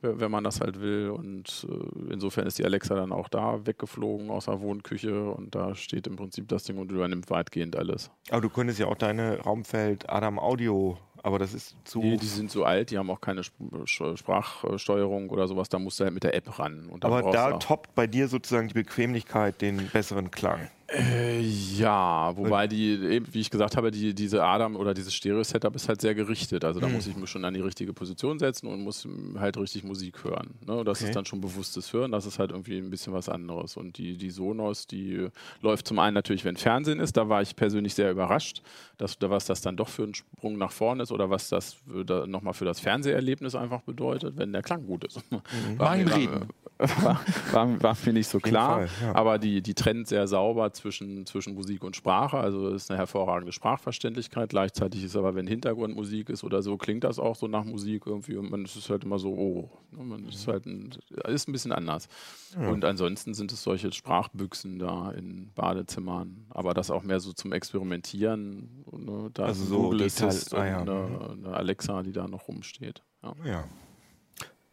[0.02, 1.10] wenn man das halt will.
[1.10, 5.76] Und äh, insofern ist die Alexa dann auch da weggeflogen aus der Wohnküche und da
[5.76, 8.12] steht im Prinzip das Ding und übernimmt weitgehend alles.
[8.30, 12.02] Aber du könntest ja auch deine Raumfeld Adam Audio, aber das ist zu.
[12.02, 16.04] Die, die sind so alt, die haben auch keine Sprachsteuerung oder sowas, da musst du
[16.04, 16.89] halt mit der App ran.
[17.02, 20.70] Aber da toppt bei dir sozusagen die Bequemlichkeit den besseren Klang.
[20.90, 25.76] Äh, ja, wobei die, eben, wie ich gesagt habe, die, diese Adam oder dieses Stereo-Setup
[25.76, 26.64] ist halt sehr gerichtet.
[26.64, 29.06] Also da muss ich mich schon an die richtige Position setzen und muss
[29.38, 30.52] halt richtig Musik hören.
[30.66, 30.78] Ne?
[30.78, 31.10] Und das Okay.
[31.10, 33.76] ist dann schon bewusstes Hören, das ist halt irgendwie ein bisschen was anderes.
[33.76, 35.28] Und die, die Sonos, die
[35.62, 38.62] läuft zum einen natürlich, wenn Fernsehen ist, da war ich persönlich sehr überrascht,
[38.98, 41.76] dass, was das dann doch für ein Sprung nach vorne ist oder was das
[42.06, 45.20] da, nochmal für das Fernseherlebnis einfach bedeutet, wenn der Klang gut ist.
[45.78, 46.48] Mein mir- Reden.
[47.02, 47.20] War,
[47.52, 49.16] war, war mir nicht so klar, Fall, ja.
[49.16, 52.38] aber die, die trennt sehr sauber zwischen, zwischen Musik und Sprache.
[52.38, 54.50] Also es ist eine hervorragende Sprachverständlichkeit.
[54.50, 58.36] Gleichzeitig ist aber, wenn Hintergrundmusik ist oder so, klingt das auch so nach Musik irgendwie
[58.36, 60.92] und man ist halt immer so, oh, ne, man ist halt ein,
[61.28, 62.08] ist ein bisschen anders.
[62.56, 67.54] Und ansonsten sind es solche Sprachbüchsen da in Badezimmern, aber das auch mehr so zum
[67.54, 68.84] Experimentieren.
[68.92, 69.32] Ne?
[69.34, 70.82] Da Also ist so Google Assist und ah ja.
[70.82, 73.02] eine, eine Alexa, die da noch rumsteht.
[73.44, 73.66] Ja.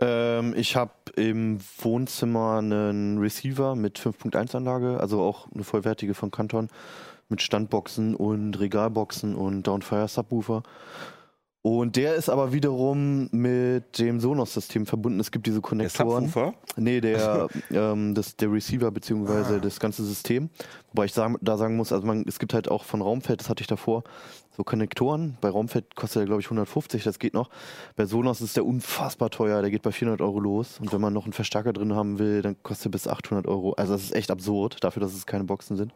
[0.01, 6.31] Ähm, ich habe im Wohnzimmer einen Receiver mit 5.1 Anlage, also auch eine vollwertige von
[6.31, 6.69] Canton,
[7.29, 10.63] mit Standboxen und Regalboxen und Downfire Subwoofer.
[11.63, 15.19] Und der ist aber wiederum mit dem Sonos-System verbunden.
[15.19, 16.27] Es gibt diese Der Konnektoren.
[16.27, 16.53] Subwoofer?
[16.77, 18.91] Nee, der, ähm, das, der Receiver Ah.
[18.91, 20.51] beziehungsweise das ganze System.
[20.93, 23.49] Wobei ich sagen, da sagen muss, also man, es gibt halt auch von Raumfeld, das
[23.49, 24.05] hatte ich davor,
[24.57, 25.37] so Konnektoren.
[25.41, 27.51] Bei Raumfeld kostet der, glaube ich, 150, das geht noch.
[27.97, 30.79] Bei Sonos ist der unfassbar teuer, der geht bei 400 Euro los.
[30.81, 33.73] Und wenn man noch einen Verstärker drin haben will, dann kostet er bis 800 Euro.
[33.73, 35.93] Also das ist echt absurd, dafür, dass es keine Boxen sind.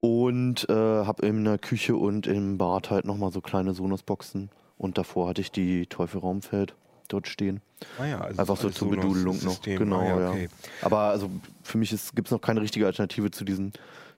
[0.00, 4.50] Und äh, habe in der Küche und im Bad halt nochmal so kleine Sonos-Boxen.
[4.78, 6.74] Und davor hatte ich die Teufel Raumfeld
[7.08, 7.60] dort stehen.
[7.98, 9.60] Ah ja, also Einfach so zur Bedudelung noch.
[9.62, 10.30] Genau, ah ja, ja.
[10.30, 10.48] okay.
[10.82, 11.30] Aber also
[11.62, 13.72] für mich gibt es noch keine richtige Alternative zu diesen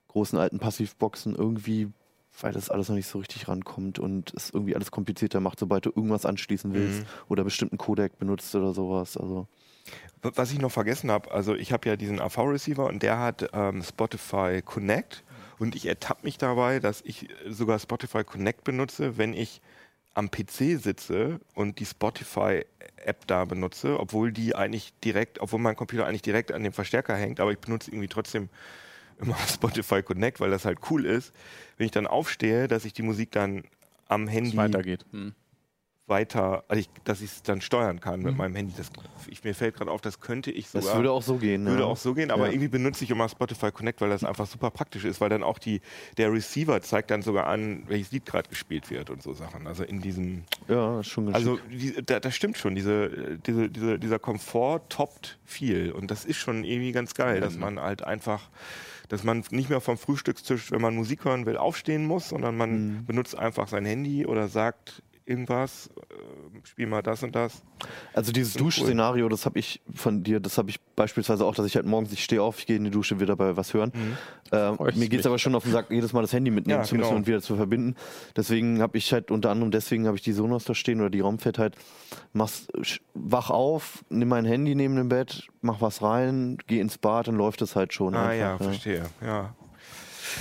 [0.08, 1.90] großen alten Passivboxen irgendwie,
[2.40, 5.86] weil das alles noch nicht so richtig rankommt und es irgendwie alles komplizierter macht, sobald
[5.86, 7.06] du irgendwas anschließen willst Mhm.
[7.28, 9.16] oder bestimmten Codec benutzt oder sowas.
[9.16, 9.46] Also
[10.22, 13.82] Was ich noch vergessen habe, also ich habe ja diesen AV-Receiver und der hat ähm,
[13.82, 15.24] Spotify Connect
[15.58, 19.60] und ich ertappe mich dabei, dass ich sogar Spotify Connect benutze, wenn ich
[20.14, 26.06] am PC sitze und die Spotify-App da benutze, obwohl die eigentlich direkt, obwohl mein Computer
[26.06, 28.48] eigentlich direkt an dem Verstärker hängt, aber ich benutze irgendwie trotzdem
[29.22, 31.32] immer Spotify Connect, weil das halt cool ist.
[31.76, 33.64] Wenn ich dann aufstehe, dass ich die Musik dann
[34.08, 35.06] am Handy weitergeht.
[35.10, 35.34] Hm.
[36.06, 38.74] weiter, also ich, dass ich es dann steuern kann mit meinem Handy.
[38.76, 38.90] Das,
[39.28, 40.88] ich, mir fällt gerade auf, das könnte ich sogar.
[40.88, 41.64] das würde auch so gehen.
[41.64, 41.88] Würde ja.
[41.88, 42.52] auch so gehen, aber Ja.
[42.52, 45.58] irgendwie benutze ich immer Spotify Connect, weil das einfach super praktisch ist, weil dann auch
[45.58, 45.80] die,
[46.18, 49.66] der Receiver zeigt dann sogar an, welches Lied gerade gespielt wird und so Sachen.
[49.66, 53.98] Also in diesem, Ja, schon ganz also die, da, das stimmt schon, diese, diese, diese,
[53.98, 58.50] dieser Komfort toppt viel und das ist schon irgendwie ganz geil, dass man halt einfach,
[59.12, 62.70] dass man nicht mehr vom Frühstückstisch, wenn man Musik hören will, aufstehen muss, sondern man
[63.00, 63.04] Mhm.
[63.04, 67.62] benutzt einfach sein Handy oder sagt irgendwas, äh, spiel mal das und das.
[68.12, 68.66] Also dieses Schon cool.
[68.66, 72.12] Duschszenario, das habe ich von dir, das habe ich beispielsweise auch, dass ich halt morgens,
[72.12, 73.92] ich stehe auf, ich gehe in die Dusche, will dabei was hören.
[74.52, 76.50] Ähm, Freu ich mir geht es aber schon auf den Sack, jedes Mal das Handy
[76.50, 77.16] mitnehmen Ja, zu müssen genau.
[77.18, 77.96] und wieder zu verbinden.
[78.36, 81.20] Deswegen habe ich halt unter anderem deswegen habe ich die Sonos da stehen oder die
[81.20, 81.76] Raumfett halt,
[82.32, 86.98] machst, sch- wach auf, nimm mein Handy neben dem Bett, mach was rein, geh ins
[86.98, 88.14] Bad, dann läuft es halt schon.
[88.14, 89.54] Ah einfach, ja, verstehe, ja.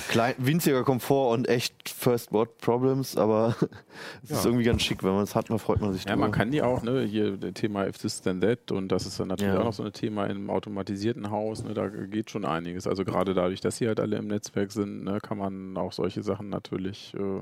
[0.10, 3.56] Klein, winziger Komfort und echt First World Problems, aber
[4.24, 4.50] es ist Ja.
[4.50, 6.62] irgendwie ganz schick, wenn man es hat, dann freut man sich Ja, man kann die
[6.62, 9.60] auch, ne, hier das Thema If This Then That und das ist dann natürlich Ja.
[9.60, 12.88] auch noch so ein Thema im automatisierten Haus, ne, da geht schon einiges.
[12.88, 16.24] Also gerade dadurch, dass sie halt alle im Netzwerk sind, ne, kann man auch solche
[16.24, 17.42] Sachen natürlich äh,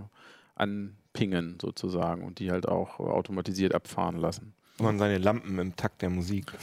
[0.56, 4.54] anpingen sozusagen und die halt auch automatisiert abfahren lassen.
[4.80, 6.54] Man seine Lampen im Takt der Musik.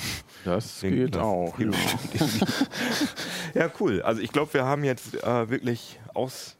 [0.45, 1.59] Das Singt geht das auch.
[1.59, 1.67] Ja.
[1.67, 1.99] hilft.
[3.55, 4.03] ja, cool.
[4.03, 6.57] Also ich glaube, wir haben jetzt äh, wirklich aus,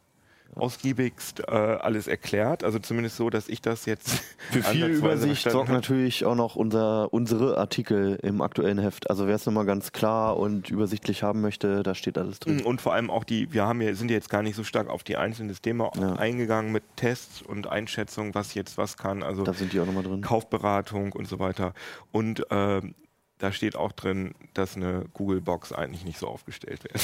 [0.55, 2.63] ausgiebigst äh, alles erklärt.
[2.63, 4.09] Also zumindest so, dass ich das jetzt
[4.51, 9.09] Für viel Übersicht sorgt natürlich auch noch unser, unsere Artikel im aktuellen Heft.
[9.09, 12.61] Also wer es nochmal ganz klar und übersichtlich haben möchte, da steht alles drin.
[12.61, 14.89] Und vor allem auch die, wir haben ja, sind ja jetzt gar nicht so stark
[14.89, 16.13] auf die einzelnen Systeme Ja.
[16.13, 19.23] eingegangen mit Tests und Einschätzungen, was jetzt was kann.
[19.23, 20.21] Also Da sind die auch nochmal drin.
[20.21, 21.73] Kaufberatung und so weiter.
[22.11, 22.95] Und ähm,
[23.39, 26.95] da steht auch drin, dass eine Google-Box eigentlich nicht so aufgestellt wird.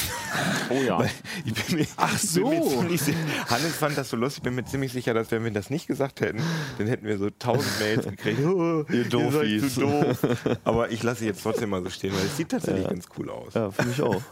[0.70, 0.98] Oh ja.
[0.98, 2.86] Mir, Ach so.
[2.88, 3.12] sicher,
[3.50, 5.86] Hannes fand das so lustig, ich bin mir ziemlich sicher, dass wenn wir das nicht
[5.86, 6.42] gesagt hätten,
[6.78, 8.40] dann hätten wir so tausend Mails gekriegt.
[8.44, 9.74] Oh, Ihr seid Doofies.
[9.74, 10.18] zu doof.
[10.64, 13.52] Aber ich lasse jetzt trotzdem mal so stehen, weil es sieht tatsächlich ganz cool aus.
[13.54, 14.22] Ja, finde ich auch.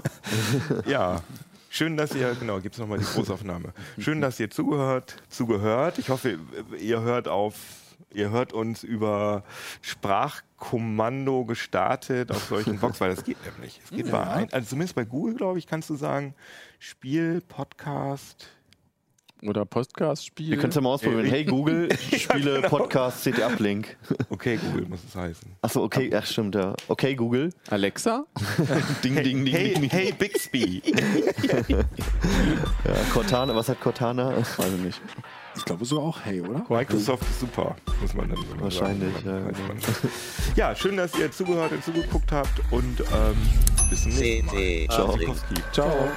[0.87, 1.21] Ja.
[1.69, 3.73] Schön, dass ihr, genau, gibt es nochmal die Großaufnahme.
[3.99, 5.99] Schön, dass ihr zugehört, zugehört.
[5.99, 6.39] Ich hoffe,
[6.79, 7.55] ihr hört auf,
[8.15, 9.45] ihr hört uns über
[9.81, 13.81] Sprachkommando gestartet auf solchen Box, weil das geht nämlich.
[13.85, 16.35] Es geht bei ein, also zumindest bei Google, glaube ich, kannst du sagen,
[16.79, 18.49] Spiel, Podcast.
[19.45, 20.51] Oder Podcast-Spiel.
[20.51, 21.25] Ihr könnt es ja mal ausprobieren.
[21.27, 22.69] Hey Google, Spiele, genau.
[22.69, 23.97] Podcast, CT-Uplink.
[24.31, 25.57] Okay, Google muss es heißen.
[25.61, 26.75] Achso, okay, ach stimmt, ja.
[26.87, 27.51] Okay, Google.
[27.69, 28.25] Alexa?
[29.03, 29.91] Ding, ding, ding, Hey, ding, ding.
[29.91, 30.81] hey Bixby.
[31.69, 34.37] Ja, Cortana, was hat Cortana?
[34.37, 35.01] Weiß ich nicht.
[35.57, 36.65] Ich glaube sogar auch Hey, oder?
[36.69, 39.55] Microsoft ist super, muss man dann so Wahrscheinlich, sagen.
[40.57, 43.37] ja, ja, schön, dass ihr zugehört und zugeguckt habt und ähm,
[43.91, 44.87] bis zum nächsten Mal.
[44.91, 45.19] Ciao.
[45.73, 46.09] Ciao.